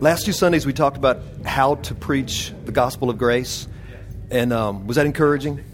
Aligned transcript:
last 0.00 0.26
two 0.26 0.32
Sundays 0.32 0.66
we 0.66 0.72
talked 0.72 0.96
about 0.96 1.20
how 1.44 1.76
to 1.76 1.94
preach 1.94 2.52
the 2.64 2.72
gospel 2.72 3.10
of 3.10 3.18
grace, 3.18 3.66
and 4.30 4.52
um, 4.52 4.86
was 4.86 4.96
that 4.96 5.06
encouraging? 5.06 5.64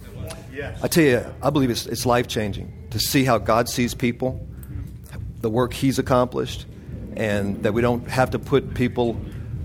I 0.83 0.89
tell 0.89 1.05
you, 1.05 1.25
I 1.43 1.51
believe 1.51 1.71
it's, 1.71 1.87
it's 1.87 2.07
life 2.07 2.29
changing 2.29 2.89
to 2.91 2.99
see 2.99 3.25
how 3.25 3.39
God 3.39 3.69
sees 3.69 3.95
people, 3.95 4.47
the 5.41 5.51
work 5.51 5.73
He's 5.73 5.99
accomplished, 5.99 6.67
and 7.17 7.63
that 7.63 7.75
we 7.75 7.83
don't 7.83 8.07
have 8.09 8.31
to 8.31 8.39
put 8.39 8.75
people 8.75 9.21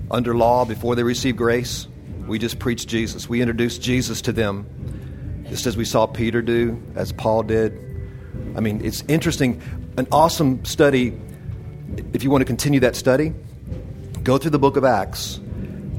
under 0.10 0.36
law 0.36 0.66
before 0.66 0.96
they 0.96 1.04
receive 1.04 1.36
grace. 1.36 1.88
We 2.26 2.40
just 2.40 2.60
preach 2.60 2.88
Jesus. 2.88 3.30
We 3.30 3.42
introduce 3.42 3.78
Jesus 3.78 4.22
to 4.24 4.32
them, 4.32 5.46
just 5.50 5.66
as 5.66 5.78
we 5.78 5.86
saw 5.86 6.08
Peter 6.08 6.42
do, 6.42 6.82
as 6.96 7.12
Paul 7.12 7.44
did. 7.44 7.74
I 8.56 8.62
mean, 8.62 8.84
it's 8.84 9.04
interesting, 9.08 9.62
an 9.98 10.08
awesome 10.12 10.66
study. 10.66 11.20
If 12.14 12.24
you 12.24 12.32
want 12.32 12.42
to 12.42 12.46
continue 12.46 12.80
that 12.82 12.96
study, 12.96 13.34
go 14.28 14.38
through 14.38 14.52
the 14.52 14.60
book 14.60 14.76
of 14.76 14.84
Acts, 14.84 15.40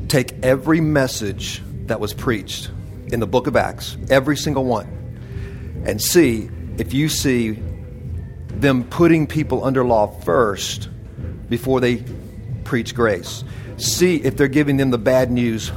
take 0.08 0.34
every 0.42 0.82
message 0.82 1.62
that 1.86 1.98
was 1.98 2.12
preached 2.12 2.70
in 3.06 3.20
the 3.20 3.26
book 3.26 3.46
of 3.46 3.56
Acts, 3.56 3.96
every 4.10 4.36
single 4.36 4.66
one, 4.66 4.86
and 5.86 5.98
see 5.98 6.50
if 6.76 6.92
you 6.92 7.08
see 7.08 7.52
them 8.48 8.84
putting 8.84 9.26
people 9.26 9.64
under 9.64 9.82
law 9.82 10.08
first 10.08 10.90
before 11.48 11.80
they 11.80 12.04
preach 12.64 12.94
grace. 12.94 13.44
See 13.78 14.16
if 14.16 14.36
they're 14.36 14.46
giving 14.46 14.76
them 14.76 14.90
the 14.90 14.98
bad 14.98 15.30
news 15.30 15.70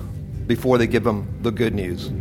before 0.46 0.78
they 0.78 0.88
give 0.88 1.06
them 1.06 1.34
the 1.44 1.52
good 1.52 1.74
news. 1.74 2.12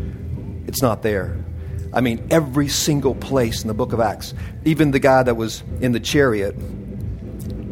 It's 0.69 0.80
not 0.80 1.02
there. 1.02 1.45
I 1.93 2.02
mean, 2.02 2.24
every 2.30 2.69
single 2.69 3.16
place 3.16 3.62
in 3.62 3.66
the 3.66 3.74
book 3.74 3.93
of 3.93 3.99
Acts, 3.99 4.33
even 4.65 4.93
the 4.93 5.01
guy 5.01 5.24
that 5.24 5.35
was 5.35 5.65
in 5.80 5.91
the 5.91 5.99
chariot, 5.99 6.55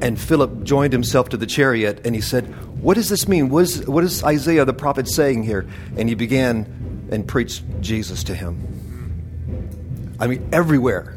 and 0.01 0.19
Philip 0.21 0.63
joined 0.63 0.93
himself 0.93 1.31
to 1.31 1.37
the 1.37 1.47
chariot, 1.47 2.01
and 2.05 2.15
he 2.15 2.21
said, 2.21 2.47
What 2.81 2.95
does 2.95 3.09
this 3.09 3.27
mean? 3.27 3.49
What 3.49 3.65
is, 3.65 3.87
what 3.87 4.05
is 4.05 4.23
Isaiah 4.23 4.65
the 4.65 4.73
prophet 4.73 5.09
saying 5.09 5.43
here? 5.43 5.69
And 5.97 6.09
he 6.09 6.15
began 6.15 7.09
and 7.11 7.27
preached 7.27 7.65
Jesus 7.81 8.25
to 8.25 8.35
him. 8.35 10.17
I 10.21 10.27
mean, 10.27 10.49
everywhere. 10.53 11.15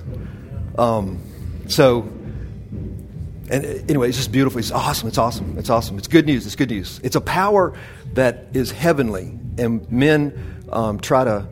Um, 0.77 1.21
so, 1.67 2.01
and 3.49 3.65
anyway, 3.89 4.09
it's 4.09 4.17
just 4.17 4.31
beautiful. 4.31 4.59
It's 4.59 4.71
awesome. 4.71 5.07
It's 5.07 5.17
awesome. 5.17 5.57
It's 5.57 5.69
awesome. 5.69 5.97
It's 5.97 6.07
good 6.07 6.25
news. 6.25 6.45
It's 6.45 6.55
good 6.55 6.69
news. 6.69 6.99
It's 7.03 7.15
a 7.15 7.21
power 7.21 7.77
that 8.13 8.47
is 8.53 8.71
heavenly, 8.71 9.37
and 9.57 9.89
men 9.91 10.65
um, 10.71 10.99
try 10.99 11.23
to 11.23 11.47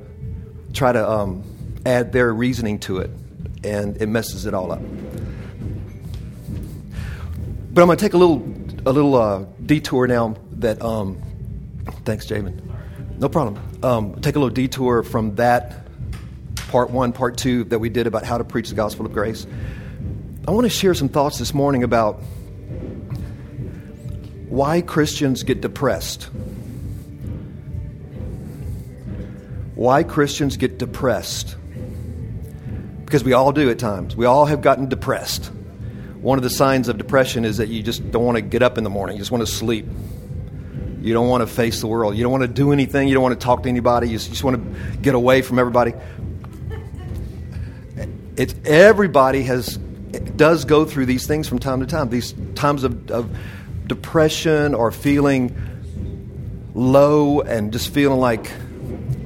try 0.73 0.91
to 0.91 1.09
um, 1.09 1.44
add 1.85 2.11
their 2.11 2.33
reasoning 2.33 2.80
to 2.80 3.00
it, 3.00 3.11
and 3.63 4.02
it 4.02 4.07
messes 4.07 4.45
it 4.45 4.53
all 4.53 4.72
up. 4.72 4.81
But 7.80 7.83
I'm 7.83 7.88
going 7.88 7.97
to 7.97 8.03
take 8.03 8.13
a 8.13 8.17
little 8.17 8.39
a 8.85 8.91
little 8.91 9.16
uh, 9.16 9.45
detour 9.66 10.05
now. 10.05 10.35
That 10.58 10.81
um, 10.81 11.22
thanks, 12.03 12.25
Jamin. 12.25 12.59
No 13.17 13.30
problem. 13.30 13.58
Um, 13.81 14.19
take 14.19 14.35
a 14.35 14.39
little 14.39 14.53
detour 14.53 15.02
from 15.02 15.35
that 15.35 15.88
part 16.67 16.89
one, 16.89 17.13
part 17.13 17.38
two 17.38 17.63
that 17.63 17.80
we 17.80 17.88
did 17.88 18.05
about 18.05 18.25
how 18.25 18.38
to 18.38 18.44
preach 18.44 18.67
the 18.67 18.75
gospel 18.75 19.05
of 19.05 19.13
grace. 19.13 19.47
I 20.45 20.52
want 20.52 20.66
to 20.66 20.69
share 20.69 20.94
some 20.94 21.07
thoughts 21.07 21.39
this 21.39 21.53
morning 21.53 21.83
about 21.83 22.16
why 24.50 24.81
Christians 24.81 25.44
get 25.44 25.61
depressed. 25.61 26.23
Why 29.75 30.03
Christians 30.03 30.57
get 30.57 30.80
depressed. 30.80 31.55
Because 33.05 33.23
we 33.23 33.31
all 33.31 33.53
do 33.53 33.69
at 33.69 33.80
times. 33.80 34.17
We 34.17 34.25
all 34.25 34.47
have 34.47 34.59
gotten 34.59 34.89
depressed. 34.89 35.53
One 36.22 36.38
of 36.38 36.44
the 36.44 36.50
signs 36.50 36.88
of 36.88 36.98
depression 36.98 37.45
is 37.45 37.58
that 37.58 37.70
you 37.70 37.81
just 37.81 38.12
don't 38.12 38.25
want 38.25 38.36
to 38.36 38.42
get 38.42 38.62
up 38.62 38.78
in 38.78 38.84
the 38.84 38.89
morning, 38.89 39.16
you 39.16 39.22
just 39.22 39.31
want 39.31 39.45
to 39.45 39.52
sleep. 39.52 39.86
You 41.02 41.14
don't 41.14 41.30
want 41.30 41.42
to 41.42 41.48
face 41.48 41.80
the 41.80 41.88
world. 41.88 42.17
You 42.17 42.23
don't 42.23 42.31
want 42.31 42.42
to 42.42 42.50
do 42.50 42.73
anything. 42.73 43.08
You 43.08 43.14
don't 43.14 43.23
want 43.23 43.39
to 43.39 43.44
talk 43.44 43.64
to 43.64 43.70
anybody. 43.70 44.09
You 44.09 44.17
just, 44.17 44.44
want 44.44 44.58
to 44.58 44.97
get 44.97 45.16
away 45.16 45.41
from 45.41 45.59
everybody. 45.59 45.94
It's, 48.35 48.56
everybody 48.63 49.44
has 49.44 49.78
does 50.38 50.63
go 50.63 50.85
through 50.85 51.06
these 51.08 51.28
things 51.28 51.50
from 51.50 51.59
time 51.59 51.81
to 51.81 51.85
time. 51.85 52.09
These 52.09 52.34
times 52.56 52.85
of, 52.85 53.12
of 53.12 53.38
depression 53.85 54.74
or 54.74 54.91
feeling 54.91 55.53
low 56.74 57.41
and 57.41 57.74
just 57.74 57.94
feeling 57.94 58.19
like 58.19 58.50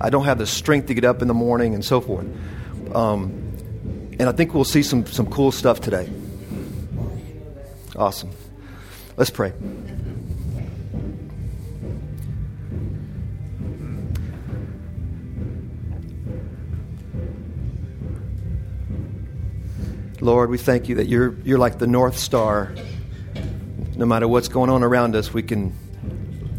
I 0.02 0.09
don't 0.09 0.26
have 0.26 0.40
the 0.40 0.48
strength 0.48 0.88
to 0.88 0.96
get 0.96 1.06
up 1.06 1.22
in 1.22 1.28
the 1.28 1.34
morning 1.36 1.76
and 1.76 1.86
so 1.86 2.02
forth. 2.02 2.26
Um, 2.96 3.53
and 4.20 4.24
I 4.24 4.32
think 4.32 4.56
we'll 4.56 4.66
see 4.66 4.82
some, 4.82 5.06
some 5.06 5.28
cool 5.28 5.52
stuff 5.52 5.80
today. 5.80 6.09
Awesome. 7.96 8.31
Let's 9.18 9.30
pray. 9.30 9.54
Lord, 20.22 20.50
we 20.50 20.58
thank 20.58 20.88
you 20.88 20.96
that 20.96 21.08
you're, 21.08 21.36
you're 21.44 21.58
like 21.58 21.80
the 21.80 21.88
North 21.88 22.18
Star. 22.18 22.74
No 23.96 24.06
matter 24.06 24.28
what's 24.28 24.48
going 24.48 24.70
on 24.70 24.82
around 24.82 25.16
us, 25.16 25.34
we 25.34 25.44
can 25.44 25.74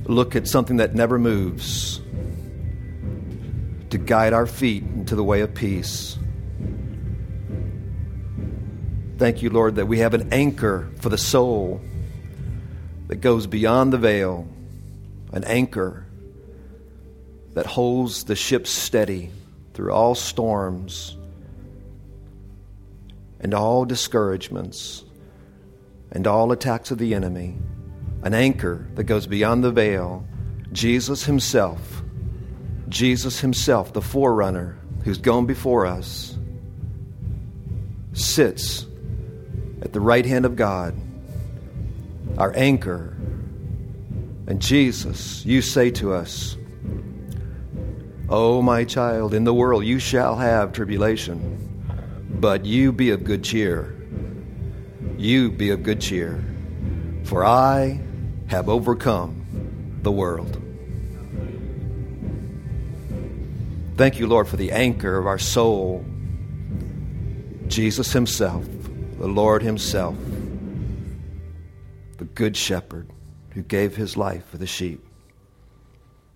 look 0.05 0.37
at 0.37 0.47
something 0.47 0.77
that 0.77 0.95
never 0.95 1.19
moves 1.19 2.01
to 3.91 3.99
guide 3.99 4.35
our 4.35 4.47
feet 4.47 4.83
into 4.83 5.17
the 5.17 5.25
way 5.25 5.41
of 5.41 5.55
peace. 5.55 6.19
Thank 9.25 9.41
you, 9.41 9.49
Lord, 9.49 9.77
that 9.77 9.87
we 9.87 10.01
have 10.01 10.13
an 10.13 10.35
anchor 10.35 10.91
for 11.01 11.09
the 11.09 11.17
soul 11.17 11.81
that 13.07 13.23
goes 13.23 13.47
beyond 13.47 13.91
the 13.91 13.97
veil, 13.97 14.47
an 15.33 15.45
anchor 15.45 16.05
that 17.55 17.65
holds 17.65 18.25
the 18.25 18.37
ship 18.37 18.67
steady 18.67 19.31
through 19.73 19.95
all 19.95 20.15
storms 20.15 21.17
and 23.41 23.55
all 23.55 23.87
discouragements 23.87 25.05
and 26.13 26.27
all 26.27 26.53
attacks 26.53 26.91
of 26.91 26.99
the 26.99 27.15
enemy, 27.15 27.57
an 28.25 28.35
anchor 28.35 28.87
that 28.95 29.05
goes 29.05 29.27
beyond 29.27 29.65
the 29.65 29.73
veil, 29.73 30.29
Jesus 30.71 31.25
Himself, 31.25 32.03
Jesus 32.91 33.41
Himself, 33.41 33.95
the 33.95 34.03
forerunner 34.03 34.77
who's 35.03 35.17
gone 35.17 35.47
before 35.47 35.87
us, 35.87 36.37
sits 38.13 38.85
at 39.85 39.93
the 39.93 40.01
right 40.01 40.25
hand 40.25 40.47
of 40.47 40.57
God, 40.57 40.95
our 42.39 42.53
anchor. 42.57 43.17
And 44.47 44.61
Jesus, 44.61 45.45
you 45.45 45.63
say 45.63 45.91
to 45.93 46.13
us, 46.13 46.57
Oh, 48.29 48.63
my 48.63 48.85
child, 48.85 49.35
in 49.35 49.45
the 49.45 49.55
world 49.55 49.85
you 49.85 49.99
shall 49.99 50.37
have 50.37 50.73
tribulation. 50.73 51.61
But 52.41 52.65
you 52.65 52.91
be 52.91 53.11
of 53.11 53.25
good 53.25 53.45
cheer. 53.45 53.95
You 55.17 55.51
be 55.51 55.71
of 55.71 55.83
good 55.83 56.01
cheer. 56.01 56.43
For 57.25 57.45
I 57.45 58.01
have 58.47 58.69
overcome 58.69 59.99
the 60.03 60.13
world. 60.13 60.61
Thank 63.97 64.19
you, 64.19 64.27
Lord, 64.27 64.49
for 64.49 64.57
the 64.57 64.73
anchor 64.73 65.17
of 65.17 65.27
our 65.27 65.39
soul, 65.39 66.05
Jesus 67.69 68.13
Himself, 68.13 68.67
the 69.25 69.31
Lord 69.31 69.63
Himself, 69.63 70.19
the 72.19 72.27
Good 72.27 72.59
Shepherd 72.59 73.09
who 73.53 73.63
gave 73.63 73.97
His 73.97 74.19
life 74.19 74.47
for 74.51 74.59
the 74.59 74.67
sheep, 74.67 75.03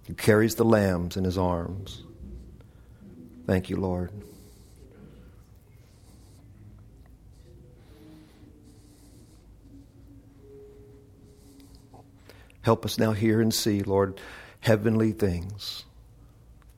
who 0.06 0.14
carries 0.14 0.54
the 0.54 0.64
lambs 0.64 1.14
in 1.14 1.24
His 1.24 1.36
arms. 1.36 2.04
Thank 3.46 3.68
you, 3.68 3.76
Lord. 3.76 4.10
Help 12.62 12.86
us 12.86 12.98
now 12.98 13.12
hear 13.12 13.42
and 13.42 13.52
see, 13.52 13.82
Lord, 13.82 14.18
heavenly 14.60 15.12
things. 15.12 15.84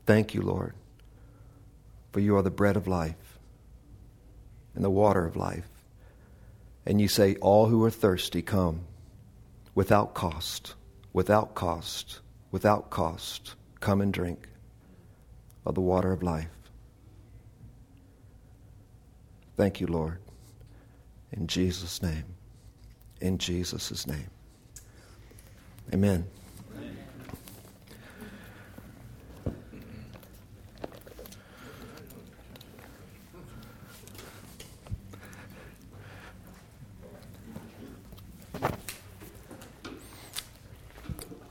Thank 0.06 0.34
you, 0.34 0.42
Lord, 0.42 0.74
for 2.10 2.18
you 2.18 2.34
are 2.34 2.42
the 2.42 2.50
bread 2.50 2.76
of 2.76 2.88
life 2.88 3.38
and 4.74 4.82
the 4.82 4.90
water 4.90 5.24
of 5.24 5.36
life. 5.36 5.69
And 6.86 7.00
you 7.00 7.08
say, 7.08 7.36
All 7.36 7.66
who 7.66 7.84
are 7.84 7.90
thirsty, 7.90 8.42
come 8.42 8.82
without 9.74 10.14
cost, 10.14 10.74
without 11.12 11.54
cost, 11.54 12.20
without 12.50 12.90
cost. 12.90 13.54
Come 13.80 14.00
and 14.00 14.12
drink 14.12 14.48
of 15.64 15.74
the 15.74 15.80
water 15.80 16.12
of 16.12 16.22
life. 16.22 16.48
Thank 19.56 19.80
you, 19.80 19.86
Lord. 19.86 20.18
In 21.32 21.46
Jesus' 21.46 22.02
name. 22.02 22.24
In 23.20 23.38
Jesus' 23.38 24.06
name. 24.06 24.30
Amen. 25.92 26.26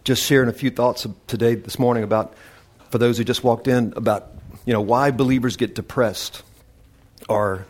Just 0.10 0.24
sharing 0.24 0.50
a 0.50 0.54
few 0.54 0.72
thoughts 0.72 1.06
today, 1.28 1.54
this 1.54 1.78
morning, 1.78 2.02
about 2.02 2.34
for 2.90 2.98
those 2.98 3.20
who 3.20 3.24
just 3.24 3.44
walked 3.44 3.68
in, 3.68 3.94
about 3.96 4.32
you 4.66 4.74
know 4.74 4.82
why 4.82 5.12
believers 5.12 5.56
get 5.56 5.76
depressed, 5.76 6.42
or 7.30 7.68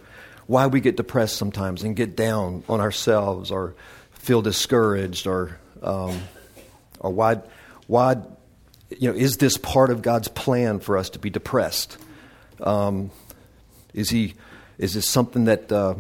why 0.48 0.68
we 0.68 0.80
get 0.80 0.96
depressed 0.96 1.36
sometimes 1.36 1.84
and 1.84 1.98
get 1.98 2.16
down 2.16 2.64
on 2.70 2.80
ourselves, 2.80 3.52
or 3.52 3.76
feel 4.14 4.42
discouraged, 4.42 5.28
or 5.28 5.60
um, 5.84 6.18
or 7.02 7.12
why 7.12 7.42
why 7.88 8.16
you 8.98 9.12
know 9.12 9.18
is 9.18 9.36
this 9.36 9.58
part 9.58 9.90
of 9.90 10.02
God's 10.02 10.30
plan 10.30 10.80
for 10.80 10.98
us 10.98 11.10
to 11.10 11.20
be 11.20 11.30
depressed? 11.30 11.98
Um, 12.62 13.12
is 13.94 14.10
he 14.12 14.36
is 14.78 14.94
this 14.94 15.10
something 15.10 15.44
that 15.44 15.70
uh, 15.74 15.96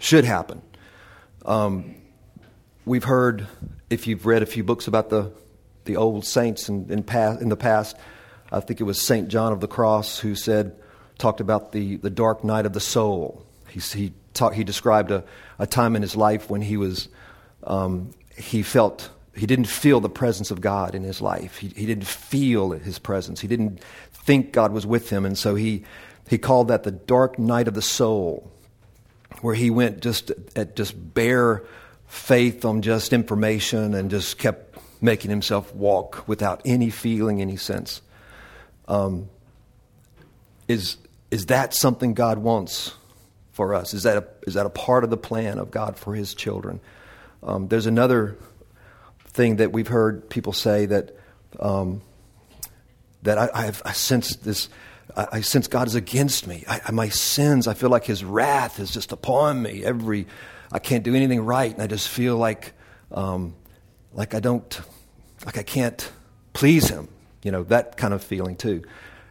should 0.00 0.24
happen? 0.24 0.60
Um, 1.46 1.94
we've 2.84 3.04
heard, 3.04 3.46
if 3.90 4.08
you've 4.08 4.26
read 4.26 4.42
a 4.42 4.46
few 4.46 4.64
books 4.64 4.88
about 4.88 5.08
the, 5.08 5.30
the 5.84 5.96
old 5.96 6.24
saints 6.24 6.68
in, 6.68 6.90
in, 6.90 7.02
past, 7.02 7.40
in 7.40 7.48
the 7.48 7.56
past, 7.56 7.96
I 8.50 8.60
think 8.60 8.80
it 8.80 8.84
was 8.84 9.00
St. 9.00 9.28
John 9.28 9.52
of 9.52 9.60
the 9.60 9.68
Cross 9.68 10.18
who 10.18 10.34
said, 10.34 10.76
talked 11.18 11.40
about 11.40 11.72
the, 11.72 11.96
the 11.96 12.10
dark 12.10 12.44
night 12.44 12.66
of 12.66 12.72
the 12.72 12.80
soul. 12.80 13.46
He, 13.68 13.80
he, 13.80 14.12
talk, 14.34 14.54
he 14.54 14.64
described 14.64 15.10
a, 15.10 15.24
a 15.58 15.66
time 15.66 15.96
in 15.96 16.02
his 16.02 16.16
life 16.16 16.50
when 16.50 16.62
he 16.62 16.76
was, 16.76 17.08
um, 17.64 18.10
he 18.36 18.62
felt, 18.62 19.10
he 19.34 19.46
didn't 19.46 19.66
feel 19.66 20.00
the 20.00 20.10
presence 20.10 20.50
of 20.50 20.60
God 20.60 20.94
in 20.94 21.02
his 21.02 21.20
life. 21.20 21.58
He, 21.58 21.68
he 21.68 21.86
didn't 21.86 22.06
feel 22.06 22.70
his 22.70 22.98
presence. 22.98 23.40
He 23.40 23.48
didn't 23.48 23.82
think 24.12 24.52
God 24.52 24.72
was 24.72 24.86
with 24.86 25.10
him. 25.10 25.24
And 25.24 25.38
so 25.38 25.54
he, 25.54 25.84
he 26.28 26.38
called 26.38 26.68
that 26.68 26.82
the 26.82 26.90
dark 26.90 27.38
night 27.38 27.68
of 27.68 27.74
the 27.74 27.82
soul, 27.82 28.50
where 29.40 29.54
he 29.54 29.70
went 29.70 30.00
just 30.00 30.30
at 30.54 30.76
just 30.76 31.14
bare 31.14 31.64
faith 32.06 32.64
on 32.64 32.82
just 32.82 33.12
information 33.12 33.94
and 33.94 34.10
just 34.10 34.38
kept 34.38 34.71
making 35.02 35.30
himself 35.30 35.74
walk 35.74 36.26
without 36.26 36.62
any 36.64 36.88
feeling, 36.88 37.42
any 37.42 37.56
sense. 37.56 38.00
Um, 38.88 39.28
is, 40.68 40.96
is 41.30 41.46
that 41.46 41.74
something 41.74 42.14
God 42.14 42.38
wants 42.38 42.94
for 43.52 43.74
us? 43.74 43.92
Is 43.92 44.04
that, 44.04 44.16
a, 44.16 44.26
is 44.46 44.54
that 44.54 44.64
a 44.64 44.70
part 44.70 45.04
of 45.04 45.10
the 45.10 45.16
plan 45.16 45.58
of 45.58 45.70
God 45.70 45.98
for 45.98 46.14
his 46.14 46.32
children? 46.32 46.80
Um, 47.42 47.68
there's 47.68 47.86
another 47.86 48.38
thing 49.26 49.56
that 49.56 49.72
we've 49.72 49.88
heard 49.88 50.30
people 50.30 50.52
say 50.52 50.86
that, 50.86 51.16
um, 51.58 52.00
that 53.22 53.38
I, 53.38 53.50
I've 53.52 53.82
I 53.84 53.92
sense 53.92 54.36
this 54.36 54.68
I, 55.16 55.26
I 55.32 55.40
sense 55.40 55.68
God 55.68 55.86
is 55.86 55.94
against 55.94 56.46
me. 56.46 56.64
I, 56.68 56.90
my 56.92 57.08
sins, 57.08 57.66
I 57.66 57.74
feel 57.74 57.90
like 57.90 58.04
His 58.04 58.24
wrath 58.24 58.80
is 58.80 58.90
just 58.90 59.12
upon 59.12 59.62
me. 59.62 59.84
Every, 59.84 60.26
I 60.70 60.78
can't 60.78 61.04
do 61.04 61.14
anything 61.14 61.40
right, 61.44 61.72
and 61.72 61.82
I 61.82 61.86
just 61.86 62.08
feel 62.08 62.36
like, 62.36 62.72
um, 63.10 63.54
like 64.12 64.34
I 64.34 64.40
don't, 64.40 64.80
like 65.44 65.58
I 65.58 65.62
can't 65.62 66.10
please 66.52 66.88
Him. 66.88 67.08
You 67.42 67.52
know 67.52 67.62
that 67.64 67.96
kind 67.96 68.14
of 68.14 68.22
feeling 68.22 68.56
too. 68.56 68.82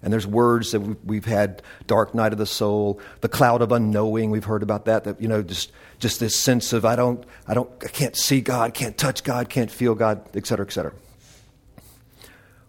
And 0.04 0.12
there's 0.12 0.26
words 0.26 0.72
that 0.72 0.80
we've 1.06 1.26
had: 1.26 1.62
dark 1.88 2.16
night 2.16 2.32
of 2.32 2.40
the 2.40 2.46
soul, 2.46 3.00
the 3.22 3.30
cloud 3.30 3.62
of 3.62 3.72
unknowing. 3.72 4.32
We've 4.32 4.44
heard 4.44 4.64
about 4.64 4.86
that. 4.86 5.04
That 5.04 5.22
you 5.22 5.28
know, 5.28 5.42
just 5.44 5.72
just 6.00 6.20
this 6.20 6.36
sense 6.36 6.74
of 6.74 6.86
I 6.86 6.96
don't, 6.96 7.24
I 7.48 7.54
don't, 7.54 7.70
I 7.84 7.88
can't 7.88 8.16
see 8.16 8.42
God, 8.42 8.74
can't 8.74 8.98
touch 8.98 9.24
God, 9.24 9.50
can't 9.50 9.70
feel 9.70 9.94
God, 9.94 10.28
et 10.36 10.48
cetera, 10.48 10.66
et 10.66 10.72
cetera. 10.72 10.94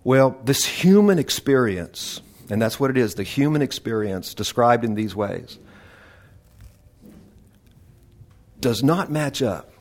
Well, 0.04 0.38
this 0.44 0.64
human 0.66 1.18
experience 1.18 2.20
and 2.52 2.60
that's 2.60 2.78
what 2.78 2.90
it 2.90 2.98
is 2.98 3.14
the 3.14 3.22
human 3.22 3.62
experience 3.62 4.34
described 4.34 4.84
in 4.84 4.94
these 4.94 5.14
ways 5.14 5.58
does 8.60 8.82
not 8.82 9.10
match 9.10 9.42
up 9.42 9.72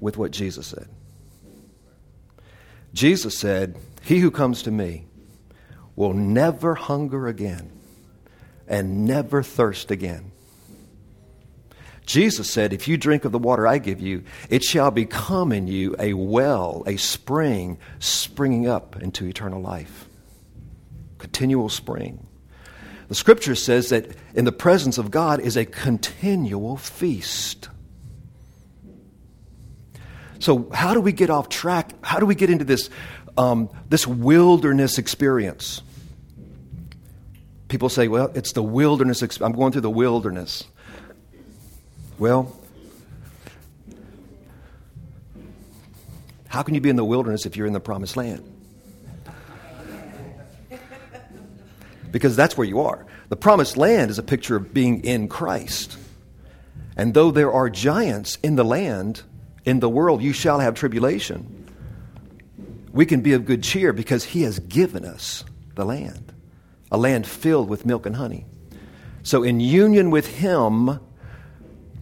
with 0.00 0.18
what 0.18 0.32
Jesus 0.32 0.66
said. 0.66 0.88
Jesus 2.92 3.38
said, 3.38 3.76
He 4.02 4.18
who 4.18 4.30
comes 4.30 4.62
to 4.62 4.70
me 4.70 5.06
will 5.96 6.12
never 6.12 6.74
hunger 6.74 7.26
again 7.26 7.70
and 8.66 9.06
never 9.06 9.42
thirst 9.42 9.90
again. 9.90 10.32
Jesus 12.06 12.50
said, 12.50 12.72
If 12.72 12.88
you 12.88 12.96
drink 12.96 13.24
of 13.24 13.32
the 13.32 13.38
water 13.38 13.66
I 13.66 13.78
give 13.78 14.00
you, 14.00 14.24
it 14.50 14.62
shall 14.62 14.90
become 14.90 15.52
in 15.52 15.66
you 15.68 15.94
a 15.98 16.14
well, 16.14 16.82
a 16.86 16.96
spring, 16.96 17.78
springing 17.98 18.66
up 18.66 19.00
into 19.00 19.26
eternal 19.26 19.60
life 19.60 20.08
continual 21.22 21.68
spring. 21.68 22.26
The 23.06 23.14
scripture 23.14 23.54
says 23.54 23.90
that 23.90 24.08
in 24.34 24.44
the 24.44 24.50
presence 24.50 24.98
of 24.98 25.12
God 25.12 25.38
is 25.38 25.56
a 25.56 25.64
continual 25.64 26.76
feast. 26.76 27.68
So, 30.42 30.68
how 30.72 30.92
do 30.92 31.00
we 31.00 31.12
get 31.12 31.30
off 31.30 31.48
track? 31.48 31.92
How 32.02 32.18
do 32.18 32.26
we 32.26 32.34
get 32.34 32.50
into 32.50 32.64
this, 32.64 32.90
um, 33.36 33.70
this 33.88 34.08
wilderness 34.08 34.98
experience? 34.98 35.82
People 37.68 37.88
say, 37.88 38.08
well, 38.08 38.28
it's 38.34 38.50
the 38.50 38.62
wilderness. 38.62 39.22
I'm 39.40 39.52
going 39.52 39.70
through 39.70 39.82
the 39.82 39.90
wilderness. 39.90 40.64
Well, 42.18 42.56
how 46.48 46.64
can 46.64 46.74
you 46.74 46.80
be 46.80 46.90
in 46.90 46.96
the 46.96 47.04
wilderness 47.04 47.46
if 47.46 47.56
you're 47.56 47.68
in 47.68 47.72
the 47.72 47.78
promised 47.78 48.16
land? 48.16 48.42
because 52.10 52.34
that's 52.34 52.56
where 52.56 52.66
you 52.66 52.80
are. 52.80 53.06
The 53.28 53.36
promised 53.36 53.76
land 53.76 54.10
is 54.10 54.18
a 54.18 54.24
picture 54.24 54.56
of 54.56 54.74
being 54.74 55.04
in 55.04 55.28
Christ. 55.28 55.96
And 56.96 57.14
though 57.14 57.30
there 57.30 57.52
are 57.52 57.70
giants 57.70 58.38
in 58.42 58.56
the 58.56 58.64
land, 58.64 59.22
in 59.64 59.80
the 59.80 59.88
world, 59.88 60.22
you 60.22 60.32
shall 60.32 60.60
have 60.60 60.74
tribulation. 60.74 61.68
We 62.92 63.06
can 63.06 63.20
be 63.20 63.32
of 63.32 63.44
good 63.44 63.62
cheer 63.62 63.92
because 63.92 64.24
He 64.24 64.42
has 64.42 64.58
given 64.58 65.04
us 65.04 65.44
the 65.74 65.84
land, 65.84 66.32
a 66.90 66.98
land 66.98 67.26
filled 67.26 67.68
with 67.68 67.86
milk 67.86 68.06
and 68.06 68.16
honey. 68.16 68.46
So, 69.22 69.42
in 69.42 69.60
union 69.60 70.10
with 70.10 70.26
Him, 70.26 71.00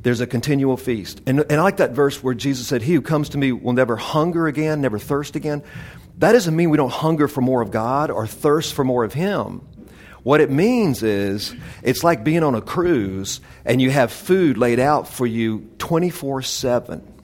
there's 0.03 0.21
a 0.21 0.27
continual 0.27 0.77
feast. 0.77 1.21
And, 1.27 1.41
and 1.41 1.53
I 1.53 1.62
like 1.62 1.77
that 1.77 1.93
verse 1.93 2.23
where 2.23 2.35
Jesus 2.35 2.67
said, 2.67 2.83
He 2.83 2.95
who 2.95 3.03
comes 3.03 3.31
to 3.31 3.39
me 3.39 3.53
will 3.53 3.75
never 3.75 3.97
hunger 3.97 4.47
again, 4.47 4.81
never 4.81 4.99
thirst 4.99 5.37
again. 5.37 5.62
That 6.19 6.33
doesn't 6.33 6.57
mean 6.57 6.71
we 6.71 6.77
don't 6.77 6.93
hunger 6.93 7.29
for 7.29 7.41
more 7.41 7.62
of 7.62 7.71
God 7.71 8.11
or 8.11 8.27
thirst 8.27 8.75
for 8.75 8.85
more 8.85 9.05
of 9.05 9.12
Him. 9.12 9.67
What 10.23 10.41
it 10.41 10.51
means 10.51 11.03
is 11.03 11.55
it's 11.83 12.05
like 12.05 12.25
being 12.25 12.43
on 12.43 12.55
a 12.55 12.61
cruise 12.61 13.41
and 13.65 13.81
you 13.81 13.91
have 13.91 14.12
food 14.12 14.59
laid 14.59 14.79
out 14.79 15.09
for 15.09 15.27
you 15.27 15.71
24 15.79 16.43
7. 16.43 17.20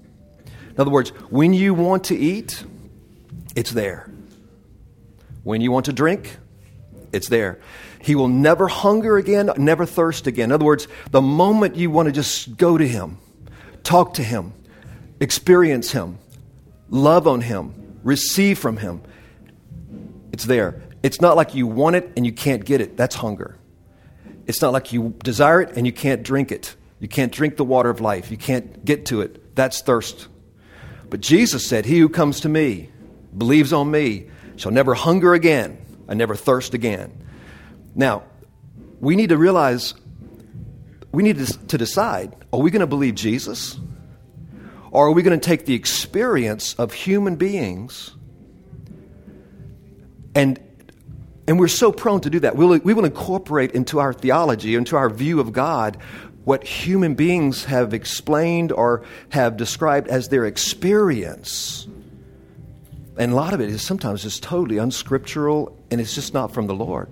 In 0.76 0.80
other 0.82 0.90
words, 0.90 1.08
when 1.30 1.54
you 1.54 1.72
want 1.72 2.04
to 2.04 2.16
eat, 2.16 2.62
it's 3.54 3.70
there. 3.70 4.10
When 5.42 5.62
you 5.62 5.72
want 5.72 5.86
to 5.86 5.92
drink, 5.94 6.36
it's 7.12 7.28
there. 7.28 7.60
He 8.02 8.14
will 8.14 8.28
never 8.28 8.68
hunger 8.68 9.16
again, 9.16 9.50
never 9.56 9.86
thirst 9.86 10.26
again. 10.26 10.50
In 10.50 10.52
other 10.52 10.66
words, 10.66 10.86
the 11.10 11.22
moment 11.22 11.76
you 11.76 11.90
want 11.90 12.06
to 12.06 12.12
just 12.12 12.58
go 12.58 12.76
to 12.76 12.86
Him, 12.86 13.16
talk 13.84 14.14
to 14.14 14.22
Him, 14.22 14.52
experience 15.18 15.92
Him, 15.92 16.18
love 16.90 17.26
on 17.26 17.40
Him, 17.40 17.98
receive 18.04 18.58
from 18.58 18.76
Him, 18.76 19.00
it's 20.30 20.44
there. 20.44 20.82
It's 21.02 21.22
not 21.22 21.36
like 21.36 21.54
you 21.54 21.66
want 21.66 21.96
it 21.96 22.12
and 22.16 22.26
you 22.26 22.32
can't 22.32 22.62
get 22.62 22.82
it. 22.82 22.98
That's 22.98 23.14
hunger. 23.14 23.56
It's 24.46 24.60
not 24.60 24.74
like 24.74 24.92
you 24.92 25.14
desire 25.24 25.62
it 25.62 25.74
and 25.76 25.86
you 25.86 25.92
can't 25.92 26.22
drink 26.22 26.52
it. 26.52 26.76
You 27.00 27.08
can't 27.08 27.32
drink 27.32 27.56
the 27.56 27.64
water 27.64 27.88
of 27.88 28.02
life. 28.02 28.30
You 28.30 28.36
can't 28.36 28.84
get 28.84 29.06
to 29.06 29.22
it. 29.22 29.56
That's 29.56 29.80
thirst. 29.80 30.28
But 31.10 31.20
Jesus 31.20 31.66
said, 31.66 31.86
He 31.86 31.98
who 31.98 32.08
comes 32.08 32.40
to 32.40 32.48
me, 32.48 32.90
believes 33.36 33.72
on 33.72 33.90
me, 33.90 34.28
shall 34.56 34.72
never 34.72 34.94
hunger 34.94 35.34
again 35.34 35.78
and 36.08 36.18
never 36.18 36.34
thirst 36.34 36.74
again. 36.74 37.24
Now, 37.94 38.24
we 39.00 39.16
need 39.16 39.28
to 39.28 39.36
realize, 39.36 39.94
we 41.12 41.22
need 41.22 41.38
to 41.38 41.78
decide 41.78 42.34
are 42.52 42.60
we 42.60 42.70
going 42.70 42.80
to 42.80 42.86
believe 42.86 43.14
Jesus? 43.14 43.78
Or 44.90 45.08
are 45.08 45.12
we 45.12 45.22
going 45.22 45.38
to 45.38 45.46
take 45.46 45.66
the 45.66 45.74
experience 45.74 46.74
of 46.74 46.92
human 46.92 47.36
beings 47.36 48.14
and 50.34 50.60
and 51.48 51.60
we're 51.60 51.68
so 51.68 51.92
prone 51.92 52.20
to 52.22 52.30
do 52.30 52.40
that. 52.40 52.56
We'll, 52.56 52.78
we 52.80 52.92
will 52.92 53.04
incorporate 53.04 53.70
into 53.72 54.00
our 54.00 54.12
theology, 54.12 54.74
into 54.74 54.96
our 54.96 55.08
view 55.08 55.38
of 55.38 55.52
God, 55.52 55.96
what 56.46 56.62
human 56.62 57.16
beings 57.16 57.64
have 57.64 57.92
explained 57.92 58.70
or 58.70 59.02
have 59.30 59.56
described 59.56 60.06
as 60.06 60.28
their 60.28 60.46
experience. 60.46 61.88
And 63.18 63.32
a 63.32 63.34
lot 63.34 63.52
of 63.52 63.60
it 63.60 63.68
is 63.68 63.84
sometimes 63.84 64.22
just 64.22 64.44
totally 64.44 64.78
unscriptural 64.78 65.76
and 65.90 66.00
it's 66.00 66.14
just 66.14 66.34
not 66.34 66.52
from 66.52 66.68
the 66.68 66.74
Lord. 66.74 67.10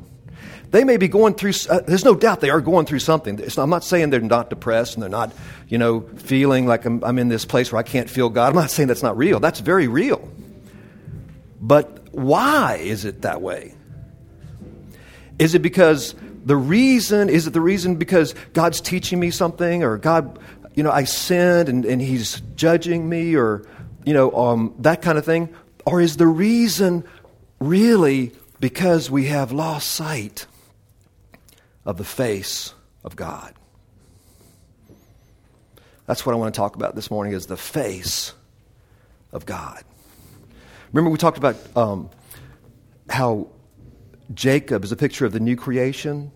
They 0.70 0.84
may 0.84 0.98
be 0.98 1.08
going 1.08 1.34
through, 1.34 1.50
uh, 1.68 1.80
there's 1.80 2.04
no 2.04 2.14
doubt 2.14 2.42
they 2.42 2.50
are 2.50 2.60
going 2.60 2.86
through 2.86 3.00
something. 3.00 3.34
Not, 3.34 3.58
I'm 3.58 3.70
not 3.70 3.82
saying 3.82 4.10
they're 4.10 4.20
not 4.20 4.50
depressed 4.50 4.94
and 4.94 5.02
they're 5.02 5.10
not, 5.10 5.32
you 5.66 5.78
know, 5.78 6.02
feeling 6.02 6.68
like 6.68 6.84
I'm, 6.84 7.02
I'm 7.02 7.18
in 7.18 7.28
this 7.28 7.44
place 7.44 7.72
where 7.72 7.80
I 7.80 7.82
can't 7.82 8.08
feel 8.08 8.28
God. 8.28 8.50
I'm 8.50 8.54
not 8.54 8.70
saying 8.70 8.86
that's 8.86 9.02
not 9.02 9.16
real. 9.16 9.40
That's 9.40 9.58
very 9.58 9.88
real. 9.88 10.28
But 11.60 12.14
why 12.14 12.76
is 12.76 13.04
it 13.04 13.22
that 13.22 13.42
way? 13.42 13.74
Is 15.40 15.56
it 15.56 15.60
because 15.60 16.14
the 16.44 16.56
reason, 16.56 17.28
is 17.28 17.46
it 17.46 17.52
the 17.52 17.60
reason 17.60 17.96
because 17.96 18.34
God's 18.52 18.80
teaching 18.80 19.18
me 19.18 19.30
something 19.30 19.82
or 19.82 19.96
God, 19.98 20.38
you 20.74 20.82
know, 20.82 20.90
I 20.90 21.04
sinned 21.04 21.68
and, 21.68 21.84
and 21.84 22.00
He's 22.00 22.40
judging 22.54 23.08
me 23.08 23.34
or 23.34 23.64
you 24.04 24.12
know, 24.12 24.30
um, 24.32 24.74
that 24.80 25.02
kind 25.02 25.18
of 25.18 25.24
thing? 25.24 25.54
Or 25.86 26.00
is 26.00 26.16
the 26.16 26.26
reason 26.26 27.04
really 27.58 28.32
because 28.60 29.10
we 29.10 29.26
have 29.26 29.52
lost 29.52 29.90
sight 29.90 30.46
of 31.84 31.96
the 31.96 32.04
face 32.04 32.74
of 33.02 33.16
God? 33.16 33.54
That's 36.06 36.26
what 36.26 36.34
I 36.34 36.36
want 36.36 36.54
to 36.54 36.58
talk 36.58 36.76
about 36.76 36.94
this 36.94 37.10
morning 37.10 37.32
is 37.32 37.46
the 37.46 37.56
face 37.56 38.34
of 39.32 39.46
God. 39.46 39.82
Remember 40.92 41.10
we 41.10 41.18
talked 41.18 41.38
about 41.38 41.56
um, 41.76 42.10
how 43.08 43.48
Jacob 44.32 44.84
is 44.84 44.92
a 44.92 44.96
picture 44.96 45.24
of 45.24 45.32
the 45.32 45.40
new 45.40 45.56
creation, 45.56 46.30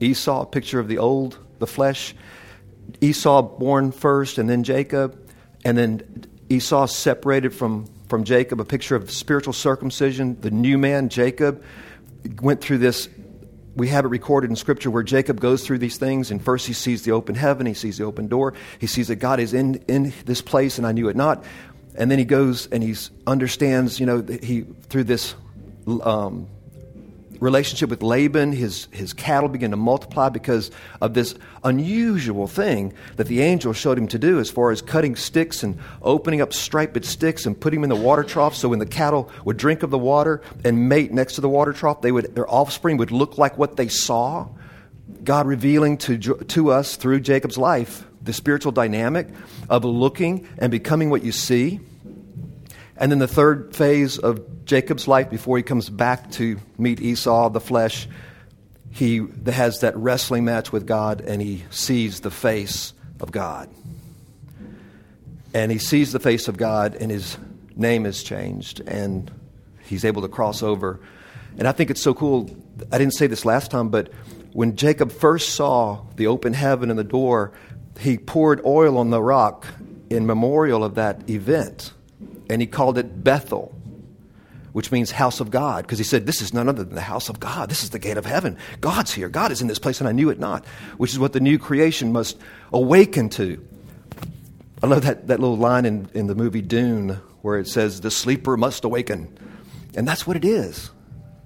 Esau 0.00 0.42
a 0.42 0.46
picture 0.46 0.80
of 0.80 0.88
the 0.88 0.98
old, 0.98 1.38
the 1.58 1.66
flesh. 1.66 2.14
Esau 3.00 3.42
born 3.42 3.92
first 3.92 4.38
and 4.38 4.48
then 4.48 4.62
Jacob, 4.64 5.18
and 5.64 5.76
then 5.76 6.26
Esau 6.48 6.86
separated 6.86 7.54
from, 7.54 7.86
from 8.08 8.24
Jacob, 8.24 8.60
a 8.60 8.64
picture 8.64 8.96
of 8.96 9.10
spiritual 9.10 9.52
circumcision. 9.52 10.38
The 10.40 10.50
new 10.50 10.76
man, 10.76 11.08
Jacob, 11.08 11.62
went 12.40 12.60
through 12.60 12.78
this 12.78 13.08
we 13.76 13.88
have 13.88 14.04
it 14.04 14.08
recorded 14.08 14.50
in 14.50 14.56
Scripture 14.56 14.90
where 14.90 15.02
Jacob 15.02 15.40
goes 15.40 15.66
through 15.66 15.78
these 15.78 15.96
things, 15.96 16.30
and 16.30 16.42
first 16.42 16.66
he 16.66 16.72
sees 16.72 17.02
the 17.02 17.12
open 17.12 17.34
heaven, 17.34 17.66
he 17.66 17.74
sees 17.74 17.98
the 17.98 18.04
open 18.04 18.28
door, 18.28 18.54
he 18.78 18.86
sees 18.86 19.08
that 19.08 19.16
God 19.16 19.40
is 19.40 19.52
in, 19.52 19.76
in 19.88 20.12
this 20.26 20.40
place, 20.40 20.78
and 20.78 20.86
I 20.86 20.92
knew 20.92 21.08
it 21.08 21.16
not. 21.16 21.44
And 21.96 22.10
then 22.10 22.18
he 22.18 22.24
goes 22.24 22.66
and 22.68 22.82
he 22.82 22.94
understands, 23.26 24.00
you 24.00 24.06
know, 24.06 24.22
he 24.22 24.62
through 24.62 25.04
this 25.04 25.34
um, 26.02 26.48
relationship 27.40 27.90
with 27.90 28.02
Laban, 28.02 28.52
his, 28.52 28.88
his 28.90 29.12
cattle 29.12 29.48
began 29.48 29.70
to 29.70 29.76
multiply 29.76 30.28
because 30.28 30.70
of 31.00 31.14
this 31.14 31.34
unusual 31.62 32.46
thing 32.46 32.92
that 33.16 33.26
the 33.26 33.42
angel 33.42 33.72
showed 33.72 33.98
him 33.98 34.08
to 34.08 34.18
do 34.18 34.38
as 34.38 34.50
far 34.50 34.70
as 34.70 34.82
cutting 34.82 35.16
sticks 35.16 35.62
and 35.62 35.78
opening 36.02 36.40
up 36.40 36.52
striped 36.52 37.04
sticks 37.04 37.46
and 37.46 37.58
putting 37.58 37.80
them 37.80 37.90
in 37.90 37.96
the 37.96 38.04
water 38.04 38.22
trough 38.22 38.54
so 38.54 38.68
when 38.68 38.78
the 38.78 38.86
cattle 38.86 39.30
would 39.44 39.56
drink 39.56 39.82
of 39.82 39.90
the 39.90 39.98
water 39.98 40.40
and 40.64 40.88
mate 40.88 41.12
next 41.12 41.34
to 41.34 41.40
the 41.40 41.48
water 41.48 41.72
trough, 41.72 42.00
they 42.00 42.12
would, 42.12 42.34
their 42.34 42.48
offspring 42.48 42.96
would 42.96 43.10
look 43.10 43.38
like 43.38 43.58
what 43.58 43.76
they 43.76 43.88
saw. 43.88 44.48
God 45.22 45.46
revealing 45.46 45.96
to, 45.98 46.18
to 46.18 46.70
us 46.70 46.96
through 46.96 47.20
Jacob's 47.20 47.58
life 47.58 48.06
the 48.24 48.32
spiritual 48.32 48.72
dynamic 48.72 49.28
of 49.68 49.84
looking 49.84 50.48
and 50.58 50.70
becoming 50.70 51.10
what 51.10 51.22
you 51.22 51.32
see. 51.32 51.80
And 52.96 53.10
then 53.10 53.18
the 53.18 53.28
third 53.28 53.74
phase 53.74 54.18
of 54.18 54.64
Jacob's 54.64 55.08
life 55.08 55.28
before 55.30 55.56
he 55.56 55.62
comes 55.62 55.90
back 55.90 56.30
to 56.32 56.58
meet 56.78 57.00
Esau, 57.00 57.50
the 57.50 57.60
flesh, 57.60 58.08
he 58.90 59.26
has 59.46 59.80
that 59.80 59.96
wrestling 59.96 60.44
match 60.44 60.70
with 60.70 60.86
God 60.86 61.20
and 61.20 61.42
he 61.42 61.64
sees 61.70 62.20
the 62.20 62.30
face 62.30 62.92
of 63.20 63.32
God. 63.32 63.68
And 65.52 65.72
he 65.72 65.78
sees 65.78 66.12
the 66.12 66.20
face 66.20 66.46
of 66.46 66.56
God 66.56 66.94
and 66.94 67.10
his 67.10 67.36
name 67.74 68.06
is 68.06 68.22
changed 68.22 68.80
and 68.80 69.30
he's 69.82 70.04
able 70.04 70.22
to 70.22 70.28
cross 70.28 70.62
over. 70.62 71.00
And 71.58 71.66
I 71.66 71.72
think 71.72 71.90
it's 71.90 72.02
so 72.02 72.14
cool. 72.14 72.48
I 72.92 72.98
didn't 72.98 73.14
say 73.14 73.26
this 73.26 73.44
last 73.44 73.72
time, 73.72 73.88
but 73.88 74.12
when 74.52 74.76
Jacob 74.76 75.10
first 75.10 75.50
saw 75.50 76.04
the 76.14 76.28
open 76.28 76.52
heaven 76.52 76.90
and 76.90 76.98
the 76.98 77.04
door, 77.04 77.52
he 77.98 78.18
poured 78.18 78.64
oil 78.64 78.98
on 78.98 79.10
the 79.10 79.20
rock 79.20 79.66
in 80.10 80.26
memorial 80.26 80.84
of 80.84 80.94
that 80.94 81.28
event 81.28 81.92
and 82.48 82.60
he 82.60 82.66
called 82.66 82.98
it 82.98 83.24
Bethel, 83.24 83.74
which 84.72 84.92
means 84.92 85.10
house 85.10 85.40
of 85.40 85.50
God, 85.50 85.84
because 85.84 85.98
he 85.98 86.04
said, 86.04 86.26
This 86.26 86.42
is 86.42 86.52
none 86.52 86.68
other 86.68 86.84
than 86.84 86.94
the 86.94 87.00
house 87.00 87.28
of 87.28 87.40
God. 87.40 87.68
This 87.68 87.82
is 87.82 87.90
the 87.90 87.98
gate 87.98 88.16
of 88.16 88.26
heaven. 88.26 88.56
God's 88.80 89.12
here. 89.12 89.28
God 89.28 89.52
is 89.52 89.62
in 89.62 89.68
this 89.68 89.78
place, 89.78 90.00
and 90.00 90.08
I 90.08 90.12
knew 90.12 90.30
it 90.30 90.38
not, 90.38 90.64
which 90.96 91.12
is 91.12 91.18
what 91.18 91.32
the 91.32 91.40
new 91.40 91.58
creation 91.58 92.12
must 92.12 92.38
awaken 92.72 93.28
to. 93.30 93.64
I 94.82 94.86
love 94.86 95.02
that, 95.02 95.28
that 95.28 95.40
little 95.40 95.56
line 95.56 95.86
in, 95.86 96.08
in 96.12 96.26
the 96.26 96.34
movie 96.34 96.60
Dune 96.60 97.20
where 97.42 97.58
it 97.58 97.68
says, 97.68 98.00
The 98.00 98.10
sleeper 98.10 98.56
must 98.56 98.84
awaken. 98.84 99.36
And 99.96 100.08
that's 100.08 100.26
what 100.26 100.36
it 100.36 100.44
is. 100.44 100.90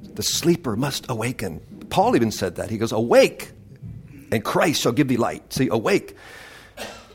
The 0.00 0.22
sleeper 0.22 0.74
must 0.76 1.08
awaken. 1.08 1.86
Paul 1.90 2.16
even 2.16 2.30
said 2.30 2.56
that. 2.56 2.70
He 2.70 2.78
goes, 2.78 2.92
Awake, 2.92 3.52
and 4.30 4.44
Christ 4.44 4.80
shall 4.80 4.92
give 4.92 5.08
thee 5.08 5.16
light. 5.16 5.52
See, 5.52 5.68
awake. 5.68 6.16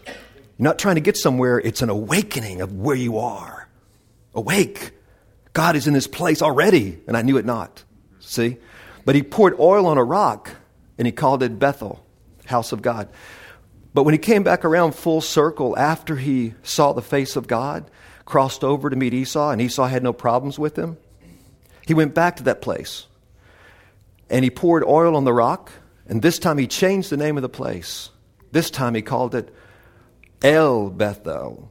You're 0.05 0.13
not 0.57 0.79
trying 0.79 0.95
to 0.95 1.01
get 1.01 1.17
somewhere, 1.17 1.59
it's 1.59 1.81
an 1.81 1.89
awakening 1.89 2.61
of 2.61 2.73
where 2.73 2.95
you 2.95 3.17
are. 3.17 3.62
Awake. 4.35 4.91
God 5.53 5.75
is 5.75 5.87
in 5.87 5.93
this 5.93 6.07
place 6.07 6.41
already, 6.41 6.99
and 7.07 7.15
I 7.15 7.21
knew 7.21 7.37
it 7.37 7.45
not. 7.45 7.83
See? 8.19 8.57
But 9.05 9.15
he 9.15 9.23
poured 9.23 9.59
oil 9.59 9.85
on 9.85 9.97
a 9.97 10.03
rock, 10.03 10.51
and 10.97 11.05
he 11.05 11.11
called 11.11 11.43
it 11.43 11.59
Bethel, 11.59 12.03
house 12.45 12.71
of 12.71 12.81
God. 12.81 13.09
But 13.93 14.03
when 14.03 14.13
he 14.13 14.19
came 14.19 14.43
back 14.43 14.65
around 14.65 14.95
full 14.95 15.21
circle 15.21 15.77
after 15.77 16.15
he 16.15 16.55
saw 16.63 16.93
the 16.93 17.01
face 17.01 17.35
of 17.35 17.47
God, 17.47 17.89
crossed 18.25 18.63
over 18.63 18.89
to 18.89 18.95
meet 18.95 19.13
Esau, 19.13 19.51
and 19.51 19.61
Esau 19.61 19.85
had 19.85 20.01
no 20.01 20.13
problems 20.13 20.57
with 20.57 20.75
him, 20.75 20.97
he 21.85 21.93
went 21.93 22.15
back 22.15 22.37
to 22.37 22.43
that 22.43 22.61
place. 22.61 23.05
And 24.29 24.43
he 24.43 24.49
poured 24.49 24.83
oil 24.83 25.15
on 25.15 25.25
the 25.25 25.33
rock, 25.33 25.71
and 26.07 26.21
this 26.21 26.39
time 26.39 26.57
he 26.57 26.65
changed 26.65 27.09
the 27.09 27.17
name 27.17 27.37
of 27.37 27.43
the 27.43 27.49
place. 27.49 28.09
This 28.51 28.71
time 28.71 28.95
he 28.95 29.01
called 29.01 29.35
it 29.35 29.53
El 30.41 30.89
Bethel, 30.89 31.69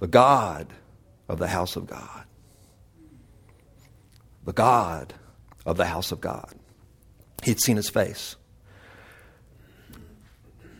the 0.00 0.06
God 0.06 0.72
of 1.28 1.38
the 1.38 1.48
house 1.48 1.76
of 1.76 1.86
God. 1.86 2.24
The 4.44 4.52
God 4.52 5.14
of 5.64 5.76
the 5.76 5.86
house 5.86 6.12
of 6.12 6.20
God. 6.20 6.54
He'd 7.42 7.60
seen 7.60 7.76
his 7.76 7.90
face. 7.90 8.36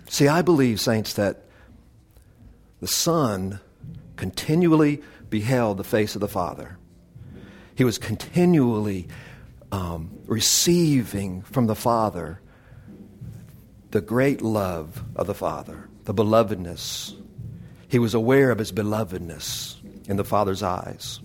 See, 0.08 0.28
I 0.28 0.42
believe, 0.42 0.80
saints, 0.80 1.14
that 1.14 1.44
the 2.80 2.86
Son 2.86 3.60
continually 4.14 5.02
beheld 5.28 5.78
the 5.78 5.84
face 5.84 6.14
of 6.14 6.20
the 6.20 6.28
Father. 6.28 6.78
He 7.74 7.84
was 7.84 7.98
continually 7.98 9.08
um, 9.72 10.10
receiving 10.26 11.42
from 11.42 11.66
the 11.66 11.74
Father 11.74 12.40
the 13.90 14.00
great 14.00 14.42
love 14.42 15.02
of 15.16 15.26
the 15.26 15.34
Father, 15.34 15.88
the 16.04 16.14
belovedness. 16.14 17.14
He 17.88 17.98
was 17.98 18.14
aware 18.14 18.50
of 18.50 18.58
his 18.58 18.72
belovedness 18.72 19.75
in 20.08 20.16
the 20.16 20.24
Father's 20.24 20.62
eyes. 20.62 21.20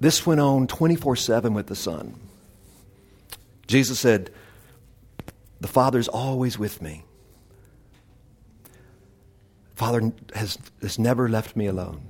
This 0.00 0.24
went 0.24 0.40
on 0.40 0.66
24 0.66 1.16
7 1.16 1.54
with 1.54 1.66
the 1.66 1.76
Son. 1.76 2.14
Jesus 3.66 4.00
said, 4.00 4.30
The 5.60 5.68
Father's 5.68 6.08
always 6.08 6.58
with 6.58 6.80
me. 6.80 7.04
Father 9.74 10.12
has, 10.34 10.58
has 10.82 10.98
never 10.98 11.28
left 11.28 11.56
me 11.56 11.66
alone. 11.66 12.02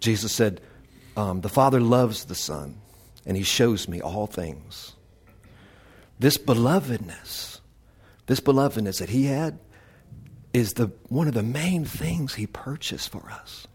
Jesus 0.00 0.32
said, 0.32 0.60
um, 1.16 1.40
The 1.40 1.48
Father 1.48 1.80
loves 1.80 2.24
the 2.24 2.34
Son, 2.34 2.76
and 3.24 3.36
He 3.36 3.42
shows 3.42 3.88
me 3.88 4.00
all 4.00 4.26
things. 4.26 4.94
This 6.18 6.36
belovedness, 6.36 7.60
this 8.26 8.40
belovedness 8.40 8.98
that 8.98 9.08
He 9.08 9.24
had, 9.24 9.58
is 10.52 10.74
the, 10.74 10.90
one 11.08 11.28
of 11.28 11.34
the 11.34 11.42
main 11.42 11.84
things 11.84 12.34
he 12.34 12.46
purchased 12.46 13.10
for 13.10 13.30
us. 13.30 13.66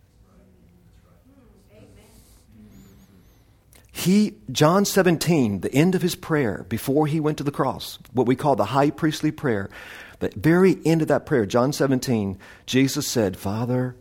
He, 3.92 4.36
John 4.52 4.84
17, 4.84 5.62
the 5.62 5.74
end 5.74 5.96
of 5.96 6.02
his 6.02 6.16
prayer 6.16 6.66
before 6.68 7.08
he 7.08 7.22
went 7.22 7.38
to 7.38 7.46
the 7.46 7.52
cross, 7.52 7.98
what 8.12 8.28
we 8.28 8.36
call 8.36 8.58
the 8.58 8.66
high 8.66 8.90
priestly 8.90 9.32
prayer, 9.32 9.70
the 10.20 10.32
very 10.36 10.78
end 10.86 11.02
of 11.02 11.08
that 11.08 11.26
prayer, 11.26 11.46
John 11.46 11.72
17, 11.72 12.38
Jesus 12.66 13.08
said, 13.08 13.38
Father, 13.38 13.96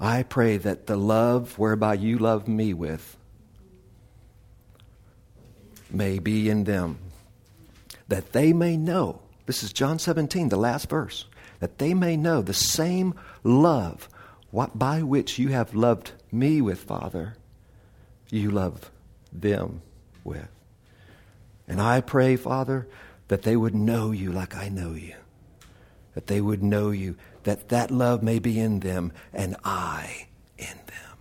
I 0.00 0.22
pray 0.22 0.56
that 0.56 0.86
the 0.86 0.96
love 0.96 1.58
whereby 1.58 1.94
you 1.94 2.18
love 2.18 2.48
me 2.48 2.72
with 2.72 3.16
may 5.90 6.18
be 6.18 6.48
in 6.48 6.64
them, 6.64 6.98
that 8.08 8.32
they 8.32 8.54
may 8.54 8.78
know. 8.78 9.20
This 9.44 9.62
is 9.62 9.72
John 9.72 9.98
17, 9.98 10.48
the 10.48 10.56
last 10.56 10.88
verse 10.88 11.26
that 11.62 11.78
they 11.78 11.94
may 11.94 12.16
know 12.16 12.42
the 12.42 12.52
same 12.52 13.14
love 13.44 14.08
what, 14.50 14.76
by 14.76 15.00
which 15.00 15.38
you 15.38 15.50
have 15.50 15.76
loved 15.76 16.10
me 16.32 16.60
with, 16.60 16.80
Father, 16.80 17.36
you 18.32 18.50
love 18.50 18.90
them 19.32 19.80
with. 20.24 20.48
And 21.68 21.80
I 21.80 22.00
pray, 22.00 22.34
Father, 22.34 22.88
that 23.28 23.42
they 23.42 23.54
would 23.54 23.76
know 23.76 24.10
you 24.10 24.32
like 24.32 24.56
I 24.56 24.70
know 24.70 24.94
you. 24.94 25.14
That 26.16 26.26
they 26.26 26.40
would 26.40 26.64
know 26.64 26.90
you, 26.90 27.16
that 27.44 27.68
that 27.68 27.92
love 27.92 28.24
may 28.24 28.40
be 28.40 28.58
in 28.58 28.80
them 28.80 29.12
and 29.32 29.54
I 29.62 30.26
in 30.58 30.66
them. 30.66 31.16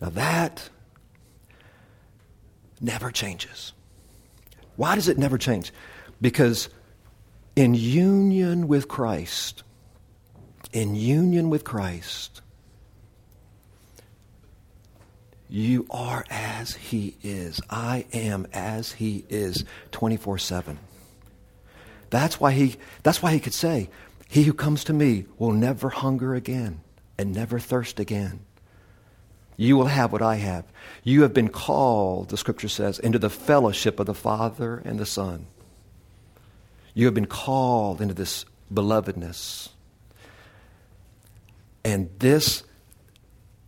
Now 0.00 0.10
that 0.10 0.70
never 2.80 3.10
changes. 3.10 3.72
Why 4.76 4.94
does 4.94 5.08
it 5.08 5.18
never 5.18 5.38
change? 5.38 5.72
Because 6.20 6.68
in 7.56 7.74
union 7.74 8.68
with 8.68 8.86
Christ, 8.86 9.62
in 10.72 10.94
union 10.94 11.50
with 11.50 11.64
Christ, 11.64 12.42
you 15.48 15.86
are 15.90 16.24
as 16.28 16.74
He 16.74 17.16
is. 17.22 17.60
I 17.70 18.04
am 18.12 18.46
as 18.52 18.92
He 18.92 19.24
is 19.28 19.64
24 19.92 20.38
7. 20.38 20.78
That's 22.10 22.38
why 22.38 22.52
he, 22.52 22.76
that's 23.02 23.22
why 23.22 23.32
he 23.32 23.40
could 23.40 23.54
say, 23.54 23.90
He 24.28 24.44
who 24.44 24.52
comes 24.52 24.84
to 24.84 24.92
me 24.92 25.26
will 25.38 25.52
never 25.52 25.88
hunger 25.88 26.34
again. 26.34 26.82
and 27.18 27.34
never 27.34 27.58
thirst 27.58 27.98
again. 27.98 28.40
You 29.56 29.76
will 29.78 29.86
have 29.86 30.12
what 30.12 30.20
I 30.20 30.34
have. 30.34 30.66
You 31.02 31.22
have 31.22 31.32
been 31.32 31.48
called, 31.48 32.28
the 32.28 32.36
scripture 32.36 32.68
says, 32.68 32.98
into 32.98 33.18
the 33.18 33.30
fellowship 33.30 33.98
of 33.98 34.04
the 34.04 34.12
Father 34.12 34.82
and 34.84 34.98
the 34.98 35.06
Son. 35.06 35.46
You 36.96 37.04
have 37.04 37.12
been 37.12 37.26
called 37.26 38.00
into 38.00 38.14
this 38.14 38.46
belovedness. 38.72 39.68
And 41.84 42.08
this 42.18 42.62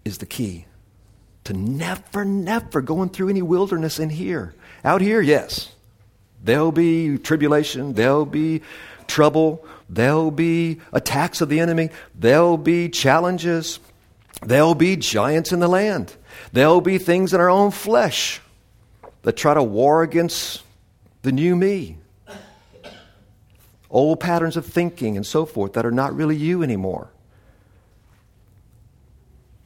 is 0.02 0.16
the 0.16 0.24
key 0.24 0.64
to 1.44 1.52
never, 1.52 2.24
never 2.24 2.80
going 2.80 3.10
through 3.10 3.28
any 3.28 3.42
wilderness 3.42 3.98
in 3.98 4.08
here. 4.08 4.54
Out 4.82 5.02
here, 5.02 5.20
yes. 5.20 5.74
There'll 6.42 6.72
be 6.72 7.18
tribulation, 7.18 7.92
there'll 7.92 8.24
be 8.24 8.62
trouble, 9.06 9.62
there'll 9.90 10.30
be 10.30 10.80
attacks 10.94 11.42
of 11.42 11.50
the 11.50 11.60
enemy, 11.60 11.90
there'll 12.14 12.56
be 12.56 12.88
challenges, 12.88 13.78
there'll 14.40 14.74
be 14.74 14.96
giants 14.96 15.52
in 15.52 15.60
the 15.60 15.68
land, 15.68 16.16
there'll 16.54 16.80
be 16.80 16.96
things 16.96 17.34
in 17.34 17.40
our 17.40 17.50
own 17.50 17.72
flesh 17.72 18.40
that 19.20 19.36
try 19.36 19.52
to 19.52 19.62
war 19.62 20.02
against 20.02 20.62
the 21.20 21.32
new 21.32 21.54
me. 21.54 21.97
Old 23.90 24.20
patterns 24.20 24.56
of 24.56 24.66
thinking 24.66 25.16
and 25.16 25.26
so 25.26 25.46
forth 25.46 25.72
that 25.72 25.86
are 25.86 25.90
not 25.90 26.14
really 26.14 26.36
you 26.36 26.62
anymore. 26.62 27.10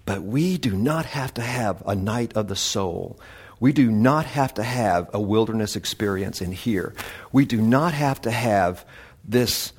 But 0.05 0.23
we 0.23 0.59
do 0.59 0.77
not 0.77 1.07
have 1.07 1.35
to 1.35 1.43
have 1.43 1.83
a 1.87 1.95
night 1.95 2.33
of 2.35 2.49
the 2.49 2.57
soul. 2.57 3.19
We 3.61 3.73
do 3.73 3.91
not 3.91 4.27
have 4.27 4.55
to 4.55 4.63
have 4.63 5.09
a 5.13 5.21
wilderness 5.21 5.77
experience 5.77 6.41
in 6.41 6.53
here. 6.53 6.95
We 7.31 7.45
do 7.45 7.61
not 7.61 7.95
have 7.95 8.21
to 8.23 8.31
have 8.31 8.85
this 9.25 9.73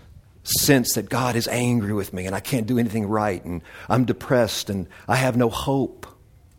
sense 0.44 0.94
that 0.96 1.10
God 1.10 1.36
is 1.36 1.48
angry 1.48 1.94
with 1.94 2.14
me 2.14 2.26
and 2.26 2.36
I 2.36 2.40
can't 2.40 2.68
do 2.68 2.78
anything 2.78 3.08
right 3.08 3.44
and 3.44 3.62
I'm 3.90 4.06
depressed 4.06 4.70
and 4.70 4.88
I 5.08 5.16
have 5.16 5.38
no 5.38 5.50
hope. 5.50 6.06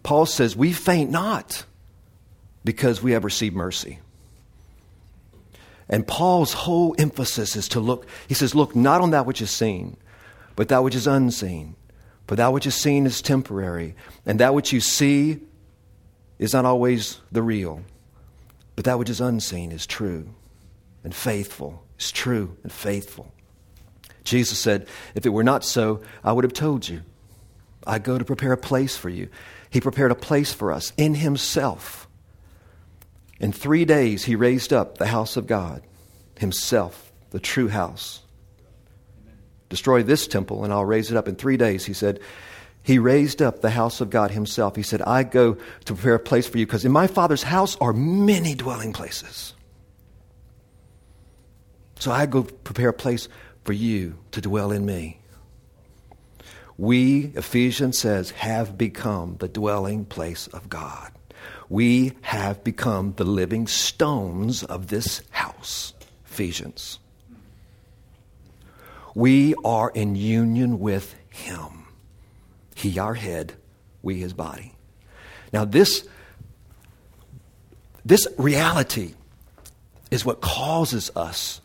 Paul 0.02 0.26
says, 0.26 0.56
We 0.56 0.72
faint 0.72 1.10
not 1.10 1.64
because 2.64 3.02
we 3.02 3.12
have 3.12 3.24
received 3.24 3.54
mercy. 3.54 4.00
And 5.88 6.06
Paul's 6.06 6.52
whole 6.52 6.94
emphasis 6.98 7.56
is 7.56 7.68
to 7.68 7.80
look, 7.80 8.06
he 8.26 8.34
says, 8.34 8.54
Look 8.54 8.74
not 8.74 9.00
on 9.00 9.10
that 9.10 9.26
which 9.26 9.42
is 9.42 9.50
seen, 9.50 9.96
but 10.56 10.68
that 10.68 10.82
which 10.82 10.94
is 10.94 11.06
unseen. 11.06 11.76
For 12.26 12.36
that 12.36 12.52
which 12.52 12.66
is 12.66 12.74
seen 12.74 13.04
is 13.04 13.20
temporary, 13.20 13.94
and 14.24 14.40
that 14.40 14.54
which 14.54 14.72
you 14.72 14.80
see 14.80 15.40
is 16.38 16.54
not 16.54 16.64
always 16.64 17.20
the 17.30 17.42
real. 17.42 17.82
But 18.76 18.86
that 18.86 18.98
which 18.98 19.10
is 19.10 19.20
unseen 19.20 19.72
is 19.72 19.86
true 19.86 20.34
and 21.04 21.14
faithful, 21.14 21.84
is 21.98 22.10
true 22.10 22.56
and 22.62 22.72
faithful. 22.72 23.32
Jesus 24.24 24.58
said, 24.58 24.88
If 25.14 25.26
it 25.26 25.30
were 25.30 25.44
not 25.44 25.64
so, 25.64 26.00
I 26.24 26.32
would 26.32 26.44
have 26.44 26.54
told 26.54 26.88
you. 26.88 27.02
I 27.86 27.98
go 27.98 28.16
to 28.16 28.24
prepare 28.24 28.52
a 28.52 28.58
place 28.58 28.96
for 28.96 29.10
you. 29.10 29.28
He 29.68 29.80
prepared 29.80 30.10
a 30.10 30.16
place 30.16 30.52
for 30.52 30.72
us 30.72 30.92
in 30.96 31.16
Himself. 31.16 32.03
In 33.44 33.52
three 33.52 33.84
days, 33.84 34.24
He 34.24 34.36
raised 34.36 34.72
up 34.72 34.96
the 34.96 35.06
house 35.06 35.36
of 35.36 35.46
God, 35.46 35.82
Himself, 36.38 37.12
the 37.28 37.38
true 37.38 37.68
house. 37.68 38.22
Destroy 39.68 40.02
this 40.02 40.26
temple, 40.26 40.64
and 40.64 40.72
I'll 40.72 40.86
raise 40.86 41.10
it 41.10 41.16
up 41.18 41.28
in 41.28 41.36
three 41.36 41.58
days. 41.58 41.84
He 41.84 41.92
said, 41.92 42.20
He 42.82 42.98
raised 42.98 43.42
up 43.42 43.60
the 43.60 43.68
house 43.68 44.00
of 44.00 44.08
God 44.08 44.30
Himself. 44.30 44.76
He 44.76 44.82
said, 44.82 45.02
I 45.02 45.24
go 45.24 45.58
to 45.84 45.94
prepare 45.94 46.14
a 46.14 46.18
place 46.18 46.48
for 46.48 46.56
you 46.56 46.64
because 46.64 46.86
in 46.86 46.92
my 46.92 47.06
Father's 47.06 47.42
house 47.42 47.76
are 47.82 47.92
many 47.92 48.54
dwelling 48.54 48.94
places. 48.94 49.52
So 51.98 52.12
I 52.12 52.24
go 52.24 52.44
prepare 52.44 52.88
a 52.88 52.94
place 52.94 53.28
for 53.64 53.74
you 53.74 54.16
to 54.30 54.40
dwell 54.40 54.72
in 54.72 54.86
me. 54.86 55.20
We, 56.78 57.30
Ephesians 57.34 57.98
says, 57.98 58.30
have 58.30 58.78
become 58.78 59.36
the 59.38 59.48
dwelling 59.48 60.06
place 60.06 60.46
of 60.46 60.70
God. 60.70 61.12
We 61.68 62.12
have 62.22 62.62
become 62.62 63.14
the 63.16 63.24
living 63.24 63.66
stones 63.66 64.62
of 64.62 64.88
this 64.88 65.22
house. 65.30 65.94
Ephesians. 66.26 66.98
We 69.14 69.54
are 69.64 69.90
in 69.90 70.16
union 70.16 70.80
with 70.80 71.14
Him. 71.30 71.86
He, 72.74 72.98
our 72.98 73.14
head, 73.14 73.54
we, 74.02 74.16
His 74.16 74.32
body. 74.32 74.74
Now, 75.52 75.64
this, 75.64 76.06
this 78.04 78.26
reality 78.36 79.14
is 80.10 80.24
what 80.24 80.40
causes 80.40 81.12
us 81.14 81.60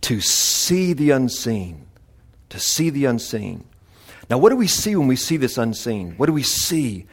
to 0.00 0.22
see 0.22 0.94
the 0.94 1.10
unseen. 1.10 1.86
To 2.48 2.58
see 2.58 2.88
the 2.88 3.04
unseen. 3.04 3.64
Now, 4.30 4.38
what 4.38 4.48
do 4.48 4.56
we 4.56 4.66
see 4.66 4.96
when 4.96 5.08
we 5.08 5.16
see 5.16 5.36
this 5.36 5.58
unseen? 5.58 6.14
What 6.16 6.26
do 6.26 6.32
we 6.32 6.42
see? 6.42 7.06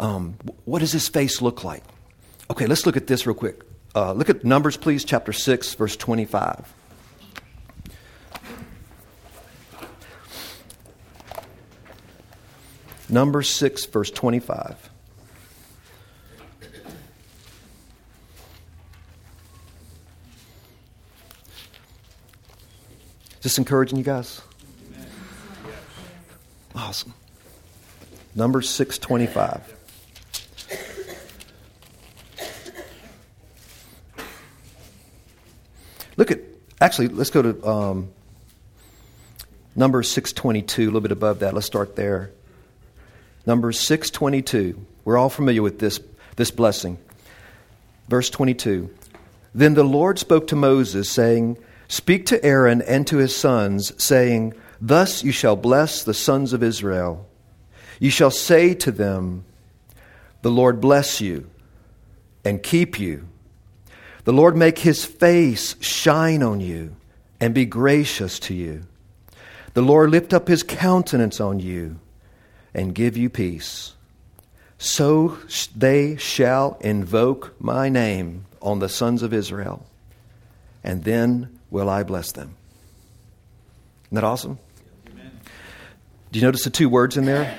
Um, 0.00 0.34
what 0.64 0.78
does 0.78 0.92
his 0.92 1.08
face 1.08 1.42
look 1.42 1.62
like? 1.62 1.84
Okay, 2.50 2.66
let's 2.66 2.86
look 2.86 2.96
at 2.96 3.06
this 3.06 3.26
real 3.26 3.34
quick. 3.34 3.60
Uh, 3.94 4.12
look 4.12 4.30
at 4.30 4.42
Numbers, 4.44 4.78
please, 4.78 5.04
chapter 5.04 5.30
6, 5.30 5.74
verse 5.74 5.94
25. 5.94 6.74
Number 13.10 13.42
6, 13.42 13.84
verse 13.86 14.10
25. 14.10 14.90
Is 23.34 23.42
this 23.42 23.58
encouraging 23.58 23.98
you 23.98 24.04
guys? 24.04 24.40
Awesome. 26.74 27.12
Number 28.34 28.62
625. 28.62 29.79
Look 36.20 36.30
at, 36.30 36.40
actually, 36.82 37.08
let's 37.08 37.30
go 37.30 37.40
to 37.40 37.66
um, 37.66 38.10
number 39.74 40.02
622, 40.02 40.82
a 40.82 40.84
little 40.84 41.00
bit 41.00 41.12
above 41.12 41.38
that. 41.38 41.54
Let's 41.54 41.66
start 41.66 41.96
there. 41.96 42.30
Numbers 43.46 43.80
622. 43.80 44.84
We're 45.06 45.16
all 45.16 45.30
familiar 45.30 45.62
with 45.62 45.78
this, 45.78 45.98
this 46.36 46.50
blessing. 46.50 46.98
Verse 48.06 48.28
22. 48.28 48.94
Then 49.54 49.72
the 49.72 49.82
Lord 49.82 50.18
spoke 50.18 50.48
to 50.48 50.56
Moses, 50.56 51.08
saying, 51.08 51.56
Speak 51.88 52.26
to 52.26 52.44
Aaron 52.44 52.82
and 52.82 53.06
to 53.06 53.16
his 53.16 53.34
sons, 53.34 53.90
saying, 53.96 54.52
Thus 54.78 55.24
you 55.24 55.32
shall 55.32 55.56
bless 55.56 56.04
the 56.04 56.12
sons 56.12 56.52
of 56.52 56.62
Israel. 56.62 57.26
You 57.98 58.10
shall 58.10 58.30
say 58.30 58.74
to 58.74 58.92
them, 58.92 59.46
The 60.42 60.50
Lord 60.50 60.82
bless 60.82 61.22
you 61.22 61.48
and 62.44 62.62
keep 62.62 63.00
you. 63.00 63.26
The 64.30 64.36
Lord 64.36 64.56
make 64.56 64.78
his 64.78 65.04
face 65.04 65.74
shine 65.80 66.44
on 66.44 66.60
you 66.60 66.94
and 67.40 67.52
be 67.52 67.64
gracious 67.64 68.38
to 68.38 68.54
you. 68.54 68.84
The 69.74 69.82
Lord 69.82 70.10
lift 70.10 70.32
up 70.32 70.46
his 70.46 70.62
countenance 70.62 71.40
on 71.40 71.58
you 71.58 71.98
and 72.72 72.94
give 72.94 73.16
you 73.16 73.28
peace. 73.28 73.94
So 74.78 75.36
they 75.74 76.16
shall 76.16 76.78
invoke 76.80 77.60
my 77.60 77.88
name 77.88 78.46
on 78.62 78.78
the 78.78 78.88
sons 78.88 79.24
of 79.24 79.34
Israel, 79.34 79.84
and 80.84 81.02
then 81.02 81.58
will 81.68 81.90
I 81.90 82.04
bless 82.04 82.30
them. 82.30 82.54
Isn't 84.04 84.14
that 84.14 84.22
awesome? 84.22 84.60
Amen. 85.10 85.40
Do 86.30 86.38
you 86.38 86.44
notice 86.44 86.62
the 86.62 86.70
two 86.70 86.88
words 86.88 87.16
in 87.16 87.24
there? 87.24 87.58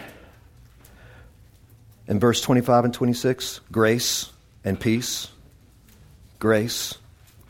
In 2.07 2.21
verse 2.21 2.39
25 2.39 2.86
and 2.86 2.93
26 2.93 3.60
grace 3.73 4.31
and 4.63 4.79
peace. 4.79 5.27
Grace 6.41 6.97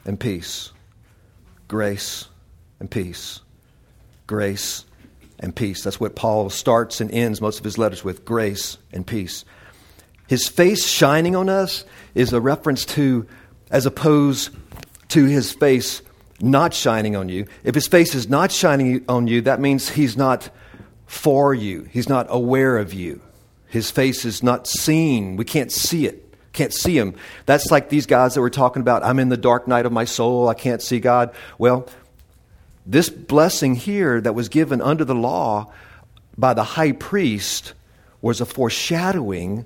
and 0.04 0.20
peace. 0.20 0.74
Grace 1.70 2.28
and 2.78 2.92
peace. 2.92 3.40
Grace 4.28 4.84
and 5.40 5.56
peace. 5.56 5.82
That's 5.82 6.02
what 6.02 6.18
Paul 6.18 6.50
starts 6.50 7.00
and 7.00 7.10
ends 7.10 7.40
most 7.40 7.58
of 7.58 7.64
his 7.64 7.78
letters 7.78 8.04
with 8.04 8.26
grace 8.26 8.78
and 8.92 9.08
peace. 9.08 9.46
His 10.28 10.50
face 10.50 10.86
shining 10.86 11.38
on 11.38 11.48
us 11.48 11.86
is 12.16 12.34
a 12.34 12.42
reference 12.42 12.84
to, 12.88 13.26
as 13.70 13.86
opposed 13.86 14.50
to 15.08 15.24
his 15.24 15.54
face 15.54 16.02
not 16.42 16.74
shining 16.74 17.16
on 17.16 17.30
you. 17.30 17.46
If 17.64 17.76
his 17.76 17.88
face 17.88 18.14
is 18.14 18.28
not 18.28 18.52
shining 18.52 19.06
on 19.08 19.26
you, 19.26 19.40
that 19.44 19.62
means 19.62 19.88
he's 19.88 20.18
not 20.18 20.50
for 21.06 21.54
you, 21.54 21.84
he's 21.84 22.10
not 22.10 22.28
aware 22.30 22.78
of 22.78 22.94
you. 22.94 23.22
His 23.68 23.90
face 23.90 24.26
is 24.26 24.44
not 24.44 24.68
seen. 24.68 25.38
We 25.38 25.46
can't 25.46 25.72
see 25.72 26.08
it. 26.08 26.31
Can't 26.54 26.74
see 26.74 26.98
him. 26.98 27.16
That's 27.46 27.72
like 27.72 27.90
these 27.90 28.06
guys 28.06 28.36
that 28.36 28.42
we're 28.42 28.50
talking 28.50 28.82
about, 28.82 29.04
I'm 29.04 29.20
in 29.20 29.30
the 29.30 29.38
dark 29.38 29.68
night 29.68 29.86
of 29.86 29.92
my 29.92 30.06
soul, 30.06 30.50
I 30.50 30.54
can't 30.54 30.82
see 30.82 31.00
God. 31.00 31.34
Well, 31.58 31.88
this 32.86 33.10
blessing 33.10 33.76
here 33.76 34.20
that 34.20 34.34
was 34.34 34.50
given 34.50 34.82
under 34.82 35.06
the 35.06 35.16
law 35.16 35.72
by 36.38 36.54
the 36.54 36.64
high 36.64 36.92
priest 36.94 37.74
was 38.22 38.42
a 38.42 38.46
foreshadowing 38.46 39.66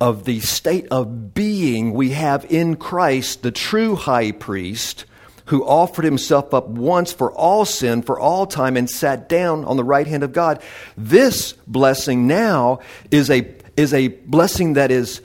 of 0.00 0.24
the 0.24 0.40
state 0.40 0.86
of 0.90 1.34
being 1.34 1.92
we 1.92 2.10
have 2.10 2.44
in 2.50 2.76
Christ, 2.76 3.42
the 3.42 3.50
true 3.50 3.96
high 3.96 4.32
priest, 4.32 5.06
who 5.46 5.64
offered 5.64 6.04
himself 6.04 6.52
up 6.52 6.66
once 6.68 7.12
for 7.12 7.32
all 7.32 7.64
sin, 7.64 8.02
for 8.02 8.18
all 8.18 8.46
time, 8.46 8.76
and 8.76 8.90
sat 8.90 9.28
down 9.28 9.64
on 9.64 9.76
the 9.76 9.84
right 9.84 10.06
hand 10.06 10.22
of 10.22 10.32
God. 10.32 10.60
This 10.96 11.52
blessing 11.66 12.26
now 12.26 12.80
is 13.10 13.30
a, 13.30 13.54
is 13.76 13.94
a 13.94 14.08
blessing 14.08 14.74
that 14.74 14.90
is, 14.90 15.22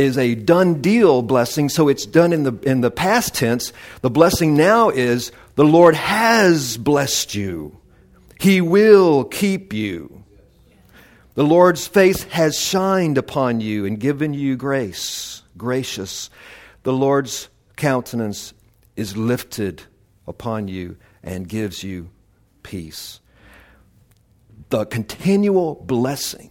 is 0.00 0.16
a 0.16 0.34
done 0.34 0.80
deal 0.80 1.20
blessing, 1.20 1.68
so 1.68 1.88
it's 1.88 2.06
done 2.06 2.32
in 2.32 2.42
the, 2.44 2.54
in 2.62 2.80
the 2.80 2.90
past 2.90 3.34
tense. 3.34 3.72
The 4.00 4.10
blessing 4.10 4.56
now 4.56 4.88
is 4.88 5.30
the 5.56 5.64
Lord 5.64 5.94
has 5.94 6.78
blessed 6.78 7.34
you, 7.34 7.78
He 8.40 8.60
will 8.60 9.24
keep 9.24 9.72
you. 9.72 10.24
The 11.34 11.44
Lord's 11.44 11.86
face 11.86 12.24
has 12.24 12.58
shined 12.58 13.16
upon 13.16 13.60
you 13.60 13.86
and 13.86 14.00
given 14.00 14.34
you 14.34 14.56
grace, 14.56 15.42
gracious. 15.56 16.28
The 16.82 16.92
Lord's 16.92 17.48
countenance 17.76 18.52
is 18.96 19.16
lifted 19.16 19.82
upon 20.26 20.68
you 20.68 20.96
and 21.22 21.48
gives 21.48 21.84
you 21.84 22.10
peace. 22.62 23.20
The 24.70 24.86
continual 24.86 25.76
blessing 25.76 26.50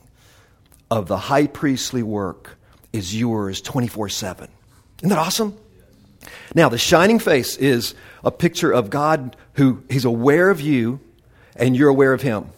of 0.89 1.07
the 1.07 1.17
high 1.17 1.47
priestly 1.47 2.03
work 2.03 2.59
is 2.93 3.17
yours 3.17 3.62
24 3.62 4.10
7. 4.10 4.47
Isn't 4.99 5.10
that 5.10 5.17
awesome? 5.17 5.58
Now, 6.54 6.69
the 6.69 6.78
shining 6.78 7.19
face 7.19 7.56
is 7.58 7.95
a 8.23 8.32
picture 8.32 8.71
of 8.71 8.89
God 8.89 9.36
who 9.54 9.84
He's 9.89 10.06
aware 10.06 10.49
of 10.49 10.62
you 10.62 10.99
and 11.56 11.75
you're 11.75 11.89
aware 11.89 12.13
of 12.13 12.21
Him. 12.21 12.49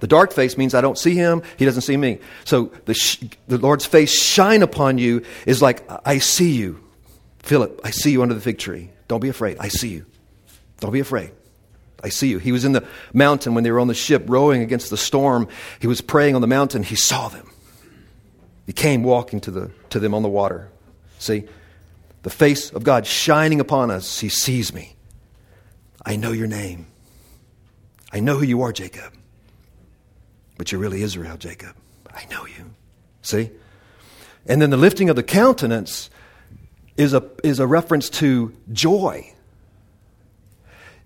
The 0.00 0.06
dark 0.06 0.32
face 0.32 0.58
means 0.58 0.74
I 0.74 0.80
don't 0.80 0.98
see 0.98 1.14
Him, 1.14 1.42
He 1.56 1.64
doesn't 1.64 1.82
see 1.82 1.96
me. 1.96 2.18
So 2.44 2.72
the, 2.84 2.94
sh- 2.94 3.24
the 3.48 3.58
Lord's 3.58 3.86
face 3.86 4.12
shine 4.12 4.62
upon 4.62 4.98
you 4.98 5.22
is 5.46 5.62
like, 5.62 5.88
I 6.06 6.18
see 6.18 6.52
you. 6.52 6.82
Philip, 7.38 7.80
I 7.84 7.90
see 7.90 8.10
you 8.10 8.22
under 8.22 8.34
the 8.34 8.40
fig 8.40 8.58
tree. 8.58 8.90
Don't 9.08 9.20
be 9.20 9.28
afraid. 9.28 9.58
I 9.60 9.68
see 9.68 9.88
you. 9.88 10.06
Don't 10.80 10.92
be 10.92 11.00
afraid. 11.00 11.30
I 12.02 12.08
see 12.08 12.28
you. 12.28 12.38
He 12.38 12.52
was 12.52 12.64
in 12.64 12.72
the 12.72 12.86
mountain 13.12 13.54
when 13.54 13.64
they 13.64 13.70
were 13.70 13.80
on 13.80 13.88
the 13.88 13.94
ship 13.94 14.24
rowing 14.26 14.62
against 14.62 14.90
the 14.90 14.96
storm. 14.96 15.48
He 15.80 15.86
was 15.86 16.00
praying 16.00 16.34
on 16.34 16.40
the 16.40 16.46
mountain. 16.46 16.82
He 16.82 16.96
saw 16.96 17.28
them. 17.28 17.50
He 18.66 18.72
came 18.72 19.04
walking 19.04 19.40
to, 19.42 19.50
the, 19.50 19.70
to 19.90 20.00
them 20.00 20.12
on 20.12 20.22
the 20.22 20.28
water. 20.28 20.68
See? 21.18 21.44
The 22.22 22.30
face 22.30 22.70
of 22.72 22.82
God 22.82 23.06
shining 23.06 23.60
upon 23.60 23.90
us. 23.92 24.18
He 24.18 24.28
sees 24.28 24.74
me. 24.74 24.96
I 26.04 26.16
know 26.16 26.32
your 26.32 26.48
name. 26.48 26.88
I 28.12 28.20
know 28.20 28.36
who 28.36 28.44
you 28.44 28.62
are, 28.62 28.72
Jacob. 28.72 29.12
But 30.58 30.72
you're 30.72 30.80
really 30.80 31.02
Israel, 31.02 31.36
Jacob. 31.36 31.76
I 32.12 32.24
know 32.30 32.44
you. 32.46 32.74
See? 33.22 33.50
And 34.46 34.60
then 34.60 34.70
the 34.70 34.76
lifting 34.76 35.10
of 35.10 35.16
the 35.16 35.22
countenance 35.22 36.10
is 36.96 37.14
a, 37.14 37.22
is 37.44 37.60
a 37.60 37.66
reference 37.66 38.10
to 38.10 38.52
joy. 38.72 39.32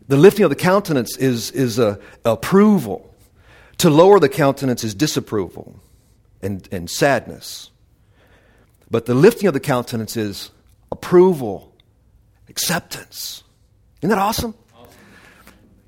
The 0.09 0.17
lifting 0.17 0.45
of 0.45 0.51
the 0.51 0.57
countenance 0.57 1.17
is, 1.19 1.51
is 1.51 1.79
a, 1.79 1.99
approval. 2.25 3.15
To 3.79 3.91
lower 3.91 4.19
the 4.19 4.29
countenance 4.29 4.85
is 4.85 4.95
disapproval 4.95 5.79
and, 6.43 6.69
and 6.73 6.89
sadness. 6.89 7.71
But 8.91 9.07
the 9.07 9.15
lifting 9.15 9.47
of 9.47 9.55
the 9.55 9.61
countenance 9.61 10.17
is 10.17 10.51
approval, 10.91 11.73
acceptance. 12.49 13.45
Isn't 14.01 14.11
that 14.11 14.19
awesome? 14.19 14.55
awesome? 14.75 14.93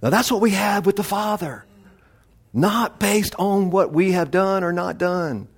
Now 0.02 0.10
that's 0.10 0.30
what 0.30 0.40
we 0.40 0.50
have 0.50 0.86
with 0.86 0.96
the 0.96 1.02
Father. 1.02 1.64
Not 2.52 3.00
based 3.00 3.34
on 3.38 3.70
what 3.70 3.92
we 3.92 4.12
have 4.12 4.30
done 4.30 4.62
or 4.62 4.72
not 4.72 4.98
done. 4.98 5.48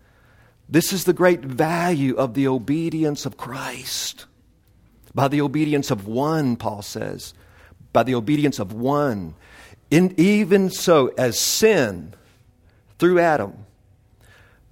This 0.69 0.93
is 0.93 1.05
the 1.05 1.13
great 1.13 1.41
value 1.41 2.15
of 2.15 2.35
the 2.35 2.49
obedience 2.49 3.27
of 3.27 3.37
Christ. 3.37 4.27
By 5.15 5.29
the 5.29 5.41
obedience 5.43 5.91
of 5.91 6.07
one, 6.07 6.57
Paul 6.57 6.83
says. 6.83 7.35
By 7.93 8.05
the 8.05 8.15
obedience 8.15 8.59
of 8.59 8.73
one. 8.73 9.35
In, 9.91 10.15
even 10.17 10.71
so, 10.71 11.09
as 11.19 11.39
sin 11.39 12.15
through 12.99 13.21
Adam, 13.21 13.67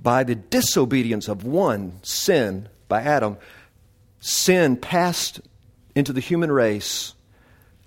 by 0.02 0.24
the 0.24 0.34
disobedience 0.34 1.28
of 1.28 1.44
one, 1.44 2.00
sin 2.02 2.68
by 2.88 3.02
Adam, 3.02 3.36
sin 4.20 4.76
passed 4.76 5.40
into 5.94 6.12
the 6.12 6.20
human 6.20 6.50
race 6.50 7.14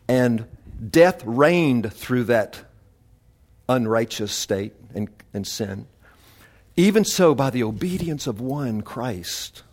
and 0.07 0.45
death 0.89 1.23
reigned 1.25 1.91
through 1.93 2.25
that 2.25 2.59
unrighteous 3.67 4.31
state 4.31 4.73
and, 4.93 5.09
and 5.33 5.45
sin. 5.47 5.87
Even 6.77 7.05
so, 7.05 7.33
by 7.33 7.49
the 7.49 7.63
obedience 7.63 8.27
of 8.27 8.41
one, 8.41 8.81
Christ, 8.81 9.63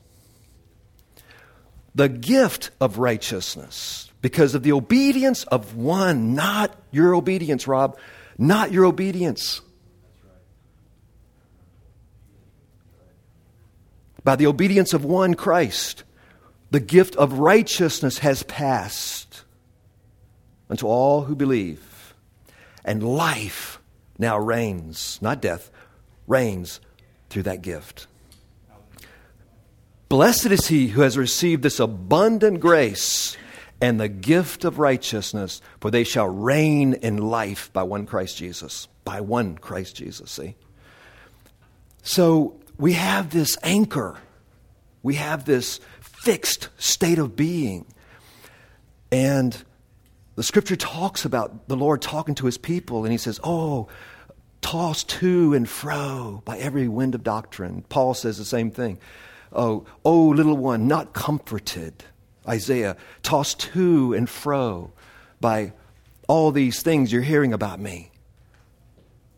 the 1.94 2.08
gift 2.08 2.70
of 2.80 2.98
righteousness 2.98 4.10
because 4.22 4.54
of 4.54 4.62
the 4.62 4.72
obedience 4.72 5.44
of 5.44 5.74
one, 5.76 6.34
not 6.34 6.74
your 6.92 7.14
obedience, 7.14 7.66
Rob, 7.66 7.98
not 8.38 8.72
your 8.72 8.84
obedience. 8.84 9.60
By 14.24 14.36
the 14.36 14.46
obedience 14.46 14.92
of 14.94 15.04
one 15.04 15.34
Christ, 15.34 16.04
the 16.70 16.80
gift 16.80 17.16
of 17.16 17.34
righteousness 17.34 18.18
has 18.18 18.42
passed 18.44 19.44
unto 20.70 20.86
all 20.86 21.22
who 21.22 21.34
believe. 21.34 22.14
And 22.84 23.02
life 23.02 23.78
now 24.18 24.38
reigns, 24.38 25.18
not 25.20 25.42
death, 25.42 25.70
reigns 26.26 26.80
through 27.28 27.42
that 27.44 27.62
gift. 27.62 28.06
Blessed 30.08 30.46
is 30.46 30.68
he 30.68 30.88
who 30.88 31.00
has 31.02 31.16
received 31.16 31.62
this 31.62 31.80
abundant 31.80 32.60
grace 32.60 33.36
and 33.80 33.98
the 33.98 34.08
gift 34.08 34.64
of 34.64 34.78
righteousness, 34.78 35.60
for 35.80 35.90
they 35.90 36.04
shall 36.04 36.28
reign 36.28 36.94
in 36.94 37.16
life 37.16 37.72
by 37.72 37.82
one 37.82 38.06
Christ 38.06 38.36
Jesus. 38.36 38.88
By 39.04 39.20
one 39.20 39.58
Christ 39.58 39.96
Jesus, 39.96 40.30
see? 40.30 40.54
So 42.02 42.60
we 42.78 42.94
have 42.94 43.30
this 43.30 43.56
anchor, 43.62 44.18
we 45.02 45.14
have 45.16 45.44
this 45.44 45.80
fixed 46.00 46.68
state 46.78 47.18
of 47.18 47.36
being. 47.36 47.86
And 49.10 49.56
the 50.36 50.42
scripture 50.42 50.76
talks 50.76 51.24
about 51.24 51.68
the 51.68 51.76
Lord 51.76 52.00
talking 52.00 52.34
to 52.36 52.46
his 52.46 52.56
people, 52.56 53.04
and 53.04 53.12
he 53.12 53.18
says, 53.18 53.38
Oh, 53.44 53.88
tossed 54.62 55.08
to 55.10 55.52
and 55.52 55.68
fro 55.68 56.40
by 56.44 56.56
every 56.58 56.88
wind 56.88 57.14
of 57.14 57.22
doctrine. 57.22 57.84
Paul 57.88 58.14
says 58.14 58.38
the 58.38 58.44
same 58.44 58.70
thing. 58.70 58.98
Oh, 59.52 59.84
oh, 60.04 60.28
little 60.28 60.56
one, 60.56 60.88
not 60.88 61.12
comforted. 61.12 62.04
Isaiah, 62.48 62.96
tossed 63.22 63.60
to 63.60 64.14
and 64.14 64.28
fro 64.28 64.92
by 65.40 65.72
all 66.28 66.50
these 66.52 66.82
things 66.82 67.12
you're 67.12 67.20
hearing 67.22 67.52
about 67.52 67.78
me. 67.78 68.10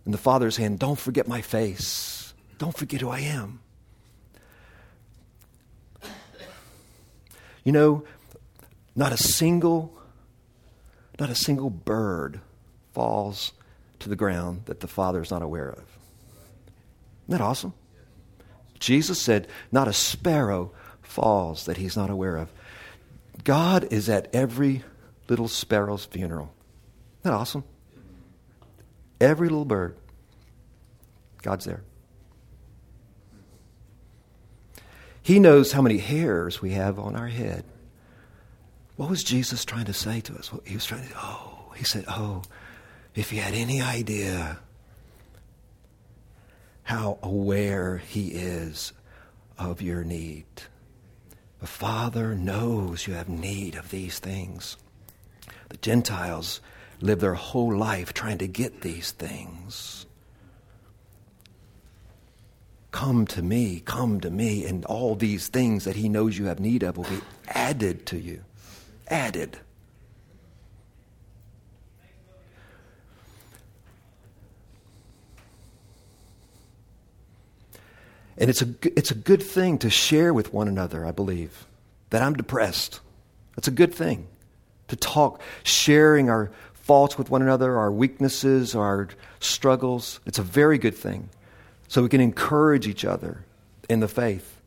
And 0.04 0.14
the 0.14 0.18
Father's 0.18 0.56
hand, 0.56 0.78
don't 0.78 0.98
forget 0.98 1.26
my 1.26 1.40
face. 1.40 2.23
Don't 2.58 2.76
forget 2.76 3.00
who 3.00 3.10
I 3.10 3.20
am. 3.20 3.60
You 7.64 7.72
know, 7.72 8.04
not 8.94 9.12
a 9.12 9.16
single, 9.16 9.92
not 11.18 11.30
a 11.30 11.34
single 11.34 11.70
bird 11.70 12.40
falls 12.92 13.52
to 14.00 14.08
the 14.08 14.16
ground 14.16 14.62
that 14.66 14.80
the 14.80 14.86
Father 14.86 15.22
is 15.22 15.30
not 15.30 15.42
aware 15.42 15.70
of. 15.70 15.78
Isn't 15.78 17.38
that 17.38 17.40
awesome? 17.40 17.72
Jesus 18.78 19.20
said, 19.20 19.48
Not 19.72 19.88
a 19.88 19.94
sparrow 19.94 20.72
falls 21.00 21.64
that 21.64 21.78
he's 21.78 21.96
not 21.96 22.10
aware 22.10 22.36
of. 22.36 22.52
God 23.44 23.88
is 23.90 24.08
at 24.08 24.28
every 24.34 24.84
little 25.28 25.48
sparrow's 25.48 26.04
funeral. 26.04 26.52
Isn't 27.20 27.32
that 27.32 27.32
awesome? 27.32 27.64
Every 29.20 29.48
little 29.48 29.64
bird, 29.64 29.96
God's 31.42 31.64
there. 31.64 31.82
He 35.24 35.40
knows 35.40 35.72
how 35.72 35.82
many 35.82 35.98
hairs 35.98 36.62
we 36.62 36.70
have 36.72 37.00
on 37.00 37.16
our 37.16 37.26
head. 37.26 37.64
What 38.94 39.10
was 39.10 39.24
Jesus 39.24 39.64
trying 39.64 39.86
to 39.86 39.92
say 39.92 40.20
to 40.20 40.34
us? 40.34 40.52
He 40.64 40.74
was 40.74 40.84
trying 40.84 41.08
to, 41.08 41.14
oh, 41.16 41.72
he 41.74 41.82
said, 41.82 42.04
oh, 42.06 42.42
if 43.16 43.32
you 43.32 43.40
had 43.40 43.54
any 43.54 43.82
idea 43.82 44.58
how 46.84 47.18
aware 47.22 47.96
He 47.96 48.28
is 48.28 48.92
of 49.58 49.82
your 49.82 50.04
need. 50.04 50.44
The 51.60 51.66
Father 51.66 52.34
knows 52.34 53.06
you 53.06 53.14
have 53.14 53.28
need 53.28 53.74
of 53.74 53.90
these 53.90 54.18
things. 54.18 54.76
The 55.70 55.78
Gentiles 55.78 56.60
live 57.00 57.20
their 57.20 57.34
whole 57.34 57.74
life 57.74 58.12
trying 58.12 58.38
to 58.38 58.46
get 58.46 58.82
these 58.82 59.12
things. 59.12 60.06
Come 62.94 63.26
to 63.26 63.42
me, 63.42 63.82
come 63.84 64.20
to 64.20 64.30
me, 64.30 64.64
and 64.64 64.84
all 64.84 65.16
these 65.16 65.48
things 65.48 65.82
that 65.82 65.96
He 65.96 66.08
knows 66.08 66.38
you 66.38 66.44
have 66.44 66.60
need 66.60 66.84
of 66.84 66.96
will 66.96 67.02
be 67.02 67.20
added 67.48 68.06
to 68.06 68.16
you. 68.16 68.44
Added. 69.08 69.58
And 78.38 78.48
it's 78.48 78.62
a, 78.62 78.68
it's 78.84 79.10
a 79.10 79.16
good 79.16 79.42
thing 79.42 79.78
to 79.78 79.90
share 79.90 80.32
with 80.32 80.54
one 80.54 80.68
another, 80.68 81.04
I 81.04 81.10
believe, 81.10 81.66
that 82.10 82.22
I'm 82.22 82.34
depressed. 82.34 83.00
That's 83.56 83.66
a 83.66 83.72
good 83.72 83.92
thing. 83.92 84.28
to 84.86 84.94
talk, 84.94 85.40
sharing 85.64 86.30
our 86.30 86.52
faults 86.74 87.18
with 87.18 87.28
one 87.28 87.42
another, 87.42 87.76
our 87.76 87.90
weaknesses, 87.90 88.76
our 88.76 89.08
struggles. 89.40 90.20
It's 90.26 90.38
a 90.38 90.44
very 90.44 90.78
good 90.78 90.94
thing. 90.94 91.28
So 91.88 92.02
we 92.02 92.08
can 92.08 92.20
encourage 92.20 92.86
each 92.86 93.04
other 93.04 93.44
in 93.88 94.00
the 94.00 94.08
faith, 94.08 94.60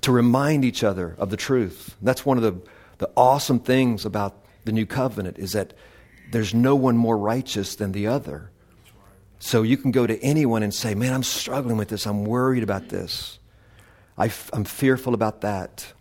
to 0.00 0.12
remind 0.12 0.64
each 0.64 0.84
other 0.84 1.14
of 1.18 1.30
the 1.30 1.36
truth. 1.36 1.96
That's 2.00 2.24
one 2.24 2.36
of 2.36 2.42
the, 2.42 2.54
the 2.98 3.10
awesome 3.16 3.60
things 3.60 4.04
about 4.04 4.44
the 4.64 4.72
new 4.72 4.86
covenant 4.86 5.38
is 5.38 5.52
that 5.52 5.74
there's 6.30 6.54
no 6.54 6.74
one 6.74 6.96
more 6.96 7.16
righteous 7.16 7.76
than 7.76 7.92
the 7.92 8.06
other. 8.06 8.50
So 9.38 9.62
you 9.62 9.76
can 9.76 9.90
go 9.90 10.06
to 10.06 10.18
anyone 10.22 10.62
and 10.62 10.72
say, 10.72 10.94
Man, 10.94 11.12
I'm 11.12 11.22
struggling 11.22 11.76
with 11.76 11.88
this. 11.88 12.06
I'm 12.06 12.24
worried 12.24 12.62
about 12.62 12.88
this. 12.88 13.38
I 14.16 14.26
f- 14.26 14.50
I'm 14.52 14.64
fearful 14.64 15.14
about 15.14 15.42
that. 15.42 15.92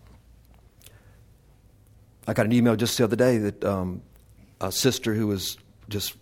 I 2.28 2.34
got 2.34 2.46
an 2.46 2.54
email 2.54 2.76
just 2.76 2.98
the 2.98 3.04
other 3.04 3.16
day 3.16 3.38
that 3.38 3.64
um, 3.64 4.02
a 4.62 4.72
sister 4.72 5.14
who 5.14 5.28
was 5.28 5.58
just 5.90 6.16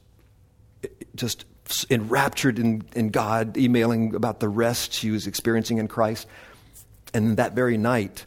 just 1.15 1.45
enraptured 1.89 2.59
in, 2.59 2.83
in 2.95 3.09
God, 3.09 3.57
emailing 3.57 4.15
about 4.15 4.39
the 4.39 4.49
rest 4.49 4.93
she 4.93 5.11
was 5.11 5.27
experiencing 5.27 5.77
in 5.77 5.87
Christ. 5.87 6.27
And 7.13 7.37
that 7.37 7.53
very 7.53 7.77
night, 7.77 8.25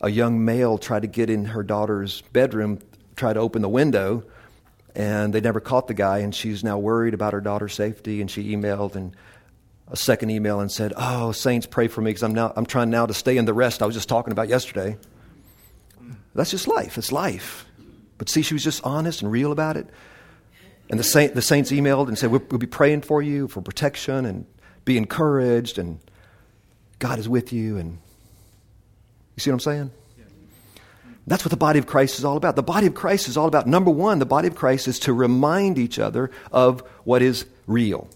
a 0.00 0.10
young 0.10 0.44
male 0.44 0.78
tried 0.78 1.02
to 1.02 1.08
get 1.08 1.30
in 1.30 1.46
her 1.46 1.62
daughter's 1.62 2.22
bedroom, 2.32 2.80
tried 3.16 3.34
to 3.34 3.40
open 3.40 3.62
the 3.62 3.68
window, 3.68 4.24
and 4.94 5.32
they 5.32 5.40
never 5.40 5.60
caught 5.60 5.88
the 5.88 5.94
guy. 5.94 6.18
And 6.18 6.34
she's 6.34 6.62
now 6.62 6.78
worried 6.78 7.14
about 7.14 7.32
her 7.32 7.40
daughter's 7.40 7.72
safety. 7.74 8.20
And 8.20 8.30
she 8.30 8.54
emailed 8.54 8.94
and 8.94 9.16
a 9.88 9.96
second 9.96 10.30
email 10.30 10.60
and 10.60 10.72
said, 10.72 10.92
"Oh, 10.96 11.32
saints, 11.32 11.66
pray 11.66 11.86
for 11.88 12.00
me 12.00 12.10
because 12.10 12.22
I'm 12.22 12.34
now 12.34 12.52
I'm 12.56 12.66
trying 12.66 12.90
now 12.90 13.06
to 13.06 13.14
stay 13.14 13.36
in 13.36 13.44
the 13.44 13.54
rest 13.54 13.82
I 13.82 13.86
was 13.86 13.94
just 13.94 14.08
talking 14.08 14.32
about 14.32 14.48
yesterday." 14.48 14.96
That's 16.34 16.50
just 16.50 16.66
life. 16.66 16.96
It's 16.96 17.12
life. 17.12 17.66
But 18.16 18.28
see, 18.28 18.42
she 18.42 18.54
was 18.54 18.64
just 18.64 18.82
honest 18.84 19.22
and 19.22 19.30
real 19.30 19.52
about 19.52 19.76
it. 19.76 19.86
And 20.90 20.98
the, 20.98 21.04
saint, 21.04 21.34
the 21.34 21.42
saints 21.42 21.70
emailed 21.70 22.08
and 22.08 22.18
said, 22.18 22.30
we'll, 22.30 22.42
we'll 22.50 22.58
be 22.58 22.66
praying 22.66 23.02
for 23.02 23.22
you 23.22 23.48
for 23.48 23.62
protection 23.62 24.26
and 24.26 24.46
be 24.84 24.98
encouraged, 24.98 25.78
and 25.78 26.00
God 26.98 27.18
is 27.18 27.28
with 27.28 27.52
you. 27.52 27.78
And 27.78 27.98
you 29.36 29.40
see 29.40 29.50
what 29.50 29.54
I'm 29.54 29.60
saying? 29.60 29.90
That's 31.26 31.44
what 31.44 31.50
the 31.50 31.56
body 31.56 31.78
of 31.78 31.86
Christ 31.86 32.18
is 32.18 32.24
all 32.24 32.36
about. 32.36 32.56
The 32.56 32.62
body 32.62 32.88
of 32.88 32.94
Christ 32.94 33.28
is 33.28 33.36
all 33.36 33.46
about 33.46 33.66
number 33.66 33.90
one, 33.90 34.18
the 34.18 34.26
body 34.26 34.48
of 34.48 34.56
Christ 34.56 34.88
is 34.88 34.98
to 35.00 35.12
remind 35.12 35.78
each 35.78 35.98
other 35.98 36.30
of 36.50 36.80
what 37.04 37.22
is 37.22 37.46
real, 37.66 38.08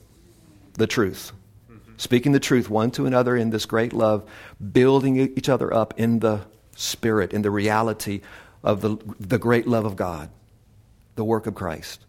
the 0.74 0.88
truth. 0.88 1.30
Mm-hmm. 1.70 1.92
Speaking 1.98 2.32
the 2.32 2.40
truth 2.40 2.68
one 2.68 2.90
to 2.92 3.06
another 3.06 3.36
in 3.36 3.50
this 3.50 3.64
great 3.64 3.92
love, 3.92 4.28
building 4.72 5.16
each 5.16 5.48
other 5.48 5.72
up 5.72 5.94
in 5.96 6.18
the 6.18 6.40
spirit, 6.74 7.32
in 7.32 7.42
the 7.42 7.50
reality 7.50 8.22
of 8.64 8.80
the, 8.80 8.96
the 9.20 9.38
great 9.38 9.68
love 9.68 9.84
of 9.84 9.94
God, 9.94 10.28
the 11.14 11.24
work 11.24 11.46
of 11.46 11.54
Christ. 11.54 12.04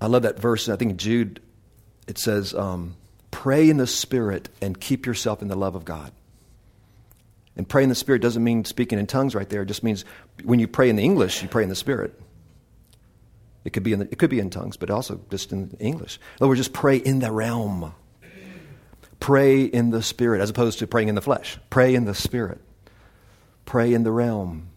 I 0.00 0.06
love 0.06 0.22
that 0.22 0.38
verse. 0.38 0.68
I 0.68 0.76
think 0.76 0.96
Jude, 0.96 1.40
it 2.06 2.18
says, 2.18 2.54
um, 2.54 2.96
pray 3.30 3.68
in 3.68 3.76
the 3.76 3.86
Spirit 3.86 4.48
and 4.60 4.78
keep 4.78 5.06
yourself 5.06 5.42
in 5.42 5.48
the 5.48 5.56
love 5.56 5.74
of 5.74 5.84
God. 5.84 6.12
And 7.56 7.68
pray 7.68 7.82
in 7.82 7.88
the 7.88 7.94
Spirit 7.96 8.22
doesn't 8.22 8.42
mean 8.44 8.64
speaking 8.64 8.98
in 8.98 9.06
tongues 9.06 9.34
right 9.34 9.48
there. 9.48 9.62
It 9.62 9.66
just 9.66 9.82
means 9.82 10.04
when 10.44 10.60
you 10.60 10.68
pray 10.68 10.88
in 10.88 10.96
the 10.96 11.02
English, 11.02 11.42
you 11.42 11.48
pray 11.48 11.64
in 11.64 11.68
the 11.68 11.74
Spirit. 11.74 12.18
It 13.64 13.70
could 13.70 13.82
be 13.82 13.92
in, 13.92 13.98
the, 13.98 14.08
it 14.10 14.18
could 14.18 14.30
be 14.30 14.38
in 14.38 14.48
tongues, 14.48 14.76
but 14.76 14.90
also 14.90 15.20
just 15.30 15.52
in 15.52 15.76
English. 15.80 16.16
In 16.16 16.44
other 16.44 16.48
words, 16.48 16.60
just 16.60 16.72
pray 16.72 16.96
in 16.96 17.18
the 17.18 17.32
realm. 17.32 17.92
Pray 19.18 19.64
in 19.64 19.90
the 19.90 20.02
Spirit 20.02 20.40
as 20.40 20.48
opposed 20.48 20.78
to 20.78 20.86
praying 20.86 21.08
in 21.08 21.16
the 21.16 21.20
flesh. 21.20 21.58
Pray 21.68 21.96
in 21.96 22.04
the 22.04 22.14
Spirit. 22.14 22.60
Pray 23.64 23.92
in 23.92 24.04
the 24.04 24.12
realm. 24.12 24.68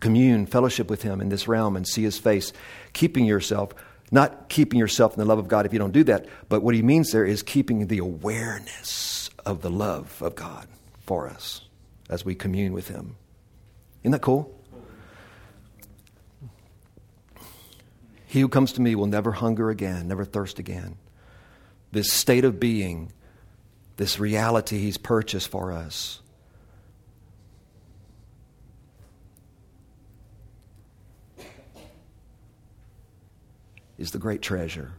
Commune, 0.00 0.46
fellowship 0.46 0.90
with 0.90 1.02
Him 1.02 1.20
in 1.22 1.30
this 1.30 1.48
realm 1.48 1.74
and 1.74 1.88
see 1.88 2.02
His 2.02 2.18
face. 2.18 2.52
Keeping 2.92 3.24
yourself 3.24 3.72
not 4.10 4.48
keeping 4.48 4.78
yourself 4.78 5.14
in 5.14 5.18
the 5.18 5.24
love 5.24 5.38
of 5.38 5.48
God 5.48 5.66
if 5.66 5.72
you 5.72 5.78
don't 5.78 5.92
do 5.92 6.04
that, 6.04 6.26
but 6.48 6.62
what 6.62 6.74
he 6.74 6.82
means 6.82 7.12
there 7.12 7.24
is 7.24 7.42
keeping 7.42 7.86
the 7.86 7.98
awareness 7.98 9.30
of 9.44 9.62
the 9.62 9.70
love 9.70 10.20
of 10.22 10.34
God 10.34 10.66
for 11.04 11.28
us 11.28 11.62
as 12.08 12.24
we 12.24 12.34
commune 12.34 12.72
with 12.72 12.88
him. 12.88 13.16
Isn't 14.02 14.12
that 14.12 14.22
cool? 14.22 14.54
He 18.26 18.40
who 18.40 18.48
comes 18.48 18.72
to 18.72 18.80
me 18.82 18.94
will 18.94 19.06
never 19.06 19.32
hunger 19.32 19.70
again, 19.70 20.08
never 20.08 20.24
thirst 20.24 20.58
again. 20.58 20.96
This 21.92 22.12
state 22.12 22.44
of 22.44 22.60
being, 22.60 23.12
this 23.96 24.20
reality 24.20 24.78
he's 24.78 24.98
purchased 24.98 25.48
for 25.48 25.72
us 25.72 26.20
is 33.98 34.12
the 34.12 34.18
great 34.18 34.42
treasure. 34.42 34.92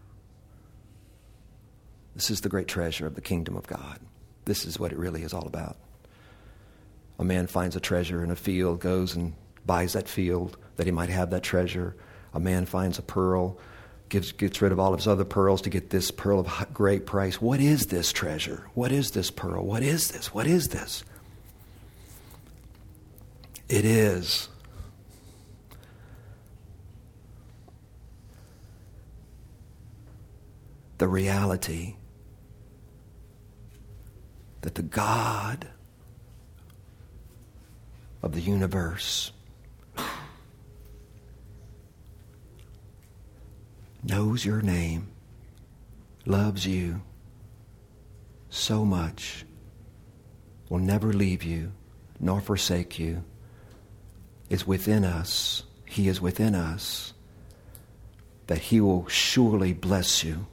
This 2.15 2.29
is 2.29 2.41
the 2.41 2.49
great 2.49 2.67
treasure 2.67 3.07
of 3.07 3.15
the 3.15 3.21
kingdom 3.21 3.55
of 3.55 3.65
God. 3.65 3.99
This 4.45 4.65
is 4.65 4.79
what 4.79 4.91
it 4.91 4.97
really 4.97 5.23
is 5.23 5.33
all 5.33 5.47
about. 5.47 5.77
A 7.17 7.23
man 7.23 7.47
finds 7.47 7.75
a 7.75 7.79
treasure 7.79 8.23
in 8.23 8.31
a 8.31 8.35
field, 8.35 8.79
goes 8.79 9.15
and 9.15 9.33
buys 9.65 9.93
that 9.93 10.07
field 10.07 10.57
that 10.77 10.85
he 10.85 10.91
might 10.91 11.09
have 11.09 11.29
that 11.29 11.43
treasure. 11.43 11.95
A 12.33 12.39
man 12.39 12.65
finds 12.65 12.97
a 12.97 13.01
pearl, 13.01 13.57
gives, 14.09 14.31
gets 14.31 14.61
rid 14.61 14.71
of 14.71 14.79
all 14.79 14.93
of 14.93 14.99
his 14.99 15.07
other 15.07 15.25
pearls 15.25 15.61
to 15.61 15.69
get 15.69 15.89
this 15.89 16.11
pearl 16.11 16.39
of 16.39 16.73
great 16.73 17.05
price. 17.05 17.41
What 17.41 17.59
is 17.59 17.87
this 17.87 18.11
treasure? 18.11 18.67
What 18.73 18.91
is 18.91 19.11
this 19.11 19.31
pearl? 19.31 19.65
What 19.65 19.83
is 19.83 20.11
this? 20.11 20.33
What 20.33 20.47
is 20.47 20.69
this? 20.69 21.03
It 23.67 23.85
is 23.85 24.49
the 30.99 31.07
reality 31.07 31.95
that 34.61 34.75
the 34.75 34.81
God 34.81 35.69
of 38.21 38.33
the 38.33 38.41
universe 38.41 39.31
knows 44.03 44.43
your 44.43 44.61
name, 44.61 45.07
loves 46.25 46.67
you 46.67 47.01
so 48.49 48.83
much, 48.83 49.45
will 50.67 50.79
never 50.79 51.13
leave 51.13 51.43
you 51.43 51.71
nor 52.19 52.41
forsake 52.41 52.99
you, 52.99 53.23
is 54.49 54.67
within 54.67 55.05
us. 55.05 55.63
He 55.85 56.09
is 56.09 56.19
within 56.19 56.55
us, 56.55 57.13
that 58.47 58.57
He 58.57 58.81
will 58.81 59.07
surely 59.07 59.71
bless 59.71 60.25
you 60.25 60.45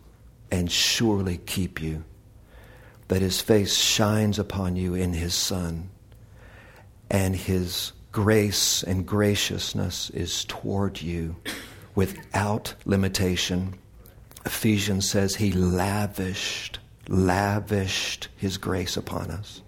and 0.50 0.70
surely 0.70 1.38
keep 1.38 1.80
you, 1.82 2.04
that 3.08 3.22
his 3.22 3.40
face 3.40 3.74
shines 3.74 4.38
upon 4.38 4.76
you 4.76 4.94
in 4.94 5.12
his 5.12 5.34
Son, 5.34 5.90
and 7.10 7.36
his 7.36 7.92
grace 8.12 8.82
and 8.82 9.06
graciousness 9.06 10.10
is 10.10 10.44
toward 10.46 11.02
you 11.02 11.36
without 11.94 12.74
limitation. 12.84 13.74
Ephesians 14.44 15.08
says 15.08 15.36
he 15.36 15.52
lavished, 15.52 16.78
lavished 17.08 18.28
his 18.36 18.58
grace 18.58 18.96
upon 18.96 19.30
us. 19.30 19.62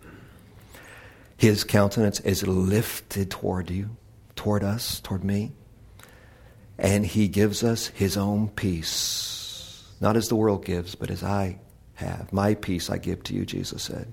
His 1.36 1.62
countenance 1.62 2.20
is 2.20 2.46
lifted 2.46 3.30
toward 3.30 3.70
you, 3.70 3.90
toward 4.34 4.64
us, 4.64 5.00
toward 5.00 5.22
me, 5.22 5.52
and 6.78 7.06
he 7.06 7.28
gives 7.28 7.62
us 7.62 7.88
his 7.88 8.16
own 8.16 8.48
peace 8.48 9.37
not 10.00 10.16
as 10.16 10.28
the 10.28 10.36
world 10.36 10.64
gives, 10.64 10.94
but 10.94 11.10
as 11.10 11.22
I 11.22 11.58
have. 11.94 12.32
My 12.32 12.54
peace 12.54 12.90
I 12.90 12.98
give 12.98 13.22
to 13.24 13.34
you, 13.34 13.44
Jesus 13.44 13.82
said. 13.82 14.12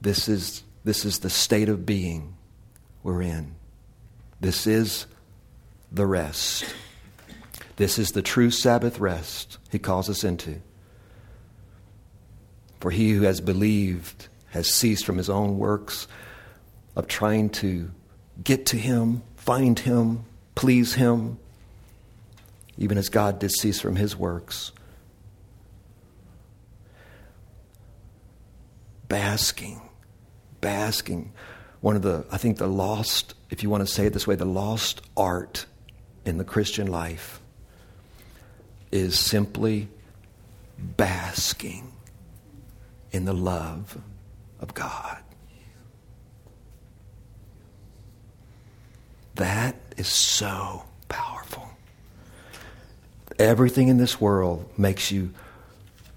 This 0.00 0.28
is, 0.28 0.62
this 0.84 1.04
is 1.04 1.20
the 1.20 1.30
state 1.30 1.68
of 1.68 1.86
being 1.86 2.36
we're 3.02 3.22
in. 3.22 3.54
This 4.40 4.66
is 4.66 5.06
the 5.90 6.06
rest. 6.06 6.64
This 7.76 7.98
is 7.98 8.12
the 8.12 8.22
true 8.22 8.50
Sabbath 8.50 8.98
rest 8.98 9.58
he 9.70 9.78
calls 9.78 10.10
us 10.10 10.24
into. 10.24 10.60
For 12.80 12.90
he 12.90 13.12
who 13.12 13.22
has 13.22 13.40
believed 13.40 14.28
has 14.50 14.72
ceased 14.72 15.04
from 15.04 15.16
his 15.16 15.30
own 15.30 15.58
works 15.58 16.06
of 16.94 17.06
trying 17.06 17.50
to 17.50 17.90
get 18.42 18.66
to 18.66 18.76
him, 18.76 19.22
find 19.36 19.78
him, 19.78 20.24
please 20.54 20.94
him, 20.94 21.38
even 22.78 22.96
as 22.96 23.08
God 23.08 23.40
did 23.40 23.50
cease 23.50 23.80
from 23.80 23.96
his 23.96 24.16
works. 24.16 24.72
Basking, 29.08 29.82
basking. 30.60 31.32
One 31.80 31.96
of 31.96 32.02
the, 32.02 32.24
I 32.30 32.38
think, 32.38 32.58
the 32.58 32.68
lost, 32.68 33.34
if 33.50 33.62
you 33.62 33.70
want 33.70 33.86
to 33.86 33.92
say 33.92 34.06
it 34.06 34.12
this 34.12 34.26
way, 34.26 34.36
the 34.36 34.44
lost 34.44 35.02
art 35.16 35.66
in 36.24 36.38
the 36.38 36.44
Christian 36.44 36.86
life 36.86 37.40
is 38.92 39.18
simply 39.18 39.88
basking 40.78 41.92
in 43.10 43.24
the 43.24 43.32
love 43.32 43.98
of 44.60 44.74
God. 44.74 45.18
That 49.34 49.76
is 49.96 50.08
so 50.08 50.84
powerful. 51.08 51.67
Everything 53.38 53.88
in 53.88 53.98
this 53.98 54.20
world 54.20 54.68
makes 54.76 55.10
you 55.10 55.32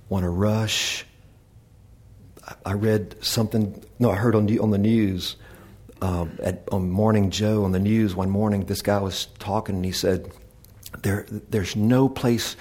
want 0.09 0.23
to 0.23 0.29
rush. 0.29 1.05
I 2.65 2.73
read 2.73 3.15
something, 3.23 3.83
no, 3.99 4.11
I 4.11 4.15
heard 4.15 4.35
on, 4.35 4.59
on 4.59 4.71
the 4.71 4.77
news, 4.77 5.35
um, 6.01 6.37
at, 6.41 6.63
on 6.71 6.89
Morning 6.89 7.29
Joe 7.29 7.63
on 7.63 7.71
the 7.71 7.79
news 7.79 8.15
one 8.15 8.29
morning, 8.29 8.65
this 8.65 8.81
guy 8.81 8.99
was 8.99 9.27
talking 9.37 9.75
and 9.75 9.85
he 9.85 9.91
said, 9.91 10.31
there, 11.03 11.25
There's 11.29 11.75
no 11.75 12.09
place 12.09 12.55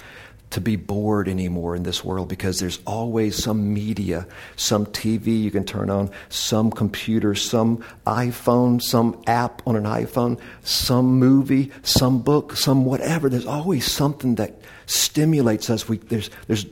to 0.51 0.61
be 0.61 0.75
bored 0.75 1.27
anymore 1.27 1.75
in 1.75 1.83
this 1.83 2.03
world 2.03 2.27
because 2.27 2.59
there's 2.59 2.79
always 2.85 3.41
some 3.41 3.73
media, 3.73 4.27
some 4.57 4.85
TV 4.85 5.41
you 5.41 5.49
can 5.49 5.63
turn 5.63 5.89
on, 5.89 6.11
some 6.29 6.71
computer, 6.71 7.33
some 7.35 7.83
iPhone, 8.05 8.81
some 8.81 9.21
app 9.27 9.61
on 9.65 9.75
an 9.75 9.85
iPhone, 9.85 10.39
some 10.63 11.17
movie, 11.19 11.71
some 11.83 12.21
book, 12.21 12.55
some 12.55 12.85
whatever. 12.85 13.29
There's 13.29 13.45
always 13.45 13.89
something 13.89 14.35
that 14.35 14.59
stimulates 14.85 15.69
us. 15.69 15.87
We, 15.87 15.97
there's, 15.97 16.29
there's 16.47 16.65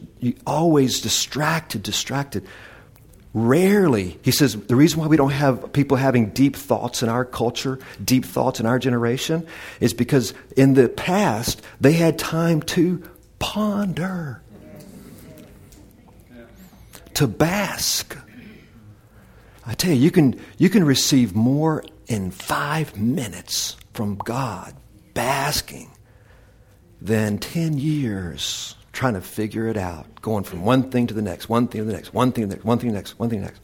always 0.45 0.99
distracted, 0.99 1.81
distracted. 1.81 2.45
Rarely, 3.33 4.19
he 4.23 4.31
says, 4.31 4.55
the 4.55 4.75
reason 4.75 4.99
why 4.99 5.07
we 5.07 5.15
don't 5.15 5.31
have 5.31 5.71
people 5.71 5.95
having 5.95 6.31
deep 6.31 6.55
thoughts 6.55 7.01
in 7.01 7.09
our 7.09 7.23
culture, 7.23 7.79
deep 8.03 8.25
thoughts 8.25 8.59
in 8.59 8.65
our 8.65 8.79
generation, 8.79 9.47
is 9.79 9.93
because 9.93 10.33
in 10.57 10.73
the 10.73 10.89
past 10.89 11.61
they 11.79 11.93
had 11.93 12.19
time 12.19 12.61
to 12.63 13.03
ponder, 13.39 14.41
to 17.15 17.27
bask. 17.27 18.17
I 19.65 19.73
tell 19.73 19.91
you, 19.91 19.97
you 19.97 20.11
can, 20.11 20.39
you 20.57 20.69
can 20.69 20.83
receive 20.83 21.35
more 21.35 21.83
in 22.07 22.31
five 22.31 22.97
minutes 22.97 23.77
from 23.93 24.15
God, 24.15 24.75
basking, 25.13 25.91
than 27.01 27.37
10 27.37 27.77
years 27.77 28.75
trying 28.91 29.13
to 29.13 29.21
figure 29.21 29.67
it 29.67 29.77
out, 29.77 30.21
going 30.21 30.43
from 30.43 30.63
one 30.65 30.89
thing 30.89 31.07
to 31.07 31.13
the 31.13 31.21
next, 31.21 31.47
one 31.47 31.67
thing 31.67 31.81
to 31.81 31.85
the 31.85 31.93
next, 31.93 32.13
one 32.13 32.31
thing 32.31 32.43
to 32.43 32.47
the 32.47 32.55
next, 32.55 32.65
one 32.65 32.79
thing 32.79 32.89
to 32.89 32.93
the 32.93 32.97
next, 32.97 33.19
one 33.19 33.29
thing 33.29 33.39
to 33.39 33.45
the 33.45 33.51
next. 33.51 33.61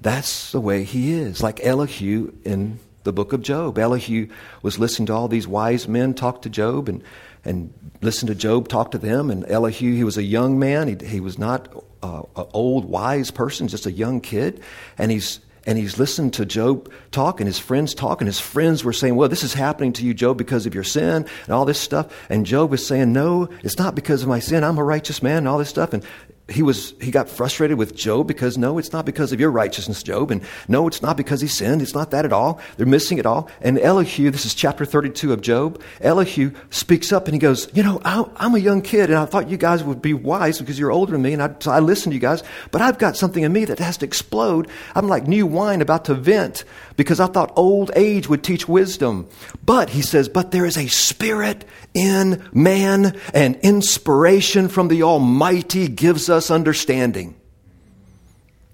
That's 0.00 0.52
the 0.52 0.60
way 0.60 0.84
he 0.84 1.12
is, 1.12 1.42
like 1.42 1.64
Elihu 1.64 2.32
in 2.44 2.78
the 3.04 3.12
book 3.12 3.32
of 3.32 3.42
Job. 3.42 3.78
Elihu 3.78 4.28
was 4.62 4.78
listening 4.78 5.06
to 5.06 5.12
all 5.12 5.28
these 5.28 5.48
wise 5.48 5.88
men 5.88 6.14
talk 6.14 6.42
to 6.42 6.50
Job 6.50 6.88
and, 6.88 7.02
and 7.44 7.72
listen 8.00 8.28
to 8.28 8.34
Job 8.34 8.68
talk 8.68 8.92
to 8.92 8.98
them. 8.98 9.30
And 9.30 9.48
Elihu, 9.48 9.94
he 9.94 10.04
was 10.04 10.16
a 10.16 10.22
young 10.22 10.58
man. 10.58 10.88
He, 10.88 11.06
he 11.06 11.20
was 11.20 11.38
not 11.38 11.72
uh, 12.02 12.22
an 12.36 12.46
old, 12.52 12.84
wise 12.84 13.30
person, 13.30 13.68
just 13.68 13.86
a 13.86 13.92
young 13.92 14.20
kid. 14.20 14.62
And 14.98 15.10
he's, 15.10 15.40
and 15.66 15.78
he's 15.78 15.98
listened 15.98 16.34
to 16.34 16.44
Job 16.44 16.92
talk 17.10 17.40
and 17.40 17.46
his 17.46 17.58
friends 17.58 17.94
talk, 17.94 18.20
and 18.20 18.26
his 18.28 18.40
friends 18.40 18.84
were 18.84 18.92
saying, 18.92 19.14
Well, 19.14 19.28
this 19.28 19.44
is 19.44 19.54
happening 19.54 19.92
to 19.94 20.04
you, 20.04 20.14
Job, 20.14 20.36
because 20.36 20.66
of 20.66 20.74
your 20.74 20.84
sin 20.84 21.26
and 21.44 21.50
all 21.50 21.64
this 21.64 21.78
stuff. 21.78 22.12
And 22.28 22.44
Job 22.46 22.70
was 22.70 22.84
saying, 22.84 23.12
No, 23.12 23.48
it's 23.62 23.78
not 23.78 23.94
because 23.94 24.22
of 24.22 24.28
my 24.28 24.40
sin. 24.40 24.64
I'm 24.64 24.78
a 24.78 24.84
righteous 24.84 25.22
man 25.22 25.38
and 25.38 25.48
all 25.48 25.58
this 25.58 25.68
stuff. 25.68 25.92
And 25.92 26.04
he 26.48 26.62
was 26.62 26.94
he 27.00 27.10
got 27.10 27.28
frustrated 27.28 27.78
with 27.78 27.94
Job 27.94 28.26
because 28.26 28.58
no, 28.58 28.78
it's 28.78 28.92
not 28.92 29.06
because 29.06 29.32
of 29.32 29.40
your 29.40 29.50
righteousness, 29.50 30.02
Job, 30.02 30.30
and 30.30 30.42
no, 30.68 30.88
it's 30.88 31.00
not 31.00 31.16
because 31.16 31.40
he 31.40 31.46
sinned. 31.46 31.82
It's 31.82 31.94
not 31.94 32.10
that 32.10 32.24
at 32.24 32.32
all. 32.32 32.60
They're 32.76 32.86
missing 32.86 33.18
it 33.18 33.26
all. 33.26 33.48
And 33.60 33.78
Elihu, 33.78 34.30
this 34.30 34.44
is 34.44 34.54
chapter 34.54 34.84
32 34.84 35.32
of 35.32 35.40
Job. 35.40 35.80
Elihu 36.00 36.50
speaks 36.70 37.12
up 37.12 37.26
and 37.26 37.34
he 37.34 37.38
goes, 37.38 37.68
you 37.74 37.82
know, 37.82 38.00
I'm 38.04 38.54
a 38.54 38.58
young 38.58 38.82
kid, 38.82 39.08
and 39.08 39.18
I 39.18 39.24
thought 39.24 39.48
you 39.48 39.56
guys 39.56 39.84
would 39.84 40.02
be 40.02 40.14
wise 40.14 40.58
because 40.58 40.78
you're 40.78 40.90
older 40.90 41.12
than 41.12 41.22
me, 41.22 41.32
and 41.32 41.42
I, 41.42 41.54
so 41.60 41.70
I 41.70 41.78
listen 41.78 42.10
to 42.10 42.14
you 42.14 42.20
guys. 42.20 42.42
But 42.70 42.82
I've 42.82 42.98
got 42.98 43.16
something 43.16 43.42
in 43.42 43.52
me 43.52 43.64
that 43.66 43.78
has 43.78 43.96
to 43.98 44.06
explode. 44.06 44.68
I'm 44.94 45.08
like 45.08 45.26
new 45.28 45.46
wine 45.46 45.80
about 45.80 46.06
to 46.06 46.14
vent 46.14 46.64
because 46.96 47.20
I 47.20 47.26
thought 47.26 47.52
old 47.56 47.90
age 47.94 48.28
would 48.28 48.44
teach 48.44 48.68
wisdom. 48.68 49.28
But 49.64 49.90
he 49.90 50.02
says, 50.02 50.28
but 50.28 50.50
there 50.50 50.66
is 50.66 50.76
a 50.76 50.88
spirit 50.88 51.64
in 51.94 52.42
man, 52.52 53.18
and 53.32 53.56
inspiration 53.56 54.68
from 54.68 54.88
the 54.88 55.02
Almighty 55.02 55.88
gives 55.88 56.28
us 56.28 56.41
understanding. 56.50 57.36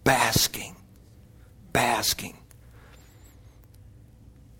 Basking. 0.04 0.76
Basking. 1.72 2.36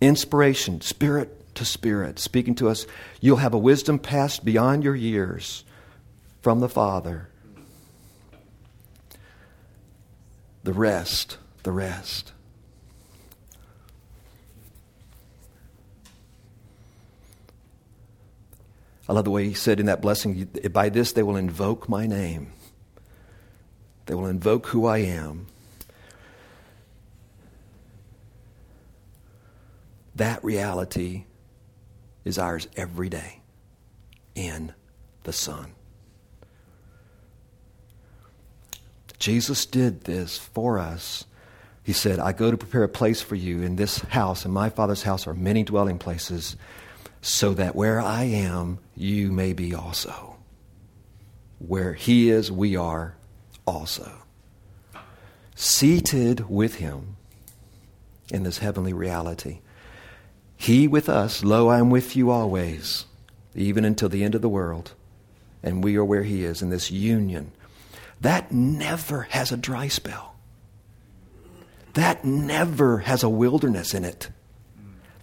Inspiration, 0.01 0.81
spirit 0.81 1.55
to 1.57 1.64
spirit, 1.64 2.18
speaking 2.18 2.55
to 2.57 2.68
us. 2.68 2.87
You'll 3.21 3.38
have 3.38 3.55
a 3.55 3.59
wisdom 3.59 3.99
passed 3.99 4.44
beyond 4.44 4.85
your 4.85 4.94
years 4.94 5.64
from 6.40 6.61
the 6.61 6.68
Father. 6.68 7.29
The 10.62 10.73
rest, 10.73 11.38
the 11.62 11.73
rest. 11.73 12.33
I 19.09 19.14
love 19.14 19.25
the 19.25 19.31
way 19.31 19.47
he 19.47 19.55
said 19.55 19.81
in 19.81 19.87
that 19.87 20.03
blessing, 20.03 20.51
by 20.71 20.90
this 20.90 21.12
they 21.12 21.23
will 21.23 21.37
invoke 21.37 21.88
my 21.88 22.07
name. 22.07 22.53
They 24.09 24.14
will 24.14 24.27
invoke 24.27 24.68
who 24.68 24.87
I 24.87 24.99
am. 24.99 25.49
That 30.14 30.42
reality 30.42 31.25
is 32.25 32.38
ours 32.38 32.68
every 32.75 33.11
day 33.11 33.42
in 34.35 34.73
the 35.25 35.33
Son. 35.35 35.73
Jesus 39.18 39.66
did 39.66 40.05
this 40.05 40.38
for 40.38 40.79
us. 40.79 41.27
He 41.83 41.92
said, 41.92 42.18
I 42.18 42.33
go 42.33 42.51
to 42.51 42.57
prepare 42.57 42.85
a 42.85 42.88
place 42.88 43.21
for 43.21 43.35
you. 43.35 43.61
In 43.61 43.77
this 43.77 43.99
house, 43.99 44.47
in 44.47 44.51
my 44.51 44.71
Father's 44.71 45.03
house, 45.03 45.27
are 45.27 45.35
many 45.35 45.64
dwelling 45.64 45.99
places 45.99 46.57
so 47.21 47.53
that 47.53 47.77
where 47.77 48.01
I 48.01 48.25
am, 48.25 48.79
you 48.97 49.31
may 49.33 49.53
be 49.53 49.75
also. 49.75 50.37
Where 51.59 51.92
He 51.92 52.31
is, 52.31 52.51
we 52.51 52.75
are 52.75 53.17
also. 53.68 54.11
Seated 55.54 56.48
with 56.48 56.76
Him 56.76 57.16
in 58.31 58.42
this 58.42 58.59
heavenly 58.59 58.92
reality. 58.92 59.61
He 60.57 60.88
with 60.88 61.09
us, 61.09 61.44
lo, 61.44 61.68
I 61.68 61.78
am 61.78 61.90
with 61.90 62.16
you 62.16 62.31
always, 62.31 63.04
even 63.54 63.85
until 63.85 64.09
the 64.09 64.24
end 64.24 64.35
of 64.35 64.42
the 64.42 64.48
world. 64.48 64.92
And 65.62 65.85
we 65.85 65.96
are 65.96 66.04
where 66.04 66.24
He 66.24 66.44
is 66.44 66.62
in 66.62 66.70
this 66.70 66.90
union. 66.90 67.52
That 68.20 68.50
never 68.50 69.22
has 69.22 69.52
a 69.52 69.57
dry 69.57 69.88
spell. 69.88 70.35
That 71.94 72.24
never 72.24 72.98
has 72.98 73.22
a 73.22 73.28
wilderness 73.28 73.94
in 73.94 74.04
it. 74.04 74.31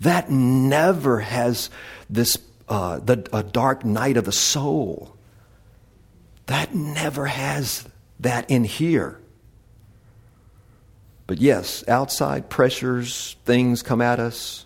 That 0.02 0.30
never 0.30 1.20
has 1.20 1.70
this 2.10 2.38
uh, 2.68 3.00
the 3.00 3.28
a 3.32 3.44
dark 3.44 3.86
night 3.86 4.18
of 4.18 4.26
the 4.26 4.32
soul. 4.32 5.16
That 6.48 6.76
never 6.76 7.26
has 7.28 7.88
that 8.20 8.50
in 8.50 8.64
here. 8.64 9.20
But 11.28 11.40
yes, 11.40 11.84
outside 11.88 12.50
pressures, 12.50 13.36
things 13.46 13.82
come 13.82 14.02
at 14.02 14.20
us. 14.20 14.66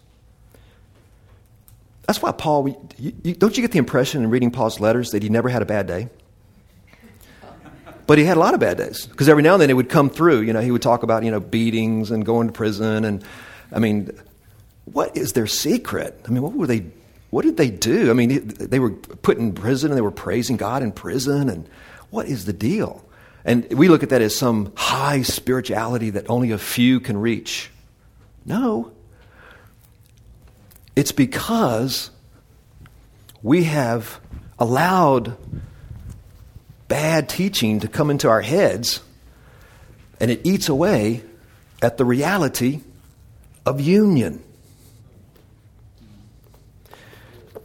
That's 2.06 2.22
why 2.22 2.32
Paul, 2.32 2.70
you, 2.98 3.14
you, 3.24 3.36
don't 3.36 3.56
you 3.56 3.62
get 3.62 3.72
the 3.72 3.78
impression 3.78 4.24
in 4.24 4.30
reading 4.30 4.52
Paul's 4.52 4.80
letters 4.80 5.12
that 5.12 5.24
he 5.24 5.30
never 5.30 5.48
had 5.48 5.62
a 5.62 5.66
bad 5.66 5.88
day? 5.88 6.10
But 8.08 8.18
he 8.18 8.24
had 8.24 8.38
a 8.38 8.40
lot 8.40 8.56
of 8.56 8.60
bad 8.60 8.78
days 8.78 9.06
because 9.06 9.30
every 9.30 9.44
now 9.44 9.54
and 9.54 9.62
then 9.62 9.70
it 9.70 9.76
would 9.76 9.90
come 9.90 10.10
through. 10.10 10.42
You 10.42 10.52
know, 10.52 10.62
he 10.62 10.72
would 10.72 10.82
talk 10.82 11.04
about 11.04 11.24
you 11.24 11.30
know 11.30 11.40
beatings 11.40 12.10
and 12.10 12.26
going 12.26 12.48
to 12.48 12.54
prison, 12.54 13.06
and 13.06 13.24
I 13.72 13.78
mean, 13.78 14.10
what 14.86 15.16
is 15.16 15.34
their 15.34 15.46
secret? 15.46 16.20
I 16.28 16.32
mean, 16.32 16.42
what 16.42 16.54
were 16.54 16.66
they? 16.66 16.88
What 17.30 17.44
did 17.44 17.58
they 17.58 17.70
do? 17.70 18.10
I 18.10 18.14
mean, 18.14 18.48
they 18.48 18.80
were 18.80 18.90
put 18.90 19.38
in 19.38 19.54
prison 19.54 19.92
and 19.92 19.98
they 19.98 20.02
were 20.02 20.10
praising 20.10 20.58
God 20.58 20.82
in 20.82 20.92
prison, 20.92 21.50
and 21.50 21.70
what 22.10 22.26
is 22.26 22.46
the 22.46 22.54
deal? 22.54 23.08
And 23.50 23.68
we 23.74 23.88
look 23.88 24.04
at 24.04 24.10
that 24.10 24.22
as 24.22 24.36
some 24.36 24.72
high 24.76 25.24
spirituality 25.24 26.12
that 26.12 26.30
only 26.30 26.52
a 26.52 26.60
few 26.60 27.00
can 27.00 27.18
reach. 27.18 27.72
No. 28.46 28.92
It's 30.96 31.12
because 31.12 32.12
we 33.42 33.64
have 33.64 34.20
allowed 34.60 35.36
bad 36.88 37.28
teaching 37.28 37.80
to 37.80 37.88
come 37.88 38.12
into 38.12 38.30
our 38.30 38.42
heads 38.42 39.02
and 40.20 40.30
it 40.30 40.42
eats 40.44 40.70
away 40.70 41.24
at 41.82 41.98
the 41.98 42.06
reality 42.06 42.82
of 43.66 43.82
union. 43.82 44.44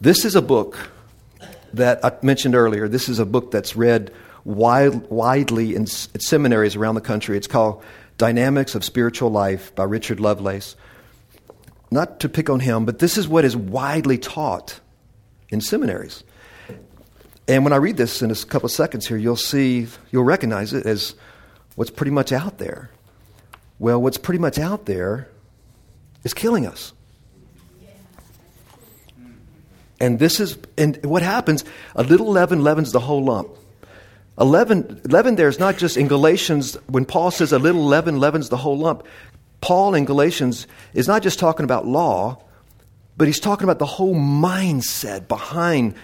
This 0.01 0.25
is 0.25 0.35
a 0.35 0.41
book 0.41 0.79
that 1.75 2.03
I 2.03 2.13
mentioned 2.23 2.55
earlier. 2.55 2.89
This 2.89 3.11
is 3.11 3.19
a 3.19 3.27
book 3.27 3.51
that's 3.51 3.77
read 3.77 4.11
wide, 4.45 4.95
widely 5.09 5.75
in, 5.75 5.83
in 5.83 5.87
seminaries 5.87 6.77
around 6.77 6.95
the 6.95 7.01
country. 7.01 7.37
It's 7.37 7.47
called 7.47 7.83
Dynamics 8.19 8.75
of 8.75 8.85
Spiritual 8.85 9.31
Life 9.31 9.75
by 9.75 9.85
Richard 9.85 10.21
Lovelace. 10.21 10.77
Not 11.91 12.21
to 12.21 12.29
pick 12.29 12.51
on 12.51 12.61
him, 12.61 12.85
but 12.85 12.99
this 12.99 13.17
is 13.19 13.29
what 13.29 13.45
is 13.45 13.57
widely 13.57 14.19
taught 14.19 14.81
in 15.49 15.61
seminaries. 15.61 16.25
And 17.47 17.63
when 17.63 17.73
I 17.73 17.77
read 17.77 17.97
this 17.97 18.23
in 18.23 18.31
a 18.31 18.35
couple 18.35 18.67
of 18.67 18.73
seconds 18.73 19.07
here, 19.07 19.17
you'll 19.17 19.37
see, 19.37 19.87
you'll 20.11 20.25
recognize 20.25 20.73
it 20.73 20.87
as 20.87 21.15
what's 21.75 21.91
pretty 21.91 22.11
much 22.11 22.33
out 22.33 22.59
there. 22.59 22.91
Well, 23.79 24.01
what's 24.01 24.19
pretty 24.19 24.39
much 24.39 24.59
out 24.59 24.87
there 24.87 25.29
is 26.23 26.33
killing 26.33 26.67
us. 26.67 26.93
And 30.01 30.19
this 30.19 30.41
is, 30.41 30.59
and 30.77 31.05
what 31.05 31.23
happens, 31.23 31.65
a 31.95 32.03
little 32.03 32.31
leaven 32.31 32.63
leavens 32.63 32.93
the 32.93 33.01
whole 33.01 33.25
lump. 33.25 33.51
11, 34.39 35.03
leaven 35.05 35.37
there 35.37 35.49
is 35.49 35.59
not 35.59 35.77
just 35.77 35.97
in 35.97 36.09
Galatians, 36.09 36.77
when 36.87 37.05
Paul 37.05 37.31
says 37.31 37.53
a 37.53 37.59
little 37.59 37.85
leaven 37.85 38.19
leavens 38.19 38.49
the 38.49 38.57
whole 38.57 38.77
lump, 38.77 39.07
Paul 39.61 39.95
in 39.95 40.05
Galatians 40.05 40.67
is 40.93 41.07
not 41.07 41.23
just 41.23 41.39
talking 41.39 41.65
about 41.65 41.87
law, 41.87 42.43
but 43.17 43.29
he's 43.29 43.41
talking 43.41 43.65
about 43.65 43.79
the 43.79 43.87
whole 43.87 44.15
mindset 44.15 45.29
behind 45.29 45.95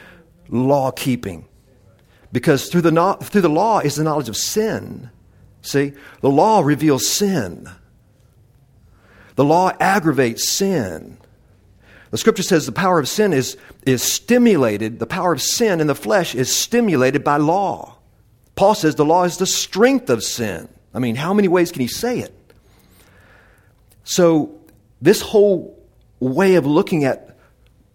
law 0.48 0.92
keeping. 0.92 1.46
Because 2.32 2.68
through 2.68 2.82
the, 2.82 3.18
through 3.22 3.40
the 3.40 3.48
law 3.48 3.80
is 3.80 3.96
the 3.96 4.04
knowledge 4.04 4.28
of 4.28 4.36
sin. 4.36 5.10
See, 5.62 5.92
the 6.20 6.30
law 6.30 6.60
reveals 6.60 7.06
sin, 7.06 7.68
the 9.36 9.44
law 9.44 9.72
aggravates 9.80 10.48
sin. 10.48 11.16
The 12.10 12.18
scripture 12.18 12.42
says 12.42 12.66
the 12.66 12.72
power 12.72 12.98
of 12.98 13.08
sin 13.08 13.32
is, 13.32 13.56
is 13.86 14.02
stimulated, 14.02 14.98
the 14.98 15.06
power 15.06 15.32
of 15.32 15.40
sin 15.40 15.80
in 15.80 15.86
the 15.86 15.94
flesh 15.94 16.34
is 16.34 16.54
stimulated 16.54 17.22
by 17.22 17.36
law. 17.36 17.99
Paul 18.60 18.74
says 18.74 18.94
the 18.94 19.06
law 19.06 19.24
is 19.24 19.38
the 19.38 19.46
strength 19.46 20.10
of 20.10 20.22
sin. 20.22 20.68
I 20.92 20.98
mean, 20.98 21.16
how 21.16 21.32
many 21.32 21.48
ways 21.48 21.72
can 21.72 21.80
he 21.80 21.88
say 21.88 22.18
it? 22.18 22.34
So, 24.04 24.54
this 25.00 25.22
whole 25.22 25.82
way 26.18 26.56
of 26.56 26.66
looking 26.66 27.04
at 27.04 27.38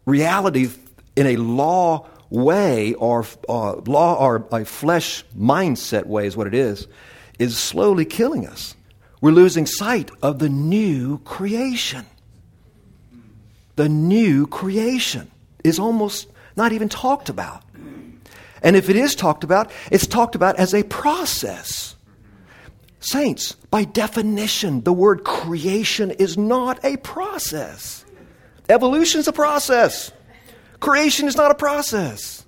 reality 0.08 0.70
in 1.16 1.28
a 1.28 1.36
law 1.36 2.08
way 2.32 2.96
or 2.96 3.28
uh, 3.48 3.76
law 3.86 4.16
or 4.16 4.48
a 4.52 4.66
flesh 4.66 5.24
mindset 5.38 6.08
way 6.08 6.26
is 6.26 6.36
what 6.36 6.48
it 6.48 6.56
is 6.56 6.88
is 7.38 7.56
slowly 7.56 8.04
killing 8.04 8.48
us 8.48 8.76
we're 9.22 9.30
losing 9.30 9.68
sight 9.68 10.10
of 10.24 10.40
the 10.40 10.50
new 10.50 11.20
creation 11.20 12.08
the 13.76 13.88
new 13.88 14.48
creation 14.48 15.30
is 15.64 15.78
almost 15.78 16.28
not 16.56 16.72
even 16.72 16.90
talked 16.90 17.30
about 17.30 17.62
and 18.66 18.76
if 18.76 18.90
it 18.90 18.98
is 18.98 19.16
talked 19.16 19.46
about 19.46 19.72
it's 19.90 20.08
talked 20.08 20.36
about 20.36 20.58
as 20.58 20.74
a 20.74 20.84
process 20.84 21.96
saints 23.00 23.54
by 23.70 23.86
definition 23.86 24.82
the 24.82 24.92
word 24.92 25.24
creation 25.24 26.12
is 26.12 26.38
not 26.38 26.84
a 26.84 26.98
process 26.98 28.06
Evolution 28.70 29.20
is 29.20 29.28
a 29.28 29.34
process. 29.34 30.12
Creation 30.80 31.28
is 31.28 31.38
not 31.38 31.52
a 31.52 31.56
process. 31.56 32.46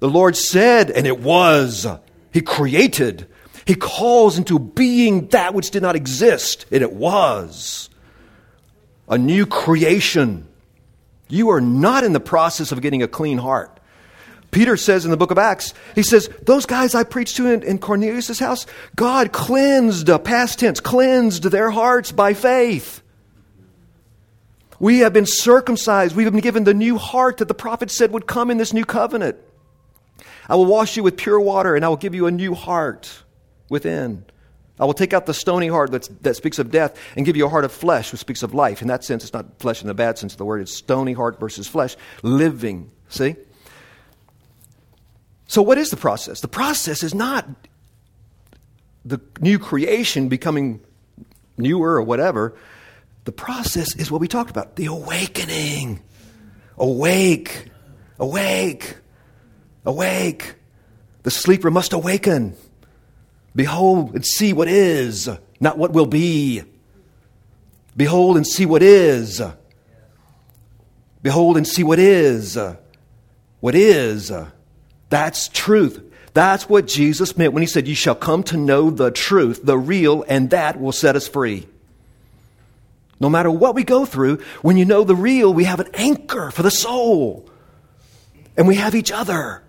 The 0.00 0.08
Lord 0.08 0.36
said, 0.36 0.90
and 0.90 1.06
it 1.06 1.20
was. 1.20 1.86
He 2.32 2.40
created. 2.42 3.26
He 3.66 3.74
calls 3.74 4.38
into 4.38 4.58
being 4.58 5.28
that 5.28 5.54
which 5.54 5.70
did 5.70 5.82
not 5.82 5.96
exist, 5.96 6.66
and 6.70 6.82
it 6.82 6.92
was. 6.92 7.90
A 9.08 9.18
new 9.18 9.46
creation. 9.46 10.46
You 11.28 11.50
are 11.50 11.60
not 11.60 12.04
in 12.04 12.12
the 12.12 12.20
process 12.20 12.72
of 12.72 12.80
getting 12.80 13.02
a 13.02 13.08
clean 13.08 13.38
heart. 13.38 13.79
Peter 14.50 14.76
says 14.76 15.04
in 15.04 15.10
the 15.10 15.16
book 15.16 15.30
of 15.30 15.38
Acts, 15.38 15.74
he 15.94 16.02
says, 16.02 16.28
Those 16.42 16.66
guys 16.66 16.94
I 16.94 17.04
preached 17.04 17.36
to 17.36 17.46
in, 17.46 17.62
in 17.62 17.78
Cornelius' 17.78 18.38
house, 18.38 18.66
God 18.96 19.32
cleansed, 19.32 20.08
past 20.24 20.58
tense, 20.58 20.80
cleansed 20.80 21.44
their 21.44 21.70
hearts 21.70 22.10
by 22.10 22.34
faith. 22.34 23.02
We 24.80 25.00
have 25.00 25.12
been 25.12 25.26
circumcised. 25.26 26.16
We've 26.16 26.30
been 26.30 26.40
given 26.40 26.64
the 26.64 26.74
new 26.74 26.96
heart 26.96 27.36
that 27.36 27.48
the 27.48 27.54
prophet 27.54 27.90
said 27.90 28.12
would 28.12 28.26
come 28.26 28.50
in 28.50 28.56
this 28.56 28.72
new 28.72 28.84
covenant. 28.84 29.36
I 30.48 30.56
will 30.56 30.66
wash 30.66 30.96
you 30.96 31.02
with 31.02 31.16
pure 31.16 31.38
water, 31.38 31.76
and 31.76 31.84
I 31.84 31.88
will 31.88 31.96
give 31.96 32.14
you 32.14 32.26
a 32.26 32.30
new 32.30 32.54
heart 32.54 33.22
within. 33.68 34.24
I 34.80 34.86
will 34.86 34.94
take 34.94 35.12
out 35.12 35.26
the 35.26 35.34
stony 35.34 35.68
heart 35.68 35.92
that 35.92 36.36
speaks 36.36 36.58
of 36.58 36.70
death 36.70 36.98
and 37.14 37.26
give 37.26 37.36
you 37.36 37.44
a 37.44 37.48
heart 37.50 37.66
of 37.66 37.72
flesh, 37.72 38.10
which 38.10 38.20
speaks 38.20 38.42
of 38.42 38.54
life. 38.54 38.80
In 38.80 38.88
that 38.88 39.04
sense, 39.04 39.22
it's 39.22 39.34
not 39.34 39.58
flesh 39.60 39.82
in 39.82 39.88
the 39.88 39.94
bad 39.94 40.16
sense 40.16 40.32
of 40.32 40.38
the 40.38 40.46
word. 40.46 40.62
It's 40.62 40.74
stony 40.74 41.12
heart 41.12 41.38
versus 41.38 41.68
flesh, 41.68 41.96
living. 42.22 42.90
See? 43.10 43.36
So, 45.50 45.62
what 45.62 45.78
is 45.78 45.90
the 45.90 45.96
process? 45.96 46.42
The 46.42 46.46
process 46.46 47.02
is 47.02 47.12
not 47.12 47.44
the 49.04 49.20
new 49.40 49.58
creation 49.58 50.28
becoming 50.28 50.80
newer 51.58 51.94
or 51.94 52.02
whatever. 52.02 52.54
The 53.24 53.32
process 53.32 53.96
is 53.96 54.12
what 54.12 54.20
we 54.20 54.28
talked 54.28 54.50
about 54.50 54.76
the 54.76 54.86
awakening. 54.86 56.04
Awake, 56.78 57.66
awake, 58.20 58.98
awake. 59.84 60.54
The 61.24 61.32
sleeper 61.32 61.68
must 61.68 61.94
awaken. 61.94 62.54
Behold 63.52 64.14
and 64.14 64.24
see 64.24 64.52
what 64.52 64.68
is, 64.68 65.28
not 65.58 65.76
what 65.76 65.92
will 65.92 66.06
be. 66.06 66.62
Behold 67.96 68.36
and 68.36 68.46
see 68.46 68.66
what 68.66 68.84
is. 68.84 69.42
Behold 71.24 71.56
and 71.56 71.66
see 71.66 71.82
what 71.82 71.98
is. 71.98 72.56
What 73.58 73.74
is. 73.74 74.32
That's 75.10 75.48
truth. 75.48 76.00
That's 76.32 76.68
what 76.68 76.86
Jesus 76.86 77.36
meant 77.36 77.52
when 77.52 77.62
he 77.62 77.66
said, 77.66 77.88
You 77.88 77.94
shall 77.94 78.14
come 78.14 78.42
to 78.44 78.56
know 78.56 78.90
the 78.90 79.10
truth, 79.10 79.60
the 79.64 79.76
real, 79.76 80.24
and 80.28 80.50
that 80.50 80.80
will 80.80 80.92
set 80.92 81.16
us 81.16 81.28
free. 81.28 81.66
No 83.18 83.28
matter 83.28 83.50
what 83.50 83.74
we 83.74 83.84
go 83.84 84.06
through, 84.06 84.38
when 84.62 84.76
you 84.76 84.86
know 84.86 85.04
the 85.04 85.14
real, 85.14 85.52
we 85.52 85.64
have 85.64 85.80
an 85.80 85.90
anchor 85.92 86.50
for 86.50 86.62
the 86.62 86.70
soul. 86.70 87.50
And 88.56 88.66
we 88.66 88.76
have 88.76 88.94
each 88.94 89.12
other. 89.12 89.62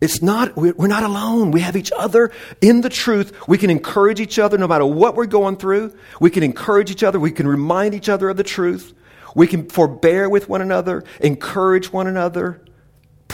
It's 0.00 0.22
not, 0.22 0.56
we're 0.56 0.86
not 0.86 1.02
alone. 1.02 1.50
We 1.50 1.60
have 1.60 1.76
each 1.76 1.92
other 1.96 2.32
in 2.60 2.80
the 2.80 2.88
truth. 2.88 3.46
We 3.46 3.58
can 3.58 3.68
encourage 3.70 4.18
each 4.18 4.38
other 4.38 4.56
no 4.56 4.66
matter 4.66 4.86
what 4.86 5.14
we're 5.14 5.26
going 5.26 5.56
through. 5.56 5.94
We 6.20 6.30
can 6.30 6.42
encourage 6.42 6.90
each 6.90 7.02
other. 7.02 7.20
We 7.20 7.32
can 7.32 7.46
remind 7.46 7.94
each 7.94 8.08
other 8.08 8.30
of 8.30 8.38
the 8.38 8.44
truth. 8.44 8.94
We 9.34 9.46
can 9.46 9.68
forbear 9.68 10.28
with 10.28 10.48
one 10.48 10.62
another, 10.62 11.04
encourage 11.20 11.92
one 11.92 12.06
another, 12.06 12.60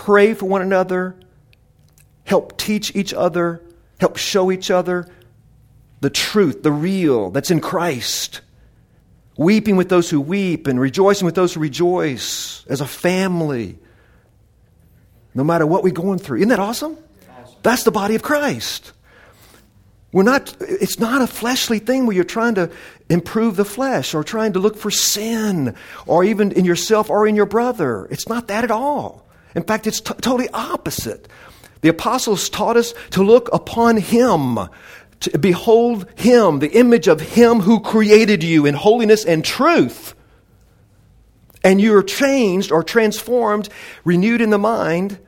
pray 0.06 0.34
for 0.34 0.46
one 0.46 0.62
another, 0.62 1.16
help 2.22 2.56
teach 2.56 2.94
each 2.94 3.12
other, 3.12 3.60
help 3.98 4.16
show 4.16 4.52
each 4.52 4.70
other 4.70 5.08
the 6.00 6.10
truth, 6.10 6.62
the 6.62 6.70
real 6.70 7.30
that's 7.30 7.50
in 7.50 7.60
Christ 7.60 8.40
weeping 9.36 9.74
with 9.74 9.88
those 9.88 10.08
who 10.08 10.20
weep 10.20 10.68
and 10.68 10.78
rejoicing 10.78 11.26
with 11.26 11.34
those 11.34 11.54
who 11.54 11.60
rejoice 11.60 12.64
as 12.68 12.80
a 12.80 12.86
family, 12.86 13.80
no 15.34 15.42
matter 15.42 15.66
what 15.66 15.82
we're 15.82 15.92
going 15.92 16.20
through. 16.20 16.36
Isn't 16.36 16.50
that 16.50 16.60
awesome? 16.60 16.96
awesome? 17.42 17.56
That's 17.64 17.82
the 17.82 17.90
body 17.90 18.14
of 18.14 18.22
Christ. 18.22 18.92
We're 20.12 20.22
not, 20.22 20.56
it's 20.60 21.00
not 21.00 21.20
a 21.20 21.26
fleshly 21.26 21.80
thing 21.80 22.06
where 22.06 22.14
you're 22.14 22.22
trying 22.24 22.54
to 22.54 22.70
improve 23.08 23.56
the 23.56 23.64
flesh 23.64 24.14
or 24.14 24.22
trying 24.22 24.52
to 24.52 24.60
look 24.60 24.76
for 24.76 24.92
sin 24.92 25.74
or 26.06 26.22
even 26.22 26.52
in 26.52 26.64
yourself 26.64 27.10
or 27.10 27.26
in 27.26 27.34
your 27.34 27.46
brother. 27.46 28.06
It's 28.08 28.28
not 28.28 28.46
that 28.46 28.62
at 28.62 28.70
all. 28.70 29.25
In 29.56 29.64
fact, 29.64 29.86
it's 29.86 30.00
t- 30.00 30.14
totally 30.20 30.50
opposite. 30.50 31.26
The 31.80 31.88
apostles 31.88 32.48
taught 32.50 32.76
us 32.76 32.94
to 33.10 33.24
look 33.24 33.48
upon 33.52 33.96
Him 33.96 34.58
to 35.20 35.38
behold 35.38 36.06
Him, 36.14 36.58
the 36.58 36.72
image 36.72 37.08
of 37.08 37.20
Him 37.20 37.60
who 37.60 37.80
created 37.80 38.44
you 38.44 38.66
in 38.66 38.74
holiness 38.74 39.24
and 39.24 39.42
truth. 39.42 40.14
And 41.64 41.80
you 41.80 41.96
are 41.96 42.02
changed 42.02 42.70
or 42.70 42.84
transformed, 42.84 43.70
renewed 44.04 44.42
in 44.42 44.50
the 44.50 44.58
mind 44.58 45.18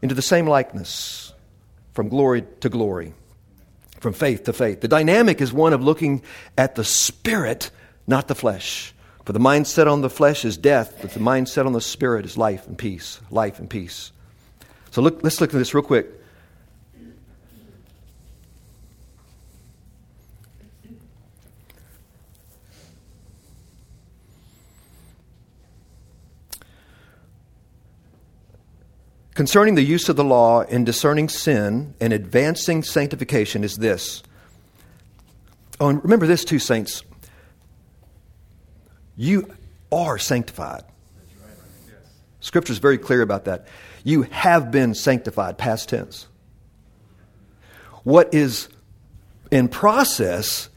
into 0.00 0.14
the 0.14 0.22
same 0.22 0.46
likeness 0.46 1.32
from 1.92 2.08
glory 2.08 2.44
to 2.60 2.68
glory, 2.68 3.14
from 3.98 4.12
faith 4.12 4.44
to 4.44 4.52
faith. 4.52 4.80
The 4.80 4.88
dynamic 4.88 5.40
is 5.40 5.52
one 5.52 5.72
of 5.72 5.82
looking 5.82 6.22
at 6.56 6.76
the 6.76 6.84
Spirit, 6.84 7.70
not 8.06 8.28
the 8.28 8.34
flesh. 8.34 8.91
For 9.24 9.32
the 9.32 9.38
mindset 9.38 9.90
on 9.90 10.00
the 10.00 10.10
flesh 10.10 10.44
is 10.44 10.56
death, 10.56 10.98
but 11.00 11.12
the 11.12 11.20
mindset 11.20 11.66
on 11.66 11.72
the 11.72 11.80
Spirit 11.80 12.24
is 12.24 12.36
life 12.36 12.66
and 12.66 12.76
peace. 12.76 13.20
Life 13.30 13.58
and 13.58 13.70
peace. 13.70 14.12
So 14.90 15.00
look, 15.00 15.22
let's 15.22 15.40
look 15.40 15.50
at 15.50 15.58
this 15.58 15.74
real 15.74 15.84
quick. 15.84 16.06
concerning 29.34 29.74
the 29.74 29.82
use 29.82 30.08
of 30.08 30.14
the 30.14 30.22
law 30.22 30.60
in 30.62 30.84
discerning 30.84 31.28
sin 31.28 31.94
and 32.00 32.12
advancing 32.12 32.82
sanctification 32.82 33.64
is 33.64 33.76
this. 33.76 34.22
Oh, 35.80 35.88
and 35.88 36.02
remember 36.04 36.28
this 36.28 36.44
too, 36.44 36.60
saints. 36.60 37.02
You 39.22 39.54
are 39.92 40.18
sanctified. 40.18 40.82
Scripture 42.40 42.72
is 42.72 42.80
very 42.80 42.98
clear 42.98 43.22
about 43.22 43.44
that. 43.44 43.68
You 44.02 44.22
have 44.22 44.72
been 44.72 44.96
sanctified, 44.96 45.58
past 45.58 45.90
tense. 45.90 46.26
What 48.02 48.34
is 48.34 48.68
in 49.52 49.68
process 49.68 50.68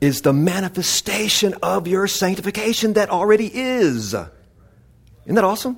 is 0.00 0.22
the 0.22 0.32
manifestation 0.32 1.52
of 1.62 1.86
your 1.86 2.06
sanctification 2.06 2.94
that 2.94 3.10
already 3.10 3.50
is. 3.52 4.14
Isn't 4.14 5.34
that 5.34 5.44
awesome? 5.44 5.76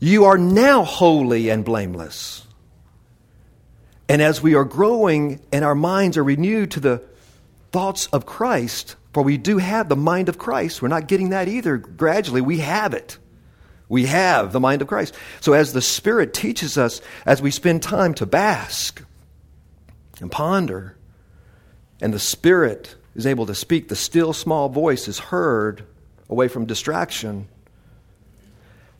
You 0.00 0.24
are 0.24 0.36
now 0.36 0.82
holy 0.82 1.48
and 1.48 1.64
blameless. 1.64 2.44
And 4.08 4.20
as 4.20 4.42
we 4.42 4.56
are 4.56 4.64
growing 4.64 5.40
and 5.52 5.64
our 5.64 5.76
minds 5.76 6.16
are 6.16 6.24
renewed 6.24 6.72
to 6.72 6.80
the 6.80 7.04
thoughts 7.70 8.08
of 8.08 8.26
Christ, 8.26 8.96
for 9.16 9.22
we 9.22 9.38
do 9.38 9.56
have 9.56 9.88
the 9.88 9.96
mind 9.96 10.28
of 10.28 10.36
Christ, 10.36 10.82
we're 10.82 10.88
not 10.88 11.08
getting 11.08 11.30
that 11.30 11.48
either 11.48 11.78
gradually, 11.78 12.42
we 12.42 12.58
have 12.58 12.92
it. 12.92 13.16
We 13.88 14.04
have 14.04 14.52
the 14.52 14.60
mind 14.60 14.82
of 14.82 14.88
Christ. 14.88 15.14
So 15.40 15.54
as 15.54 15.72
the 15.72 15.80
Spirit 15.80 16.34
teaches 16.34 16.76
us, 16.76 17.00
as 17.24 17.40
we 17.40 17.50
spend 17.50 17.82
time 17.82 18.12
to 18.12 18.26
bask 18.26 19.02
and 20.20 20.30
ponder, 20.30 20.98
and 21.98 22.12
the 22.12 22.18
Spirit 22.18 22.94
is 23.14 23.26
able 23.26 23.46
to 23.46 23.54
speak, 23.54 23.88
the 23.88 23.96
still 23.96 24.34
small 24.34 24.68
voice 24.68 25.08
is 25.08 25.18
heard 25.18 25.86
away 26.28 26.48
from 26.48 26.66
distraction. 26.66 27.48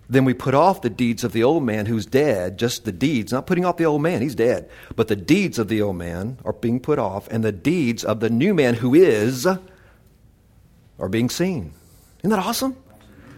Then 0.09 0.25
we 0.25 0.33
put 0.33 0.55
off 0.55 0.81
the 0.81 0.89
deeds 0.89 1.25
of 1.25 1.33
the 1.33 1.45
old 1.45 1.63
man 1.63 1.85
who's 1.85 2.07
dead, 2.07 2.59
just 2.59 2.87
the 2.87 2.93
deeds, 2.93 3.33
not 3.33 3.47
putting 3.47 3.67
off 3.67 3.77
the 3.77 3.85
old 3.85 4.01
man, 4.01 4.23
he's 4.23 4.35
dead. 4.35 4.71
But 4.95 5.09
the 5.09 5.15
deeds 5.15 5.59
of 5.59 5.69
the 5.69 5.83
old 5.83 5.97
man 5.97 6.39
are 6.43 6.55
being 6.55 6.81
put 6.81 6.99
off, 6.99 7.29
and 7.29 7.45
the 7.45 7.53
deeds 7.53 8.03
of 8.03 8.21
the 8.21 8.31
new 8.31 8.55
man 8.55 8.77
who 8.77 8.95
is 8.95 9.47
are 10.99 11.09
being 11.09 11.31
seen. 11.31 11.73
Isn't 12.21 12.31
that 12.31 12.39
awesome? 12.39 12.77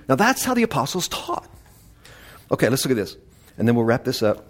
Now 0.09 0.15
that's 0.15 0.45
how 0.45 0.55
the 0.55 0.63
apostles 0.63 1.09
taught. 1.09 1.49
Okay, 2.51 2.69
let's 2.69 2.85
look 2.85 2.93
at 2.93 2.97
this, 2.97 3.17
and 3.59 3.69
then 3.69 3.75
we'll 3.75 3.85
wrap 3.85 4.05
this 4.05 4.23
up. 4.23 4.45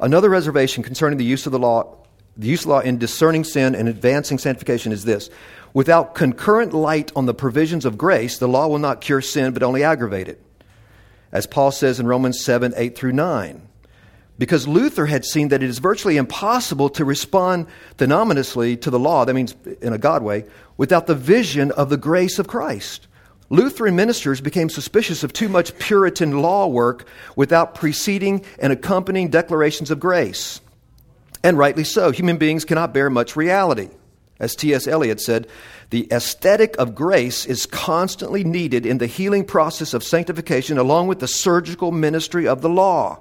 Another 0.00 0.28
reservation 0.28 0.82
concerning 0.82 1.18
the 1.18 1.24
use 1.24 1.46
of 1.46 1.52
the 1.52 1.58
law, 1.58 1.96
the 2.36 2.48
use 2.48 2.62
of 2.62 2.66
law 2.66 2.80
in 2.80 2.98
discerning 2.98 3.44
sin 3.44 3.74
and 3.74 3.88
advancing 3.88 4.38
sanctification 4.38 4.92
is 4.92 5.04
this. 5.04 5.30
Without 5.72 6.14
concurrent 6.14 6.72
light 6.74 7.12
on 7.14 7.26
the 7.26 7.34
provisions 7.34 7.84
of 7.84 7.96
grace, 7.96 8.38
the 8.38 8.48
law 8.48 8.66
will 8.66 8.78
not 8.78 9.00
cure 9.00 9.20
sin, 9.20 9.52
but 9.52 9.62
only 9.62 9.84
aggravate 9.84 10.28
it. 10.28 10.42
As 11.32 11.46
Paul 11.46 11.70
says 11.70 12.00
in 12.00 12.06
Romans 12.06 12.42
7 12.42 12.74
8 12.76 12.96
through 12.96 13.12
9. 13.12 13.65
Because 14.38 14.68
Luther 14.68 15.06
had 15.06 15.24
seen 15.24 15.48
that 15.48 15.62
it 15.62 15.68
is 15.68 15.78
virtually 15.78 16.16
impossible 16.16 16.90
to 16.90 17.04
respond 17.04 17.66
phenomeноusly 17.96 18.80
to 18.82 18.90
the 18.90 18.98
law, 18.98 19.24
that 19.24 19.34
means 19.34 19.54
in 19.80 19.92
a 19.92 19.98
God 19.98 20.22
way, 20.22 20.44
without 20.76 21.06
the 21.06 21.14
vision 21.14 21.70
of 21.72 21.88
the 21.88 21.96
grace 21.96 22.38
of 22.38 22.46
Christ. 22.46 23.08
Lutheran 23.48 23.96
ministers 23.96 24.40
became 24.40 24.68
suspicious 24.68 25.22
of 25.22 25.32
too 25.32 25.48
much 25.48 25.78
Puritan 25.78 26.42
law 26.42 26.66
work 26.66 27.06
without 27.36 27.74
preceding 27.74 28.44
and 28.58 28.72
accompanying 28.72 29.30
declarations 29.30 29.90
of 29.90 30.00
grace. 30.00 30.60
And 31.42 31.56
rightly 31.56 31.84
so. 31.84 32.10
Human 32.10 32.38
beings 32.38 32.64
cannot 32.64 32.92
bear 32.92 33.08
much 33.08 33.36
reality. 33.36 33.88
As 34.38 34.54
T.S. 34.54 34.86
Eliot 34.86 35.20
said, 35.20 35.46
the 35.90 36.10
anesthetic 36.10 36.76
of 36.76 36.94
grace 36.94 37.46
is 37.46 37.64
constantly 37.64 38.44
needed 38.44 38.84
in 38.84 38.98
the 38.98 39.06
healing 39.06 39.44
process 39.44 39.94
of 39.94 40.02
sanctification 40.02 40.76
along 40.76 41.06
with 41.06 41.20
the 41.20 41.28
surgical 41.28 41.92
ministry 41.92 42.46
of 42.46 42.60
the 42.60 42.68
law. 42.68 43.20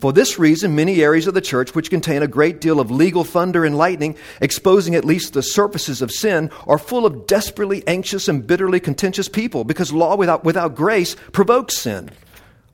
For 0.00 0.12
this 0.12 0.38
reason, 0.38 0.76
many 0.76 1.02
areas 1.02 1.26
of 1.26 1.34
the 1.34 1.40
church, 1.40 1.74
which 1.74 1.90
contain 1.90 2.22
a 2.22 2.28
great 2.28 2.60
deal 2.60 2.78
of 2.78 2.90
legal 2.90 3.24
thunder 3.24 3.64
and 3.64 3.76
lightning, 3.76 4.16
exposing 4.40 4.94
at 4.94 5.04
least 5.04 5.32
the 5.32 5.42
surfaces 5.42 6.02
of 6.02 6.12
sin, 6.12 6.50
are 6.68 6.78
full 6.78 7.04
of 7.04 7.26
desperately 7.26 7.82
anxious 7.88 8.28
and 8.28 8.46
bitterly 8.46 8.78
contentious 8.78 9.28
people, 9.28 9.64
because 9.64 9.92
law 9.92 10.16
without, 10.16 10.44
without 10.44 10.76
grace 10.76 11.16
provokes 11.32 11.76
sin, 11.76 12.10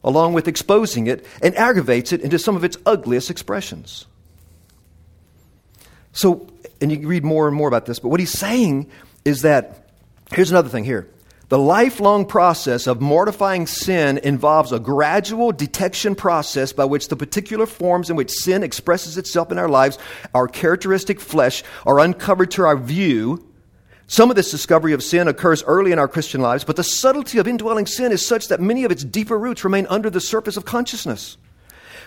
along 0.03 0.35
with 0.35 0.49
exposing 0.49 1.07
it 1.07 1.25
and 1.41 1.57
aggravates 1.57 2.13
it 2.13 2.21
into 2.21 2.39
some 2.39 2.57
of 2.57 2.65
its 2.65 2.77
ugliest 2.85 3.31
expressions. 3.31 4.05
So, 6.13 6.47
and 6.83 6.91
you 6.93 6.99
can 6.99 7.09
read 7.09 7.25
more 7.25 7.49
and 7.49 7.57
more 7.57 7.69
about 7.69 7.87
this, 7.87 7.99
but 7.99 8.09
what 8.09 8.21
he's 8.21 8.33
saying 8.33 8.91
is 9.25 9.43
that 9.43 9.89
here's 10.31 10.51
another 10.51 10.69
thing 10.69 10.85
here. 10.85 11.09
The 11.51 11.59
lifelong 11.59 12.25
process 12.25 12.87
of 12.87 13.03
mortifying 13.03 13.67
sin 13.67 14.19
involves 14.19 14.73
a 14.73 14.81
gradual 14.81 15.53
detection 15.53 16.15
process 16.15 16.73
by 16.73 16.87
which 16.87 17.09
the 17.09 17.17
particular 17.17 17.67
forms 17.67 18.09
in 18.09 18.17
which 18.17 18.31
sin 18.31 18.63
expresses 18.63 19.19
itself 19.19 19.53
in 19.53 19.59
our 19.59 19.69
lives, 19.69 19.99
our 20.35 20.49
characteristic 20.49 21.21
flesh, 21.21 21.63
are 21.85 22.01
uncovered 22.01 22.51
to 22.53 22.65
our 22.65 22.79
view. 22.79 23.47
Some 24.07 24.31
of 24.31 24.37
this 24.37 24.51
discovery 24.51 24.95
of 24.95 25.03
sin 25.03 25.29
occurs 25.29 25.63
early 25.65 25.93
in 25.93 25.99
our 25.99 26.09
Christian 26.09 26.41
lives, 26.41 26.65
but 26.65 26.77
the 26.77 26.85
subtlety 26.85 27.39
of 27.39 27.47
indwelling 27.47 27.87
sin 27.87 28.11
is 28.11 28.25
such 28.25 28.49
that 28.49 28.61
many 28.61 28.85
of 28.85 28.91
its 28.91 29.05
deeper 29.05 29.39
roots 29.39 29.65
remain 29.65 29.87
under 29.91 30.09
the 30.09 30.21
surface 30.21 30.57
of 30.57 30.65
consciousness. 30.65 31.37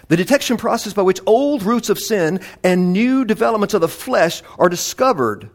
The 0.08 0.18
detection 0.18 0.58
process 0.58 0.94
by 0.94 1.04
which 1.04 1.20
old 1.28 1.62
roots 1.62 1.90
of 1.90 2.00
sin 2.00 2.40
and 2.64 2.92
new 2.92 3.24
developments 3.24 3.74
of 3.74 3.82
the 3.82 3.88
flesh 3.88 4.42
are 4.58 4.70
discovered 4.70 5.50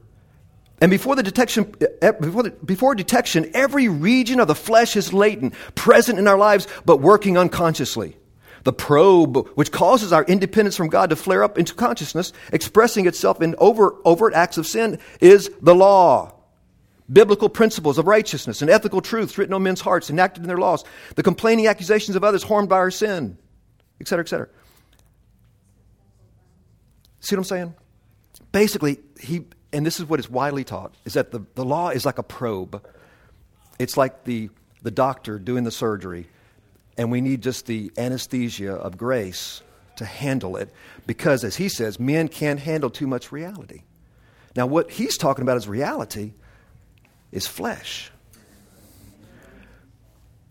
and 0.83 0.91
before 0.91 1.15
the 1.15 1.23
detection, 1.23 1.73
eh, 2.03 2.11
before, 2.11 2.43
the, 2.43 2.51
before 2.51 2.97
detection, 2.97 3.49
every 3.55 3.87
region 3.87 4.41
of 4.41 4.49
the 4.49 4.57
flesh 4.57 4.97
is 4.97 5.13
latent, 5.13 5.55
present 5.77 6.19
in 6.19 6.27
our 6.27 6.37
lives, 6.37 6.67
but 6.85 6.97
working 6.97 7.39
unconsciously. 7.39 8.17
The 8.65 8.73
probe, 8.73 9.49
which 9.51 9.71
causes 9.71 10.13
our 10.13 10.25
independence 10.25 10.77
from 10.77 10.89
God 10.89 11.11
to 11.11 11.17
flare 11.17 11.45
up 11.45 11.57
into 11.57 11.73
consciousness, 11.73 12.33
expressing 12.53 13.07
itself 13.07 13.41
in 13.41 13.55
over, 13.59 13.95
overt 14.05 14.35
acts 14.35 14.59
of 14.59 14.67
sin, 14.67 14.99
is 15.21 15.53
the 15.61 15.73
law. 15.73 16.35
Biblical 17.13 17.49
principles 17.49 17.97
of 17.97 18.09
righteousness 18.09 18.61
and 18.61 18.69
ethical 18.69 19.01
truths 19.01 19.39
written 19.39 19.55
on 19.55 19.63
men's 19.63 19.81
hearts, 19.81 20.11
enacted 20.11 20.43
in 20.43 20.49
their 20.49 20.59
laws. 20.59 20.83
The 21.15 21.23
complaining 21.23 21.69
accusations 21.69 22.17
of 22.17 22.25
others 22.25 22.43
harmed 22.43 22.69
by 22.69 22.79
our 22.79 22.91
sin, 22.91 23.39
etc., 24.01 24.25
etc. 24.25 24.49
See 27.21 27.37
what 27.37 27.41
I'm 27.41 27.45
saying? 27.45 27.75
Basically, 28.51 28.99
he 29.21 29.45
and 29.73 29.87
this 29.87 29.99
is 29.99 30.07
what 30.07 30.21
is 30.21 30.29
widely 30.29 30.65
taught, 30.65 30.95
is 31.05 31.15
that 31.15 31.31
the, 31.31 31.41
the 31.55 31.65
law 31.65 31.91
is 31.91 32.05
like 32.05 32.19
a 32.19 32.23
probe. 32.23 32.85
It's 33.79 33.97
like 33.97 34.25
the, 34.25 34.51
the 34.83 34.91
doctor 34.91 35.39
doing 35.39 35.65
the 35.65 35.71
surgery, 35.71 36.29
and 36.99 37.11
we 37.11 37.21
need 37.21 37.43
just 37.43 37.67
the 37.67 37.91
anesthesia 37.97 38.75
of 38.75 38.99
grace 38.99 39.63
to 39.97 40.05
handle 40.05 40.57
it 40.57 40.73
because, 41.07 41.45
as 41.45 41.57
he 41.57 41.69
says, 41.69 41.99
men 41.99 42.29
can't 42.29 42.61
handle 42.61 42.91
too 42.91 43.07
much 43.07 43.33
reality. 43.33 43.83
Now, 44.55 44.67
what 44.67 44.91
he's 44.91 45.17
talking 45.17 45.43
about 45.43 45.57
as 45.57 45.67
reality 45.67 46.33
is 47.31 47.47
flesh. 47.47 48.11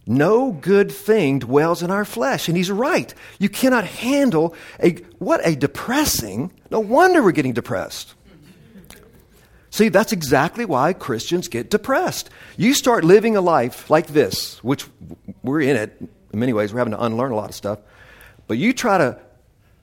No 0.07 0.51
good 0.51 0.91
thing 0.91 1.39
dwells 1.39 1.83
in 1.83 1.91
our 1.91 2.05
flesh. 2.05 2.47
And 2.47 2.57
he's 2.57 2.71
right. 2.71 3.13
You 3.39 3.49
cannot 3.49 3.85
handle 3.85 4.55
a, 4.81 4.93
what 5.19 5.41
a 5.47 5.55
depressing, 5.55 6.51
no 6.71 6.79
wonder 6.79 7.21
we're 7.21 7.31
getting 7.31 7.53
depressed. 7.53 8.15
See, 9.71 9.89
that's 9.89 10.11
exactly 10.11 10.65
why 10.65 10.93
Christians 10.93 11.47
get 11.47 11.69
depressed. 11.69 12.29
You 12.57 12.73
start 12.73 13.03
living 13.03 13.35
a 13.35 13.41
life 13.41 13.89
like 13.89 14.07
this, 14.07 14.63
which 14.63 14.85
we're 15.43 15.61
in 15.61 15.75
it 15.75 15.97
in 16.33 16.39
many 16.39 16.53
ways, 16.53 16.73
we're 16.73 16.79
having 16.79 16.93
to 16.93 17.03
unlearn 17.03 17.31
a 17.31 17.35
lot 17.35 17.49
of 17.49 17.55
stuff. 17.55 17.79
But 18.47 18.57
you 18.57 18.73
try 18.73 18.97
to 18.97 19.19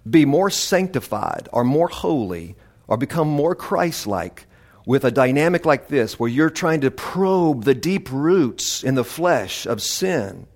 be 0.08 0.24
more 0.24 0.50
sanctified 0.50 1.48
or 1.52 1.64
more 1.64 1.88
holy 1.88 2.56
or 2.86 2.96
become 2.96 3.28
more 3.28 3.54
Christ 3.54 4.06
like 4.06 4.46
with 4.86 5.04
a 5.04 5.10
dynamic 5.10 5.66
like 5.66 5.88
this, 5.88 6.18
where 6.18 6.30
you're 6.30 6.48
trying 6.48 6.80
to 6.80 6.90
probe 6.90 7.64
the 7.64 7.74
deep 7.74 8.10
roots 8.10 8.82
in 8.82 8.94
the 8.94 9.04
flesh 9.04 9.66
of 9.66 9.82
sin 9.82 10.46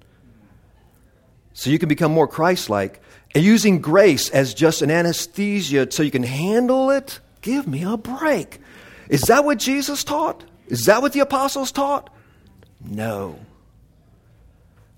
so 1.52 1.68
you 1.68 1.78
can 1.78 1.90
become 1.90 2.12
more 2.12 2.26
Christ 2.26 2.70
like, 2.70 3.02
and 3.34 3.44
using 3.44 3.82
grace 3.82 4.30
as 4.30 4.54
just 4.54 4.80
an 4.80 4.90
anesthesia 4.90 5.90
so 5.90 6.02
you 6.02 6.10
can 6.10 6.22
handle 6.22 6.90
it. 6.90 7.20
Give 7.42 7.66
me 7.66 7.82
a 7.82 7.98
break. 7.98 8.61
Is 9.12 9.20
that 9.28 9.44
what 9.44 9.58
Jesus 9.58 10.04
taught? 10.04 10.42
Is 10.68 10.86
that 10.86 11.02
what 11.02 11.12
the 11.12 11.20
apostles 11.20 11.70
taught? 11.70 12.08
No. 12.82 13.38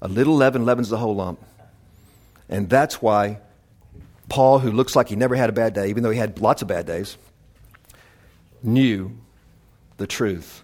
A 0.01 0.07
little 0.07 0.37
leaven 0.37 0.65
leavens 0.65 0.89
the 0.89 0.97
whole 0.97 1.17
lump. 1.17 1.41
And 2.49 2.71
that's 2.71 3.03
why 3.03 3.41
Paul, 4.29 4.61
who 4.61 4.71
looks 4.71 4.95
like 4.95 5.09
he 5.09 5.17
never 5.17 5.35
had 5.35 5.51
a 5.51 5.53
bad 5.53 5.75
day, 5.75 5.89
even 5.89 6.05
though 6.05 6.12
he 6.12 6.19
had 6.19 6.41
lots 6.41 6.62
of 6.62 6.69
bad 6.69 6.87
days, 6.87 7.19
knew 8.62 9.19
the 9.97 10.07
truth 10.07 10.62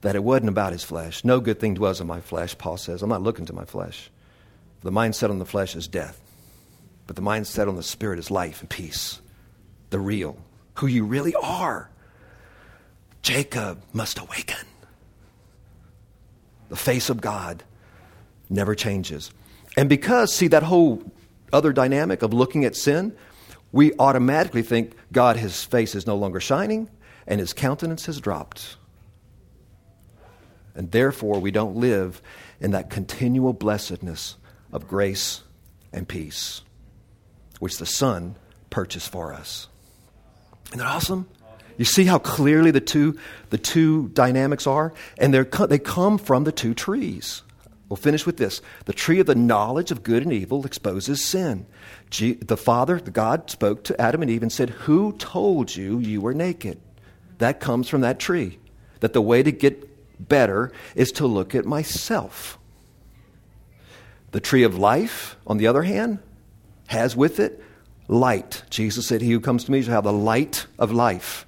that 0.00 0.16
it 0.16 0.24
wasn't 0.24 0.48
about 0.48 0.72
his 0.72 0.82
flesh. 0.82 1.26
No 1.26 1.40
good 1.40 1.60
thing 1.60 1.74
dwells 1.74 2.00
in 2.00 2.06
my 2.06 2.22
flesh, 2.22 2.56
Paul 2.56 2.78
says. 2.78 3.02
I'm 3.02 3.10
not 3.10 3.20
looking 3.20 3.44
to 3.46 3.52
my 3.52 3.66
flesh. 3.66 4.10
The 4.80 4.90
mindset 4.90 5.28
on 5.28 5.38
the 5.38 5.44
flesh 5.44 5.76
is 5.76 5.88
death, 5.88 6.18
but 7.06 7.16
the 7.16 7.22
mindset 7.22 7.68
on 7.68 7.76
the 7.76 7.82
spirit 7.82 8.18
is 8.18 8.30
life 8.30 8.62
and 8.62 8.70
peace, 8.70 9.20
the 9.90 9.98
real, 9.98 10.38
who 10.76 10.86
you 10.86 11.04
really 11.04 11.34
are. 11.34 11.90
Jacob 13.22 13.82
must 13.92 14.18
awaken. 14.18 14.66
The 16.68 16.76
face 16.76 17.10
of 17.10 17.20
God 17.20 17.62
never 18.50 18.74
changes. 18.74 19.30
And 19.76 19.88
because, 19.88 20.34
see, 20.34 20.48
that 20.48 20.62
whole 20.62 21.02
other 21.52 21.72
dynamic 21.72 22.22
of 22.22 22.32
looking 22.32 22.64
at 22.64 22.76
sin, 22.76 23.16
we 23.70 23.92
automatically 23.98 24.62
think 24.62 24.94
God, 25.12 25.36
his 25.36 25.64
face 25.64 25.94
is 25.94 26.06
no 26.06 26.16
longer 26.16 26.40
shining 26.40 26.90
and 27.26 27.40
his 27.40 27.52
countenance 27.52 28.06
has 28.06 28.20
dropped. 28.20 28.76
And 30.74 30.90
therefore, 30.90 31.38
we 31.38 31.50
don't 31.50 31.76
live 31.76 32.22
in 32.60 32.70
that 32.72 32.90
continual 32.90 33.52
blessedness 33.52 34.36
of 34.72 34.88
grace 34.88 35.42
and 35.92 36.08
peace, 36.08 36.62
which 37.60 37.78
the 37.78 37.86
Son 37.86 38.36
purchased 38.70 39.10
for 39.10 39.32
us. 39.34 39.68
Isn't 40.68 40.78
that 40.78 40.86
awesome? 40.86 41.28
You 41.76 41.84
see 41.84 42.04
how 42.04 42.18
clearly 42.18 42.70
the 42.70 42.80
two, 42.80 43.18
the 43.50 43.58
two 43.58 44.08
dynamics 44.08 44.66
are? 44.66 44.92
And 45.18 45.32
they 45.32 45.78
come 45.78 46.18
from 46.18 46.44
the 46.44 46.52
two 46.52 46.74
trees. 46.74 47.42
We'll 47.88 47.96
finish 47.98 48.24
with 48.24 48.38
this. 48.38 48.62
The 48.86 48.94
tree 48.94 49.20
of 49.20 49.26
the 49.26 49.34
knowledge 49.34 49.90
of 49.90 50.02
good 50.02 50.22
and 50.22 50.32
evil 50.32 50.64
exposes 50.64 51.22
sin. 51.22 51.66
the 52.10 52.56
Father, 52.56 52.98
the 52.98 53.10
God, 53.10 53.50
spoke 53.50 53.84
to 53.84 54.00
Adam 54.00 54.22
and 54.22 54.30
Eve 54.30 54.42
and 54.42 54.50
said, 54.50 54.70
Who 54.70 55.12
told 55.18 55.76
you 55.76 55.98
you 55.98 56.22
were 56.22 56.32
naked? 56.32 56.80
That 57.36 57.60
comes 57.60 57.90
from 57.90 58.00
that 58.00 58.18
tree. 58.18 58.58
That 59.00 59.12
the 59.12 59.20
way 59.20 59.42
to 59.42 59.52
get 59.52 59.88
better 60.26 60.72
is 60.94 61.12
to 61.12 61.26
look 61.26 61.54
at 61.54 61.66
myself. 61.66 62.58
The 64.30 64.40
tree 64.40 64.62
of 64.62 64.78
life, 64.78 65.36
on 65.46 65.58
the 65.58 65.66
other 65.66 65.82
hand, 65.82 66.20
has 66.86 67.14
with 67.14 67.40
it 67.40 67.62
light. 68.08 68.62
Jesus 68.70 69.06
said, 69.06 69.20
He 69.20 69.32
who 69.32 69.40
comes 69.40 69.64
to 69.64 69.70
me 69.72 69.82
shall 69.82 69.94
have 69.94 70.04
the 70.04 70.12
light 70.12 70.66
of 70.78 70.92
life. 70.92 71.46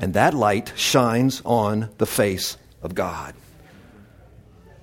And 0.00 0.14
that 0.14 0.34
light 0.34 0.72
shines 0.76 1.42
on 1.44 1.90
the 1.98 2.06
face 2.06 2.56
of 2.82 2.94
God. 2.94 3.34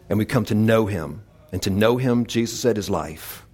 And 0.09 0.19
we 0.19 0.25
come 0.25 0.45
to 0.45 0.55
know 0.55 0.85
Him. 0.85 1.23
And 1.51 1.61
to 1.63 1.69
know 1.69 1.97
Him, 1.97 2.25
Jesus 2.25 2.59
said, 2.59 2.77
is 2.77 2.89
life. 2.89 3.45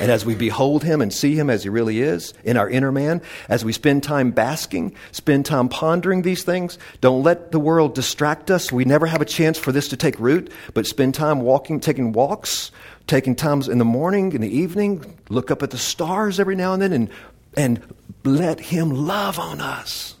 And 0.00 0.10
as 0.10 0.24
we 0.24 0.34
behold 0.34 0.82
him 0.82 1.02
and 1.02 1.12
see 1.12 1.34
him 1.34 1.50
as 1.50 1.62
he 1.62 1.68
really 1.68 2.00
is 2.00 2.32
in 2.42 2.56
our 2.56 2.68
inner 2.68 2.90
man, 2.90 3.20
as 3.48 3.64
we 3.64 3.72
spend 3.72 4.02
time 4.02 4.30
basking, 4.30 4.94
spend 5.12 5.44
time 5.44 5.68
pondering 5.68 6.22
these 6.22 6.42
things, 6.42 6.78
don't 7.00 7.22
let 7.22 7.52
the 7.52 7.60
world 7.60 7.94
distract 7.94 8.50
us. 8.50 8.72
We 8.72 8.84
never 8.84 9.06
have 9.06 9.20
a 9.20 9.26
chance 9.26 9.58
for 9.58 9.72
this 9.72 9.88
to 9.88 9.96
take 9.96 10.18
root, 10.18 10.50
but 10.72 10.86
spend 10.86 11.14
time 11.14 11.40
walking, 11.40 11.80
taking 11.80 12.12
walks, 12.12 12.72
taking 13.06 13.36
times 13.36 13.68
in 13.68 13.78
the 13.78 13.84
morning, 13.84 14.32
in 14.32 14.40
the 14.40 14.56
evening, 14.56 15.18
look 15.28 15.50
up 15.50 15.62
at 15.62 15.70
the 15.70 15.78
stars 15.78 16.40
every 16.40 16.56
now 16.56 16.72
and 16.72 16.80
then, 16.80 16.92
and, 16.92 17.10
and 17.54 17.94
let 18.24 18.58
him 18.60 18.90
love 18.90 19.38
on 19.38 19.60
us. 19.60 20.16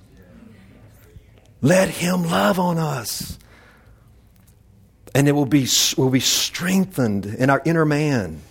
Let 1.64 1.88
him 1.88 2.24
love 2.24 2.58
on 2.58 2.76
us. 2.76 3.38
And 5.14 5.26
it 5.26 5.32
will 5.32 5.46
be, 5.46 5.66
will 5.96 6.10
be 6.10 6.20
strengthened 6.20 7.24
in 7.24 7.48
our 7.48 7.62
inner 7.64 7.86
man. 7.86 8.42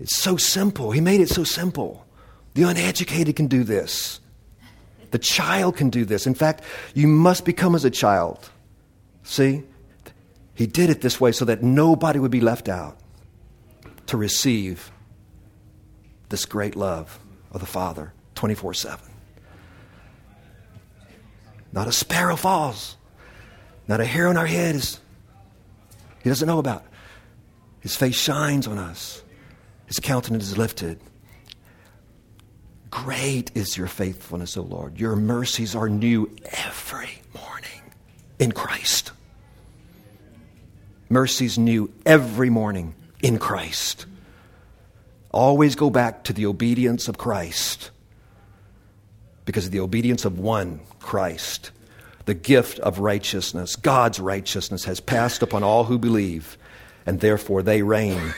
It's 0.00 0.16
so 0.16 0.38
simple. 0.38 0.92
He 0.92 1.02
made 1.02 1.20
it 1.20 1.28
so 1.28 1.44
simple. 1.44 2.06
The 2.54 2.62
uneducated 2.62 3.36
can 3.36 3.48
do 3.48 3.64
this. 3.64 4.20
The 5.10 5.18
child 5.18 5.76
can 5.76 5.90
do 5.90 6.06
this. 6.06 6.26
In 6.26 6.34
fact, 6.34 6.62
you 6.94 7.06
must 7.06 7.44
become 7.44 7.74
as 7.74 7.84
a 7.84 7.90
child. 7.90 8.48
See? 9.22 9.62
He 10.54 10.66
did 10.66 10.88
it 10.88 11.02
this 11.02 11.20
way 11.20 11.32
so 11.32 11.44
that 11.44 11.62
nobody 11.62 12.18
would 12.18 12.30
be 12.30 12.40
left 12.40 12.70
out 12.70 12.96
to 14.06 14.16
receive 14.16 14.90
this 16.30 16.46
great 16.46 16.76
love 16.76 17.18
of 17.52 17.60
the 17.60 17.66
Father 17.66 18.14
24 18.36 18.72
7. 18.72 19.13
Not 21.74 21.88
a 21.88 21.92
sparrow 21.92 22.36
falls, 22.36 22.96
not 23.88 24.00
a 24.00 24.04
hair 24.04 24.28
on 24.28 24.36
our 24.36 24.46
head 24.46 24.76
is, 24.76 25.00
he 26.22 26.30
doesn't 26.30 26.46
know 26.46 26.60
about. 26.60 26.84
His 27.80 27.96
face 27.96 28.14
shines 28.14 28.68
on 28.68 28.78
us. 28.78 29.24
His 29.86 29.98
countenance 29.98 30.44
is 30.44 30.56
lifted. 30.56 31.00
Great 32.90 33.50
is 33.56 33.76
your 33.76 33.88
faithfulness, 33.88 34.56
O 34.56 34.62
Lord. 34.62 35.00
Your 35.00 35.16
mercies 35.16 35.74
are 35.74 35.88
new 35.88 36.30
every 36.44 37.10
morning 37.34 37.82
in 38.38 38.52
Christ. 38.52 39.10
Mercies 41.08 41.58
new 41.58 41.92
every 42.06 42.50
morning 42.50 42.94
in 43.20 43.38
Christ. 43.38 44.06
Always 45.32 45.74
go 45.74 45.90
back 45.90 46.22
to 46.24 46.32
the 46.32 46.46
obedience 46.46 47.08
of 47.08 47.18
Christ 47.18 47.90
because 49.44 49.66
of 49.66 49.72
the 49.72 49.80
obedience 49.80 50.24
of 50.24 50.38
one 50.38 50.78
Christ. 51.04 51.70
The 52.24 52.34
gift 52.34 52.78
of 52.80 52.98
righteousness, 52.98 53.76
God's 53.76 54.18
righteousness, 54.18 54.84
has 54.86 54.98
passed 54.98 55.42
upon 55.42 55.62
all 55.62 55.84
who 55.84 55.98
believe, 55.98 56.56
and 57.04 57.20
therefore 57.20 57.62
they 57.62 57.82
reign 57.82 58.34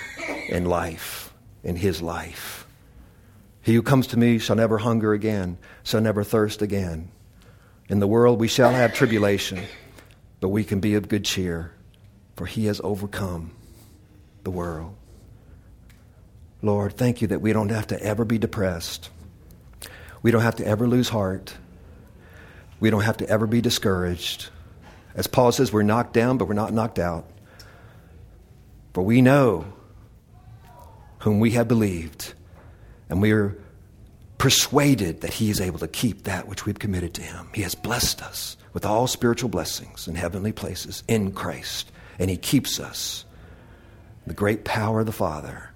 in 0.49 0.65
life 0.65 1.33
in 1.63 1.77
his 1.77 2.03
life. 2.03 2.67
He 3.63 3.75
who 3.75 3.83
comes 3.83 4.07
to 4.09 4.19
me 4.19 4.39
shall 4.39 4.57
never 4.57 4.79
hunger 4.79 5.13
again, 5.13 5.59
shall 5.83 6.01
never 6.01 6.23
thirst 6.23 6.63
again. 6.63 7.11
In 7.89 7.99
the 7.99 8.07
world 8.07 8.39
we 8.39 8.49
shall 8.49 8.71
have 8.71 8.95
tribulation, 8.95 9.61
but 10.41 10.49
we 10.49 10.63
can 10.63 10.79
be 10.79 10.95
of 10.95 11.09
good 11.09 11.25
cheer, 11.25 11.73
for 12.37 12.47
he 12.47 12.67
has 12.67 12.81
overcome 12.85 13.51
the 14.45 14.51
world. 14.51 14.95
Lord, 16.63 16.97
thank 16.97 17.21
you 17.21 17.29
that 17.29 17.41
we 17.41 17.53
don't 17.53 17.71
have 17.71 17.89
to 17.89 18.01
ever 18.01 18.25
be 18.25 18.39
depressed. 18.39 19.11
We 20.23 20.31
don't 20.31 20.43
have 20.43 20.57
to 20.57 20.67
ever 20.67 20.87
lose 20.87 21.09
heart. 21.09 21.57
We 22.81 22.91
don't 22.91 23.03
have 23.03 23.17
to 23.19 23.29
ever 23.29 23.47
be 23.47 23.61
discouraged. 23.61 24.51
As 25.15 25.27
Paul 25.27 25.53
says, 25.53 25.73
we're 25.73 25.83
knocked 25.83 26.13
down, 26.13 26.37
but 26.37 26.47
we're 26.47 26.55
not 26.55 26.73
knocked 26.73 26.99
out. 26.99 27.29
For 28.93 29.03
we 29.03 29.23
know 29.23 29.65
whom 31.21 31.41
we 31.41 31.53
have 31.53 31.69
believed, 31.69 32.35
and 33.09 33.21
we 33.21 33.33
are 33.33 33.57
persuaded 34.39 35.23
that 35.23 35.33
he 35.33 35.51
is 35.51 35.61
able 35.61 35.79
to 35.79 35.89
keep 35.89 36.25
that 36.25 36.47
which 36.47 36.67
we've 36.67 36.79
committed 36.79 37.15
to 37.15 37.23
him. 37.23 37.49
He 37.55 37.63
has 37.63 37.75
blessed 37.75 38.23
us 38.23 38.57
with 38.73 38.85
all 38.85 39.07
spiritual 39.07 39.49
blessings 39.49 40.07
in 40.07 40.15
heavenly 40.15 40.53
places 40.53 41.03
in 41.09 41.33
Christ, 41.33 41.91
and 42.19 42.31
he 42.31 42.37
keeps 42.37 42.79
us. 42.79 43.25
The 44.27 44.35
great 44.35 44.65
power 44.65 45.01
of 45.01 45.07
the 45.07 45.13
Father. 45.13 45.71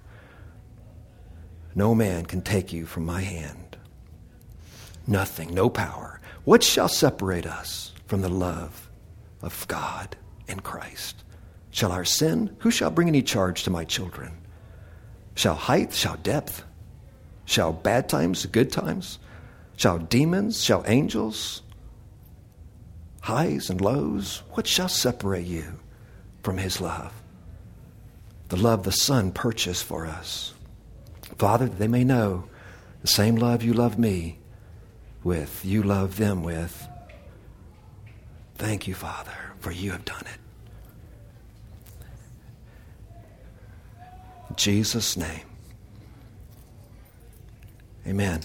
No 1.73 1.95
man 1.95 2.25
can 2.25 2.41
take 2.41 2.71
you 2.71 2.85
from 2.85 3.05
my 3.05 3.21
hand. 3.21 3.77
Nothing, 5.07 5.53
no 5.53 5.69
power. 5.69 6.20
What 6.43 6.63
shall 6.63 6.87
separate 6.87 7.45
us 7.45 7.91
from 8.07 8.21
the 8.21 8.29
love 8.29 8.89
of 9.41 9.67
God 9.67 10.15
in 10.47 10.59
Christ? 10.59 11.23
Shall 11.69 11.91
our 11.91 12.05
sin? 12.05 12.55
Who 12.59 12.71
shall 12.71 12.89
bring 12.89 13.07
any 13.07 13.21
charge 13.21 13.63
to 13.63 13.69
my 13.69 13.85
children? 13.85 14.33
Shall 15.35 15.55
height, 15.55 15.93
shall 15.93 16.17
depth, 16.17 16.63
shall 17.45 17.71
bad 17.71 18.09
times, 18.09 18.45
good 18.47 18.71
times, 18.71 19.19
shall 19.77 19.99
demons, 19.99 20.63
shall 20.63 20.83
angels, 20.87 21.61
highs 23.21 23.69
and 23.69 23.79
lows, 23.79 24.41
what 24.51 24.67
shall 24.67 24.89
separate 24.89 25.45
you 25.45 25.79
from 26.43 26.57
his 26.57 26.81
love? 26.81 27.13
The 28.49 28.57
love 28.57 28.83
the 28.83 28.91
Son 28.91 29.31
purchased 29.31 29.85
for 29.85 30.05
us. 30.05 30.53
Father, 31.37 31.67
that 31.67 31.79
they 31.79 31.87
may 31.87 32.03
know 32.03 32.49
the 33.01 33.07
same 33.07 33.35
love 33.35 33.63
you 33.63 33.73
love 33.73 33.97
me 33.97 34.40
with, 35.23 35.63
you 35.63 35.83
love 35.83 36.17
them 36.17 36.43
with. 36.43 36.87
Thank 38.55 38.87
you, 38.87 38.93
Father, 38.93 39.33
for 39.59 39.71
you 39.71 39.91
have 39.91 40.05
done 40.05 40.21
it. 40.21 40.39
Jesus' 44.57 45.17
name. 45.17 45.45
Amen. 48.05 48.41